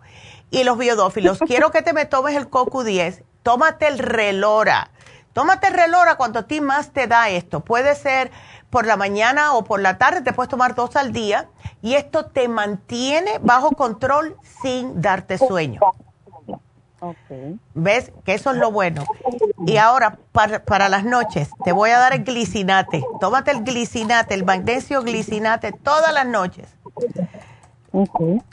[0.52, 1.40] Y los biodófilos.
[1.48, 3.24] Quiero que te me tomes el Coco 10.
[3.44, 4.92] Tómate el Relora.
[5.34, 7.60] Tómate el Relora cuando a ti más te da esto.
[7.60, 8.32] Puede ser
[8.70, 10.22] por la mañana o por la tarde.
[10.22, 11.50] Te puedes tomar dos al día.
[11.82, 15.82] Y esto te mantiene bajo control sin darte sueño.
[17.74, 18.12] ¿Ves?
[18.26, 19.04] Que eso es lo bueno.
[19.66, 23.04] Y ahora, para, las noches, te voy a dar el glicinate.
[23.20, 26.68] Tómate el glicinate, el magnesio glicinate todas las noches.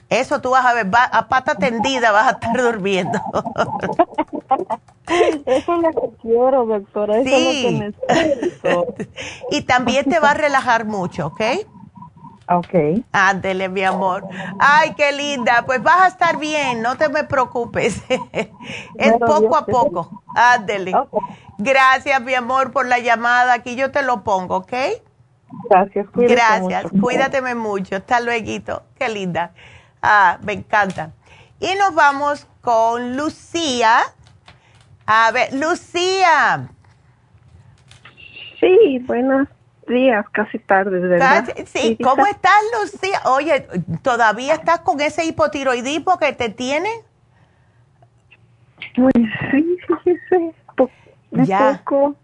[0.09, 3.21] Eso tú vas a ver, a pata tendida vas a estar durmiendo.
[5.47, 7.19] Eso es lo que quiero, doctora.
[7.19, 7.93] Eso es
[8.65, 9.09] lo que
[9.51, 11.41] y también te va a relajar mucho, ¿ok?
[12.49, 13.03] Ok.
[13.13, 14.25] Ándele, mi amor.
[14.59, 15.65] Ay, qué linda.
[15.67, 18.03] Pues vas a estar bien, no te me preocupes.
[18.95, 20.23] es poco a poco.
[20.35, 20.93] Ándele.
[21.59, 23.55] Gracias, mi amor, por la llamada.
[23.55, 24.73] Aquí yo te lo pongo, ¿ok?
[25.71, 27.03] Gracias, cuídate Gracias, mucho.
[27.03, 27.97] cuídateme mucho.
[27.97, 28.85] Hasta luego.
[28.97, 29.53] Qué linda.
[30.01, 31.13] Ah, me encanta.
[31.59, 33.99] Y nos vamos con Lucía.
[35.07, 36.69] A ver, Lucía.
[38.61, 39.49] Sí, buenas
[39.87, 41.45] días, casi tarde, ¿verdad?
[41.67, 43.21] Sí, ¿cómo estás, Lucía?
[43.25, 43.67] Oye,
[44.03, 46.89] ¿todavía estás con ese hipotiroidismo que te tiene?
[48.95, 49.13] Pues
[49.51, 50.55] sí, fíjese,
[51.31, 51.83] ya.
[51.85, 52.17] poco,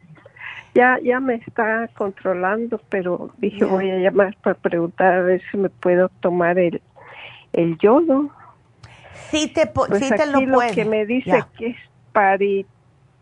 [0.75, 5.57] ya, ya me está controlando, pero dije voy a llamar para preguntar a ver si
[5.57, 6.81] me puedo tomar el,
[7.53, 8.31] el yodo.
[9.31, 11.77] Sí te, pues sí te lo, lo que me dice que es
[12.13, 12.67] pari,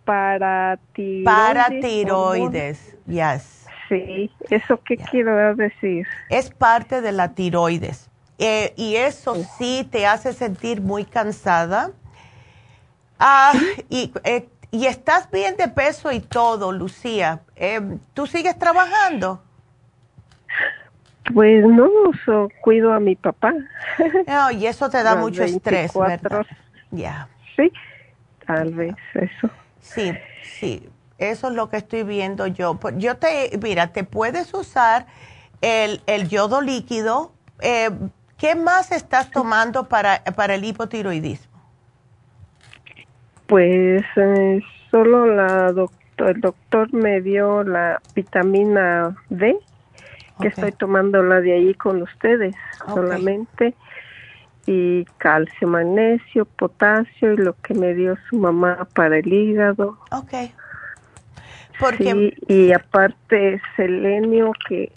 [0.04, 3.59] para tiroides, yes.
[3.90, 6.06] Sí, ¿eso qué quiero decir?
[6.28, 8.08] Es parte de la tiroides.
[8.38, 9.86] Eh, y eso sí.
[9.90, 11.90] te hace sentir muy cansada.
[13.18, 13.52] Ah,
[13.90, 17.40] y, eh, y estás bien de peso y todo, Lucía.
[17.56, 17.80] Eh,
[18.14, 19.42] ¿Tú sigues trabajando?
[21.34, 21.88] Pues no,
[22.62, 23.52] cuido a mi papá.
[24.26, 26.46] No, y eso te da mucho estrés, ¿verdad?
[26.92, 27.28] Ya.
[27.56, 27.72] Sí,
[28.46, 29.50] tal vez eso.
[29.80, 30.12] Sí,
[30.42, 30.88] sí.
[31.20, 32.74] Eso es lo que estoy viendo yo.
[32.74, 35.06] Pues, yo te, mira, te puedes usar
[35.60, 37.32] el, yodo líquido.
[37.60, 37.90] Eh,
[38.38, 41.60] ¿Qué más estás tomando para, para el hipotiroidismo?
[43.46, 49.58] Pues eh, solo la doctor, el doctor me dio la vitamina D,
[50.40, 52.54] que estoy tomando la de ahí con ustedes
[52.86, 53.74] solamente,
[54.66, 59.98] y calcio, magnesio, potasio y lo que me dio su mamá para el hígado.
[61.96, 64.92] Sí, y aparte selenio que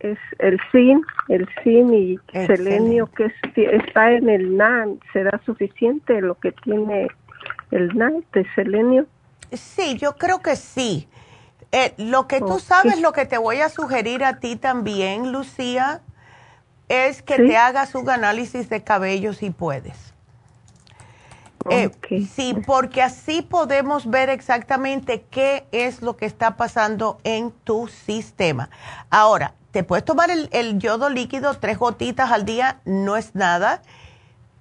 [0.00, 6.34] es el zinc, el zinc y selenio que está en el NAN, ¿será suficiente lo
[6.36, 7.08] que tiene
[7.70, 9.06] el NAN de selenio?
[9.52, 11.08] Sí, yo creo que sí.
[11.72, 16.00] Eh, lo que tú sabes, lo que te voy a sugerir a ti también, Lucía,
[16.88, 20.14] es que te hagas un análisis de cabello si puedes.
[21.70, 21.90] Eh,
[22.34, 28.70] sí, porque así podemos ver exactamente qué es lo que está pasando en tu sistema.
[29.10, 33.82] Ahora, te puedes tomar el, yodo líquido, tres gotitas al día, no es nada.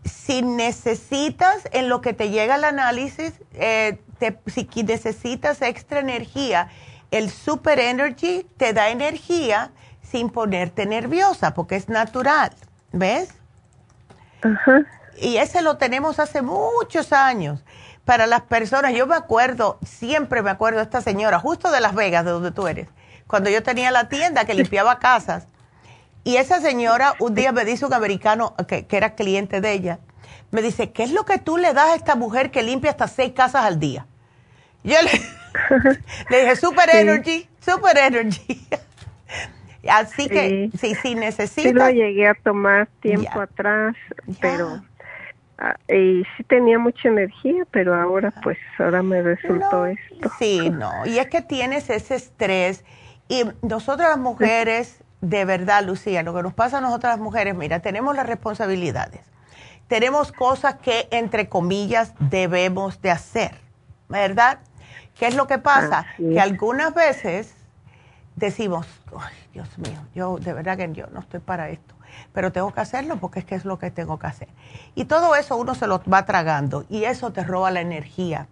[0.03, 3.99] Si necesitas, en lo que te llega el análisis, eh,
[4.47, 6.69] si necesitas extra energía,
[7.11, 9.71] el Super Energy te da energía
[10.01, 12.51] sin ponerte nerviosa, porque es natural,
[12.91, 13.29] ¿ves?
[14.41, 14.85] Ajá
[15.17, 17.63] y ese lo tenemos hace muchos años
[18.05, 18.93] para las personas.
[18.93, 22.51] Yo me acuerdo, siempre me acuerdo de esta señora, justo de Las Vegas, de donde
[22.51, 22.87] tú eres,
[23.27, 25.47] cuando yo tenía la tienda que limpiaba casas.
[26.23, 29.99] Y esa señora un día me dice un americano que, era cliente de ella,
[30.51, 33.07] me dice, ¿qué es lo que tú le das a esta mujer que limpia hasta
[33.07, 34.07] seis casas al día?
[34.83, 35.11] Yo le,
[36.29, 38.67] le dije, Super Energy, Super Energy.
[39.89, 41.63] Así que sí, sí necesitas.
[41.63, 43.95] Sí lo llegué a tomar tiempo atrás,
[44.41, 44.81] pero
[45.87, 50.29] y sí tenía mucha energía, pero ahora pues ahora me resultó esto.
[50.37, 52.83] Sí, no, y es que tienes ese estrés
[53.27, 57.55] y nosotras las mujeres, de verdad, Lucía, lo que nos pasa a nosotras las mujeres,
[57.55, 59.21] mira, tenemos las responsabilidades.
[59.87, 63.55] Tenemos cosas que entre comillas debemos de hacer,
[64.09, 64.59] ¿verdad?
[65.17, 66.05] ¿Qué es lo que pasa?
[66.17, 67.55] Que algunas veces
[68.35, 68.87] decimos,
[69.17, 71.94] ay, Dios mío, yo de verdad que yo no estoy para esto,
[72.33, 74.47] pero tengo que hacerlo porque es que es lo que tengo que hacer.
[74.95, 78.47] Y todo eso uno se lo va tragando y eso te roba la energía.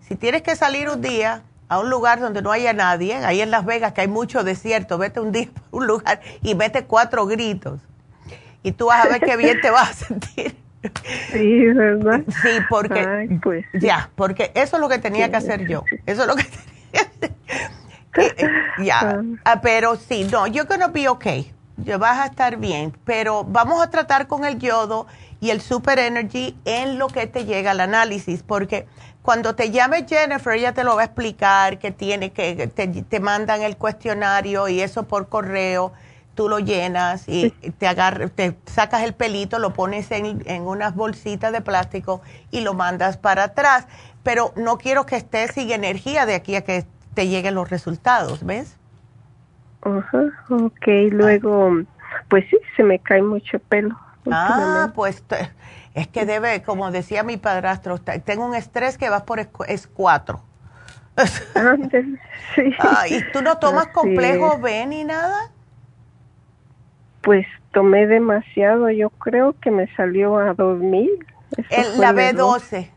[0.00, 3.50] Si tienes que salir un día a un lugar donde no haya nadie, ahí en
[3.50, 7.26] Las Vegas que hay mucho desierto, vete un día a un lugar y mete cuatro
[7.26, 7.80] gritos
[8.66, 10.56] y tú vas a ver qué bien te vas a sentir.
[11.32, 12.22] Sí, ¿verdad?
[12.42, 15.84] Sí, porque pues, ya, porque eso es lo que tenía que hacer yo.
[16.04, 16.44] Eso es lo que
[16.92, 17.10] tenía
[18.12, 18.50] que hacer.
[18.82, 19.22] Ya, ah.
[19.44, 21.52] Ah, pero sí, no, you're gonna be okay.
[21.76, 25.06] Ya vas a estar bien, pero vamos a tratar con el yodo
[25.40, 28.86] y el Super Energy en lo que te llega al análisis, porque
[29.22, 33.20] cuando te llame Jennifer, ella te lo va a explicar que tiene que te, te
[33.20, 35.92] mandan el cuestionario y eso por correo,
[36.34, 40.94] tú lo llenas y te agarras, te sacas el pelito, lo pones en, en unas
[40.94, 43.86] bolsitas de plástico y lo mandas para atrás.
[44.22, 48.44] Pero no quiero que estés sin energía de aquí a que te lleguen los resultados,
[48.44, 48.76] ¿ves?
[49.82, 51.82] Ajá, ok, luego,
[52.28, 53.96] pues sí, se me cae mucho pelo.
[54.30, 55.22] Ah, pues
[55.94, 60.42] es que debe, como decía mi padrastro, tengo un estrés que va por es cuatro.
[62.54, 62.74] sí.
[63.08, 65.50] ¿Y tú no tomas complejo B ni nada?
[67.22, 71.10] Pues tomé demasiado, yo creo que me salió a 2000.
[71.70, 72.90] El, la B12.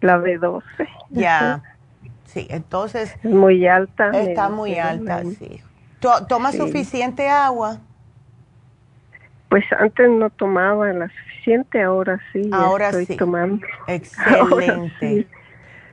[0.00, 0.62] La B12.
[1.10, 1.62] Ya.
[2.26, 3.16] Sí, entonces.
[3.22, 4.10] Es muy alta.
[4.10, 5.60] Está muy alta, sí.
[6.28, 7.78] ¿Toma suficiente agua?
[9.48, 12.50] Pues antes no tomaba la suficiente, ahora sí.
[12.52, 13.16] Ahora estoy sí.
[13.16, 13.64] tomando.
[13.86, 15.26] Excelente.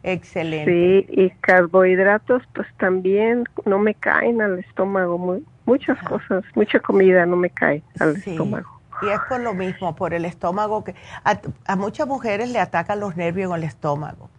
[0.03, 0.71] Excelente.
[0.71, 5.39] Sí, y carbohidratos, pues también no me caen al estómago.
[5.65, 8.81] muchas cosas, mucha comida no me cae al estómago.
[9.03, 12.99] Y es por lo mismo, por el estómago que a, a muchas mujeres le atacan
[12.99, 14.29] los nervios en el estómago.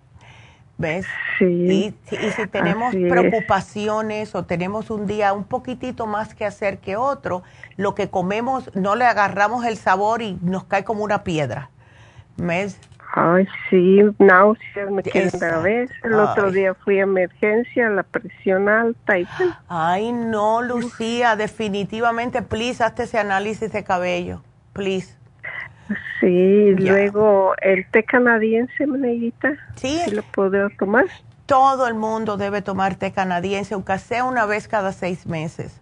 [0.83, 1.07] ¿Ves?
[1.39, 1.95] Sí.
[2.11, 7.45] Y, si tenemos preocupaciones o tenemos un día un poquitito más que hacer que otro,
[7.77, 11.71] lo que comemos no le agarramos el sabor y nos cae como una piedra.
[12.37, 12.81] ¿Ves?
[13.15, 15.91] Ay, sí, náuseas me quedan la vez.
[16.03, 19.29] El otro día fui a emergencia, la presión alta y...
[19.69, 24.43] Ay, no, Lucía, definitivamente, please, hazte ese análisis de cabello,
[24.73, 25.22] please.
[26.21, 29.53] Sí, luego el té canadiense, Neguita.
[29.77, 30.01] Sí.
[30.11, 31.07] lo puedo tomar?
[31.47, 35.81] Todo el mundo debe tomar té canadiense, aunque sea una vez cada seis meses.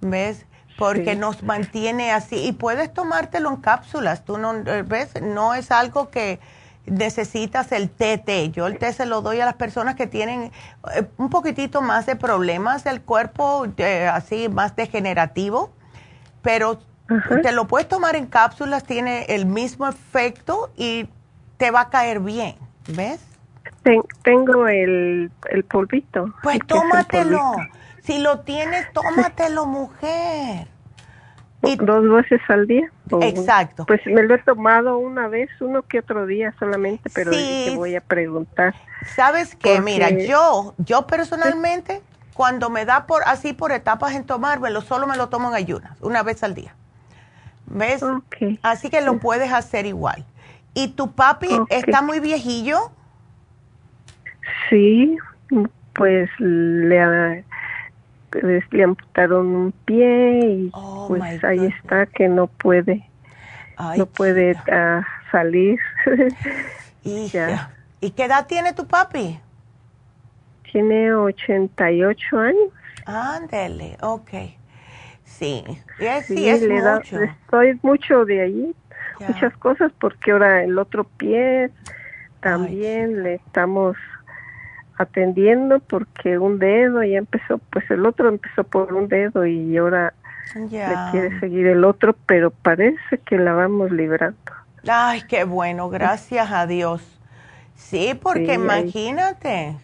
[0.00, 0.46] ¿Ves?
[0.76, 2.36] Porque nos mantiene así.
[2.36, 4.24] Y puedes tomártelo en cápsulas.
[4.24, 5.22] Tú no, eh, ¿ves?
[5.22, 6.40] No es algo que
[6.86, 8.50] necesitas el té, té.
[8.50, 10.50] Yo el té se lo doy a las personas que tienen
[10.94, 15.72] eh, un poquitito más de problemas del cuerpo, eh, así más degenerativo.
[16.42, 16.80] Pero
[17.42, 21.08] te lo puedes tomar en cápsulas, tiene el mismo efecto y
[21.56, 22.56] te va a caer bien,
[22.88, 23.20] ¿ves?
[24.22, 26.32] tengo el, el polvito.
[26.42, 27.52] Pues tómatelo.
[28.02, 30.68] Si lo tienes, tómatelo, mujer.
[31.62, 32.90] Y, ¿Dos veces al día?
[33.22, 33.86] Exacto.
[33.86, 37.96] Pues me lo he tomado una vez, uno que otro día solamente, pero te voy
[37.96, 38.74] a preguntar.
[39.16, 39.80] ¿Sabes qué?
[39.80, 42.02] Mira, yo, yo personalmente,
[42.34, 46.00] cuando me da por así por etapas en tomármelo, solo me lo tomo en ayunas,
[46.02, 46.74] una vez al día.
[47.66, 48.04] ¿Ves?
[48.62, 50.24] Así que lo puedes hacer igual.
[50.74, 52.90] ¿Y tu papi está muy viejillo?
[54.68, 55.16] Sí,
[55.94, 57.44] pues le,
[58.70, 63.08] le amputaron un pie y oh, pues ahí está que no puede,
[63.96, 65.78] no puede uh, salir.
[67.32, 67.70] ya.
[68.00, 69.38] ¿Y qué edad tiene tu papi?
[70.70, 72.72] Tiene 88 años.
[73.06, 74.30] Ándele, ok.
[75.38, 75.64] Sí,
[76.26, 77.20] sí, es le mucho.
[77.20, 78.74] estoy mucho de ahí,
[79.26, 81.70] muchas cosas, porque ahora el otro pie
[82.40, 83.96] también le estamos
[84.96, 90.14] atendiendo porque un dedo ya empezó, pues el otro empezó por un dedo y ahora
[90.54, 94.38] le quiere seguir el otro, pero parece que la vamos librando.
[94.86, 97.02] Ay, qué bueno, gracias a Dios.
[97.74, 99.76] Sí, porque imagínate,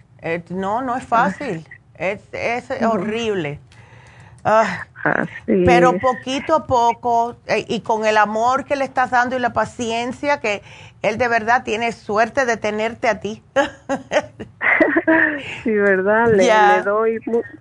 [0.51, 3.59] no, no es fácil, es, es horrible.
[4.45, 4.85] Ah,
[5.47, 9.53] pero poquito a poco eh, y con el amor que le estás dando y la
[9.53, 10.63] paciencia que
[11.03, 13.43] él de verdad tiene suerte de tenerte a ti.
[15.65, 17.19] sí, verdad, le, doy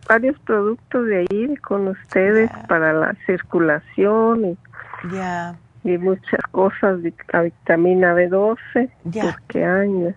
[0.07, 4.57] varios productos de ahí con ustedes para la circulación y,
[5.84, 6.99] y muchas cosas
[7.31, 8.89] la vitamina B12.
[9.06, 9.23] Ya.
[9.23, 10.15] Porque años.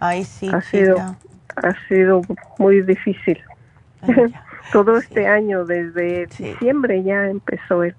[0.00, 1.16] Ay, sí, ha sido
[1.62, 2.22] ha sido
[2.58, 3.42] muy difícil.
[4.72, 7.94] Todo este año, desde diciembre ya empezó él.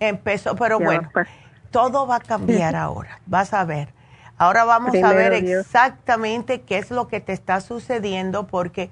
[0.00, 1.10] Empezó, pero bueno,
[1.70, 3.88] todo va a cambiar ahora, vas a ver.
[4.38, 8.90] Ahora vamos a ver exactamente qué es lo que te está sucediendo porque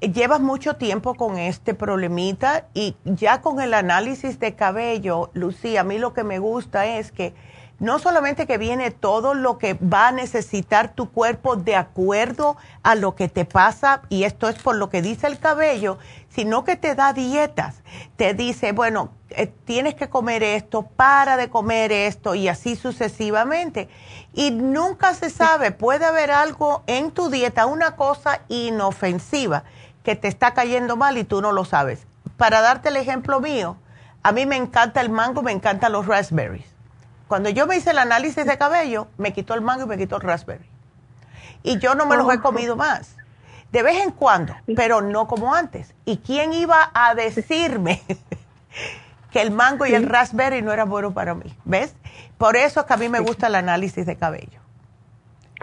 [0.00, 5.84] llevas mucho tiempo con este problemita y ya con el análisis de cabello, Lucía, a
[5.84, 7.34] mí lo que me gusta es que
[7.78, 12.94] no solamente que viene todo lo que va a necesitar tu cuerpo de acuerdo a
[12.94, 16.76] lo que te pasa, y esto es por lo que dice el cabello, sino que
[16.76, 17.82] te da dietas.
[18.16, 23.88] Te dice, bueno, eh, tienes que comer esto, para de comer esto, y así sucesivamente.
[24.32, 29.64] Y nunca se sabe, puede haber algo en tu dieta, una cosa inofensiva
[30.04, 32.06] que te está cayendo mal y tú no lo sabes.
[32.36, 33.76] Para darte el ejemplo mío,
[34.22, 36.71] a mí me encanta el mango, me encantan los raspberries
[37.32, 40.16] cuando yo me hice el análisis de cabello, me quitó el mango y me quitó
[40.16, 40.66] el raspberry.
[41.62, 43.16] Y yo no me los he comido más.
[43.70, 45.94] De vez en cuando, pero no como antes.
[46.04, 48.02] ¿Y quién iba a decirme
[49.32, 51.56] que el mango y el raspberry no eran buenos para mí?
[51.64, 51.96] ¿Ves?
[52.36, 54.60] Por eso es que a mí me gusta el análisis de cabello.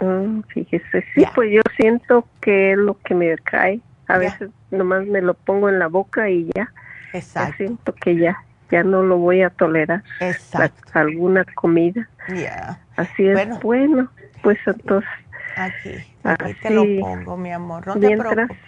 [0.00, 3.80] Mm, fíjese, sí, pues yo siento que es lo que me cae.
[4.08, 6.72] A veces nomás me lo pongo en la boca y ya.
[7.12, 7.58] Exacto.
[7.58, 8.36] siento que ya
[8.70, 10.02] ya no lo voy a tolerar.
[10.20, 10.82] Exacto.
[10.92, 12.08] alguna comida.
[12.28, 12.80] Ya.
[12.96, 13.60] Así es.
[13.62, 14.10] Bueno.
[14.42, 15.10] pues entonces.
[15.56, 15.90] Aquí,
[16.24, 17.86] aquí te lo pongo, mi amor.
[17.86, 18.58] No mientras, te preocupes.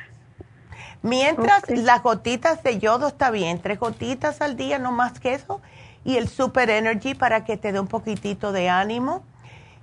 [1.03, 5.61] Mientras las gotitas de yodo está bien, tres gotitas al día, no más que eso,
[6.05, 9.25] y el Super Energy para que te dé un poquitito de ánimo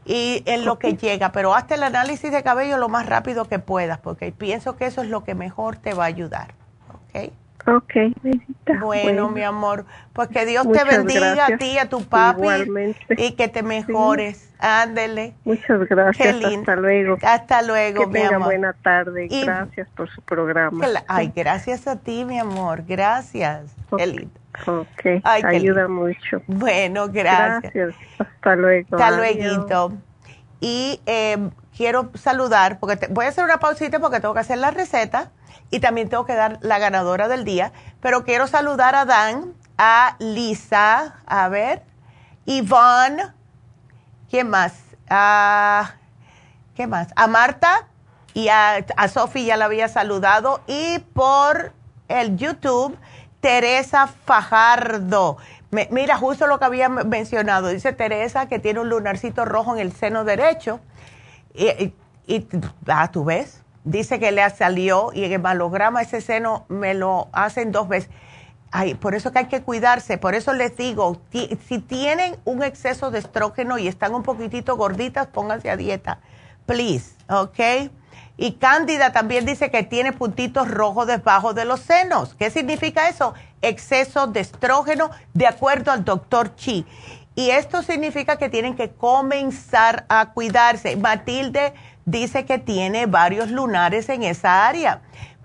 [0.05, 3.59] y en lo que llega, pero hazte el análisis de cabello lo más rápido que
[3.59, 6.53] puedas, porque pienso que eso es lo que mejor te va a ayudar.
[6.89, 7.31] ¿Ok?
[7.65, 7.93] Ok,
[8.81, 12.47] Bueno, mi amor, pues que Dios te bendiga a ti y a tu papi
[13.17, 14.53] y que te mejores.
[14.59, 15.35] Ándele.
[15.45, 16.43] Muchas gracias.
[16.43, 17.17] Hasta luego.
[17.21, 18.47] Hasta luego, mi amor.
[18.47, 19.27] buena tarde.
[19.29, 20.85] Y gracias por su programa.
[21.07, 22.83] Ay, gracias a ti, mi amor.
[22.85, 23.75] Gracias.
[23.95, 24.39] Qué lindo.
[24.65, 26.41] Ok, ayuda mucho.
[26.47, 27.73] Bueno, gracias.
[27.73, 27.95] Gracias.
[28.17, 28.87] Hasta luego.
[28.91, 29.93] Hasta luego.
[30.59, 34.71] Y eh, quiero saludar, porque voy a hacer una pausita porque tengo que hacer la
[34.71, 35.31] receta
[35.69, 37.71] y también tengo que dar la ganadora del día.
[38.01, 41.83] Pero quiero saludar a Dan, a Lisa, a ver,
[42.45, 43.31] Yvonne,
[44.29, 44.73] ¿quién más?
[45.09, 45.95] a
[46.79, 47.09] ¿Qué más?
[47.17, 47.87] A Marta
[48.33, 50.61] y a, a Sofi ya la había saludado.
[50.65, 51.73] Y por
[52.07, 52.97] el YouTube,
[53.41, 55.35] Teresa Fajardo.
[55.71, 57.67] mira, justo lo que había mencionado.
[57.67, 60.79] Dice Teresa que tiene un lunarcito rojo en el seno derecho.
[61.53, 61.93] Y,
[62.27, 62.47] y
[62.87, 67.29] ah, tú ves, dice que le salió y en el malograma ese seno me lo
[67.31, 68.09] hacen dos veces.
[68.71, 73.09] Ay, por eso que hay que cuidarse, por eso les digo, si tienen un exceso
[73.09, 76.19] de estrógeno y están un poquitito gorditas, pónganse a dieta,
[76.67, 77.89] please, ¿ok?
[78.41, 82.35] Y Cándida también dice que tiene puntitos rojos debajo de los senos.
[82.35, 83.33] ¿Qué significa eso?
[83.61, 86.85] Exceso de estrógeno, de acuerdo al doctor Chi.
[87.35, 90.95] Y esto significa que tienen que comenzar a cuidarse.
[90.95, 91.73] Matilde
[92.09, 95.01] dice que tiene varios lunares en esa área.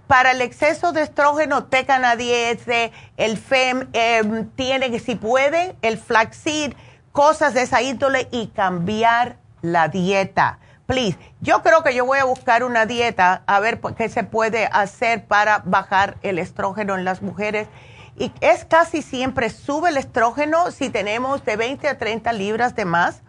[0.07, 6.75] Para el exceso de estrógeno, té canadiense, el FEM, eh, tiene si pueden, el flaxseed,
[7.13, 10.59] cosas de esa índole y cambiar la dieta.
[10.87, 14.67] Please, yo creo que yo voy a buscar una dieta a ver qué se puede
[14.67, 17.69] hacer para bajar el estrógeno en las mujeres.
[18.17, 22.85] Y es casi siempre sube el estrógeno si tenemos de 20 a 30 libras de
[22.85, 23.23] más.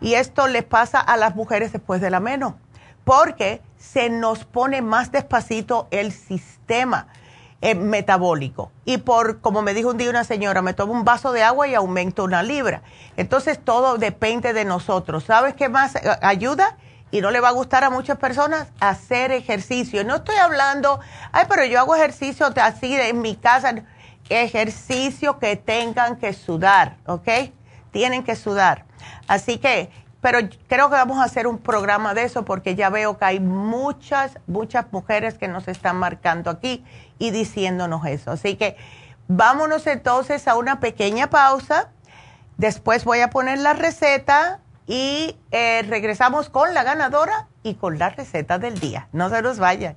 [0.00, 2.56] Y esto le pasa a las mujeres después de la meno
[3.04, 7.08] porque se nos pone más despacito el sistema
[7.62, 8.72] eh, metabólico.
[8.86, 11.68] Y por, como me dijo un día una señora, me tomo un vaso de agua
[11.68, 12.80] y aumento una libra.
[13.18, 15.24] Entonces todo depende de nosotros.
[15.24, 16.78] ¿Sabes qué más eh, ayuda?
[17.10, 20.04] Y no le va a gustar a muchas personas hacer ejercicio.
[20.04, 21.00] No estoy hablando,
[21.32, 23.74] ay, pero yo hago ejercicio así en mi casa.
[24.30, 27.28] Ejercicio que tengan que sudar, ¿ok?
[27.90, 28.86] Tienen que sudar.
[29.26, 29.90] Así que
[30.20, 30.38] pero
[30.68, 34.38] creo que vamos a hacer un programa de eso porque ya veo que hay muchas,
[34.46, 36.84] muchas mujeres que nos están marcando aquí
[37.18, 38.30] y diciéndonos eso.
[38.30, 38.76] Así que
[39.28, 41.90] vámonos entonces a una pequeña pausa.
[42.58, 48.10] Después voy a poner la receta y eh, regresamos con la ganadora y con la
[48.10, 49.08] receta del día.
[49.12, 49.96] No se nos vayan.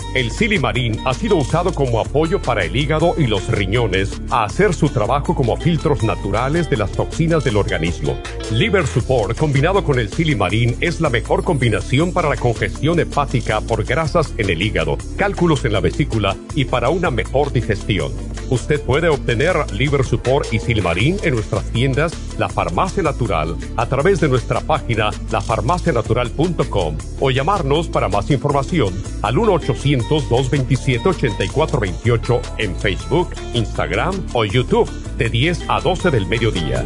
[0.13, 4.73] El silimarín ha sido usado como apoyo para el hígado y los riñones a hacer
[4.73, 8.17] su trabajo como filtros naturales de las toxinas del organismo.
[8.51, 13.85] Liver Support combinado con el silimarín es la mejor combinación para la congestión hepática por
[13.85, 18.11] grasas en el hígado, cálculos en la vesícula y para una mejor digestión.
[18.49, 24.19] Usted puede obtener Liver Support y silimarín en nuestras tiendas La Farmacia Natural a través
[24.19, 33.29] de nuestra página lafarmacianatural.com o llamarnos para más información al 1 800 227-8428 en Facebook,
[33.53, 36.85] Instagram o YouTube de 10 a 12 del mediodía.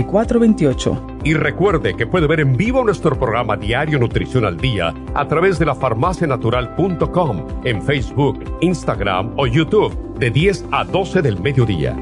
[1.24, 5.60] Y recuerde que puede ver en vivo nuestro programa Diario Nutrición al Día a través
[5.60, 11.96] de la farmacianatural.com en Facebook, Instagram o YouTube de 10 a 12 del mediodía.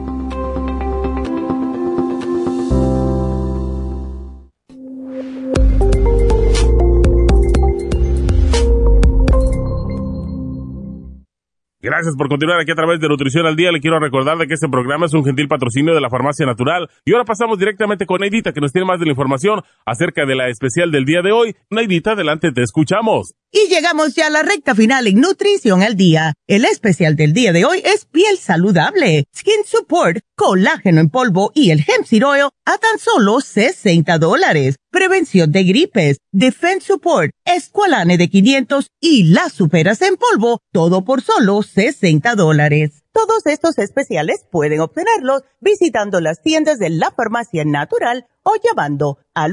[11.86, 13.72] Gracias por continuar aquí a través de Nutrición al Día.
[13.72, 16.90] Le quiero recordar de que este programa es un gentil patrocinio de la Farmacia Natural.
[17.06, 20.34] Y ahora pasamos directamente con Neidita, que nos tiene más de la información acerca de
[20.34, 21.56] la especial del día de hoy.
[21.70, 23.36] Neidita, adelante, te escuchamos.
[23.52, 26.34] Y llegamos ya a la recta final en Nutrición al Día.
[26.48, 31.70] El especial del día de hoy es piel saludable, Skin Support, colágeno en polvo y
[31.70, 38.30] el Hemp Oil a tan solo 60 dólares prevención de gripes, Defense Support, Esqualane de
[38.30, 43.04] 500 y las superas en polvo, todo por solo 60 dólares.
[43.12, 49.52] Todos estos especiales pueden obtenerlos visitando las tiendas de la farmacia natural o llamando al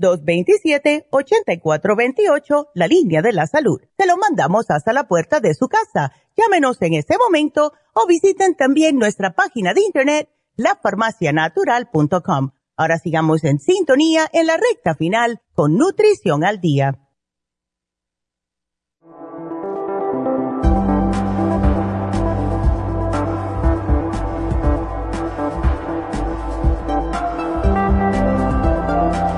[0.00, 3.80] 1-800-227-8428, la línea de la salud.
[3.96, 6.10] Se lo mandamos hasta la puerta de su casa.
[6.36, 13.58] Llámenos en este momento o visiten también nuestra página de internet, lafarmacianatural.com Ahora sigamos en
[13.58, 16.98] sintonía en la recta final con Nutrición al Día.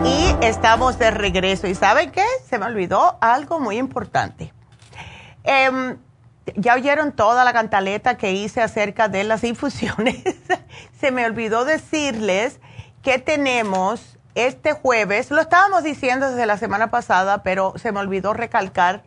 [0.04, 1.68] Y estamos de regreso.
[1.68, 2.24] ¿Y saben qué?
[2.50, 4.52] Se me olvidó algo muy importante.
[5.44, 5.96] Em,
[6.56, 10.24] ya oyeron toda la cantaleta que hice acerca de las infusiones.
[11.00, 12.58] Se me olvidó decirles
[13.02, 15.30] ¿Qué tenemos este jueves?
[15.30, 19.04] Lo estábamos diciendo desde la semana pasada, pero se me olvidó recalcar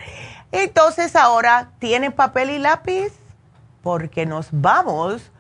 [0.52, 3.14] Entonces ahora, ¿tienen papel y lápiz?
[3.82, 5.32] Porque nos vamos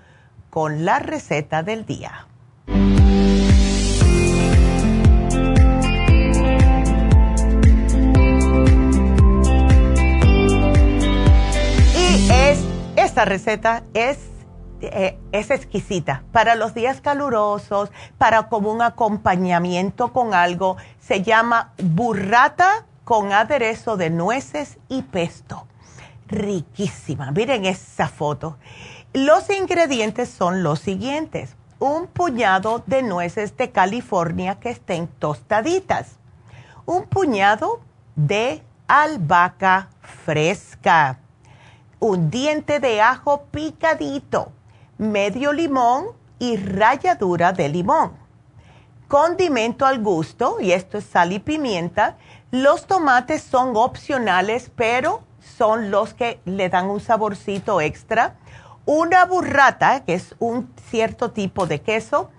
[0.49, 2.27] con la receta del día.
[11.95, 12.59] Y es,
[12.95, 14.36] esta receta es
[14.81, 16.23] eh, es exquisita.
[16.31, 23.97] Para los días calurosos, para como un acompañamiento con algo, se llama burrata con aderezo
[23.97, 25.65] de nueces y pesto.
[26.27, 27.31] Riquísima.
[27.31, 28.57] Miren esa foto.
[29.13, 31.55] Los ingredientes son los siguientes.
[31.79, 36.17] Un puñado de nueces de California que estén tostaditas.
[36.85, 37.79] Un puñado
[38.15, 41.19] de albahaca fresca.
[41.99, 44.51] Un diente de ajo picadito
[44.97, 46.07] medio limón
[46.39, 48.13] y ralladura de limón.
[49.07, 52.17] Condimento al gusto, y esto es sal y pimienta.
[52.51, 58.35] Los tomates son opcionales, pero son los que le dan un saborcito extra.
[58.85, 62.29] Una burrata, que es un cierto tipo de queso.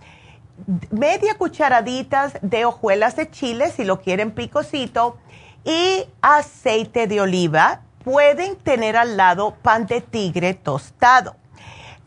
[0.90, 5.16] Media cucharadita de hojuelas de chile, si lo quieren picosito.
[5.64, 7.80] Y aceite de oliva.
[8.04, 11.36] Pueden tener al lado pan de tigre tostado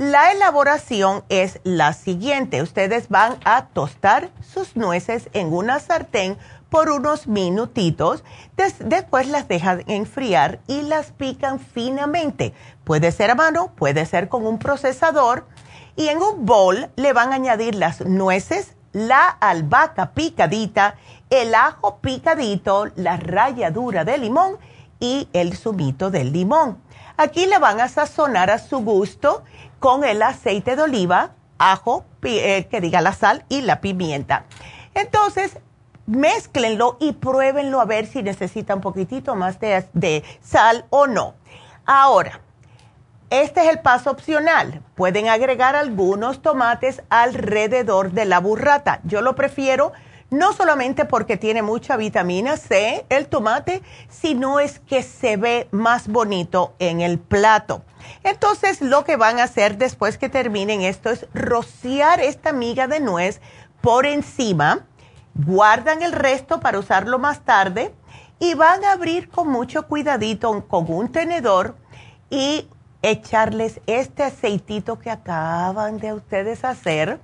[0.02, 2.64] la elaboración es la siguiente.
[2.64, 6.40] Ustedes van a tostar sus nueces en una sartén
[6.72, 8.24] por unos minutitos.
[8.80, 12.56] después las dejan enfriar y las pican finamente.
[12.84, 15.46] Puede ser a mano, puede ser con un procesador.
[15.96, 20.96] Y en un bol le van a añadir las nueces, la albahaca picadita,
[21.30, 24.58] el ajo picadito, la ralladura de limón
[25.00, 26.82] y el zumito del limón.
[27.18, 29.44] Aquí le van a sazonar a su gusto
[29.82, 34.46] con el aceite de oliva, ajo, eh, que diga la sal y la pimienta.
[34.94, 35.58] Entonces,
[36.06, 41.34] mézclenlo y pruébenlo a ver si necesita un poquitito más de sal o no.
[41.86, 42.42] Ahora,
[43.32, 44.84] este es el paso opcional.
[44.94, 49.00] Pueden agregar algunos tomates alrededor de la burrata.
[49.04, 49.94] Yo lo prefiero
[50.32, 56.08] no solamente porque tiene mucha vitamina C el tomate, sino es que se ve más
[56.08, 57.84] bonito en el plato.
[58.24, 63.02] Entonces lo que van a hacer después que terminen esto es rociar esta miga de
[63.02, 63.42] nuez
[63.82, 64.88] por encima,
[65.36, 67.94] guardan el resto para usarlo más tarde
[68.40, 71.76] y van a abrir con mucho cuidadito con un tenedor
[72.30, 72.70] y
[73.02, 77.20] echarles este aceitito que acaban de ustedes hacer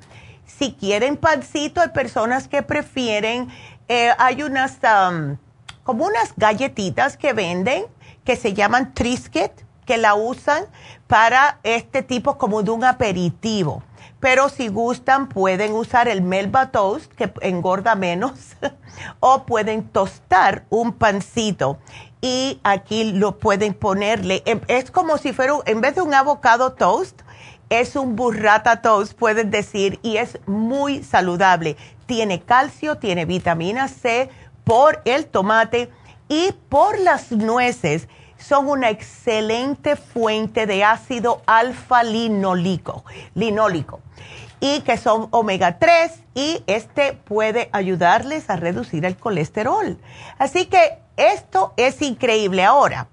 [0.48, 3.50] si quieren pancito, hay personas que prefieren,
[3.88, 4.78] eh, hay unas,
[5.84, 7.86] como unas galletitas que venden
[8.24, 10.66] que se llaman Trisket, que la usan
[11.08, 13.84] para este tipo como de un aperitivo.
[14.20, 18.58] Pero si gustan, pueden usar el Melba Toast, que engorda menos,
[19.20, 21.78] o pueden tostar un pancito.
[22.20, 26.74] Y aquí lo pueden ponerle, em, es como si fuera, en vez de un avocado
[26.74, 27.22] toast,
[27.70, 31.76] es un burrata toast, pueden decir, y es muy saludable.
[32.06, 34.30] Tiene calcio, tiene vitamina C
[34.64, 35.90] por el tomate
[36.30, 38.08] y por las nueces.
[38.38, 43.04] Son una excelente fuente de ácido alfa-linólico,
[43.34, 44.02] linólico,
[44.60, 49.98] y que son omega 3 y este puede ayudarles a reducir el colesterol.
[50.38, 52.64] Así que esto es increíble.
[52.64, 53.08] Ahora,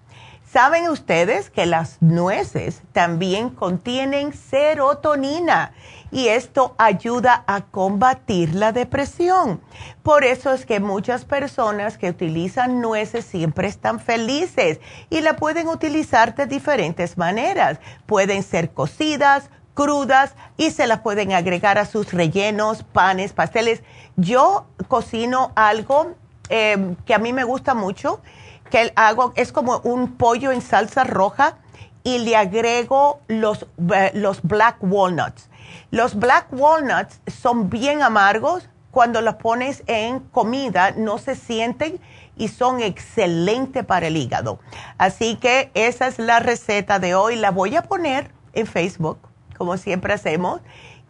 [0.55, 5.73] ¿Saben ustedes que las nueces también contienen serotonina?
[6.13, 9.61] Y esto ayuda a combatir la depresión.
[10.05, 14.79] Por eso es que muchas personas que utilizan nueces siempre están felices
[15.11, 17.81] y la pueden utilizar de diferentes maneras.
[18.07, 23.83] Pueden ser cocidas, crudas y se las pueden agregar a sus rellenos, panes, pasteles.
[24.15, 26.15] Yo cocino algo
[26.49, 28.21] eh, que a mí me gusta mucho
[28.71, 31.59] que hago es como un pollo en salsa roja
[32.03, 35.49] y le agrego los, eh, los black walnuts.
[35.91, 38.69] Los black walnuts son bien amargos.
[38.91, 41.99] Cuando los pones en comida no se sienten
[42.37, 44.61] y son excelentes para el hígado.
[44.99, 47.35] Así que esa es la receta de hoy.
[47.35, 49.19] La voy a poner en Facebook,
[49.57, 50.61] como siempre hacemos,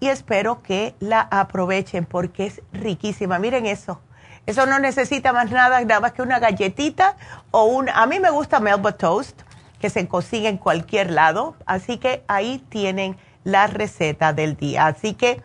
[0.01, 3.39] y espero que la aprovechen porque es riquísima.
[3.39, 4.01] Miren eso.
[4.47, 7.17] Eso no necesita más nada, nada más que una galletita
[7.51, 7.89] o un...
[7.89, 9.41] A mí me gusta Melba Toast,
[9.81, 11.57] que se consigue en cualquier lado.
[11.67, 14.87] Así que ahí tienen la receta del día.
[14.87, 15.43] Así que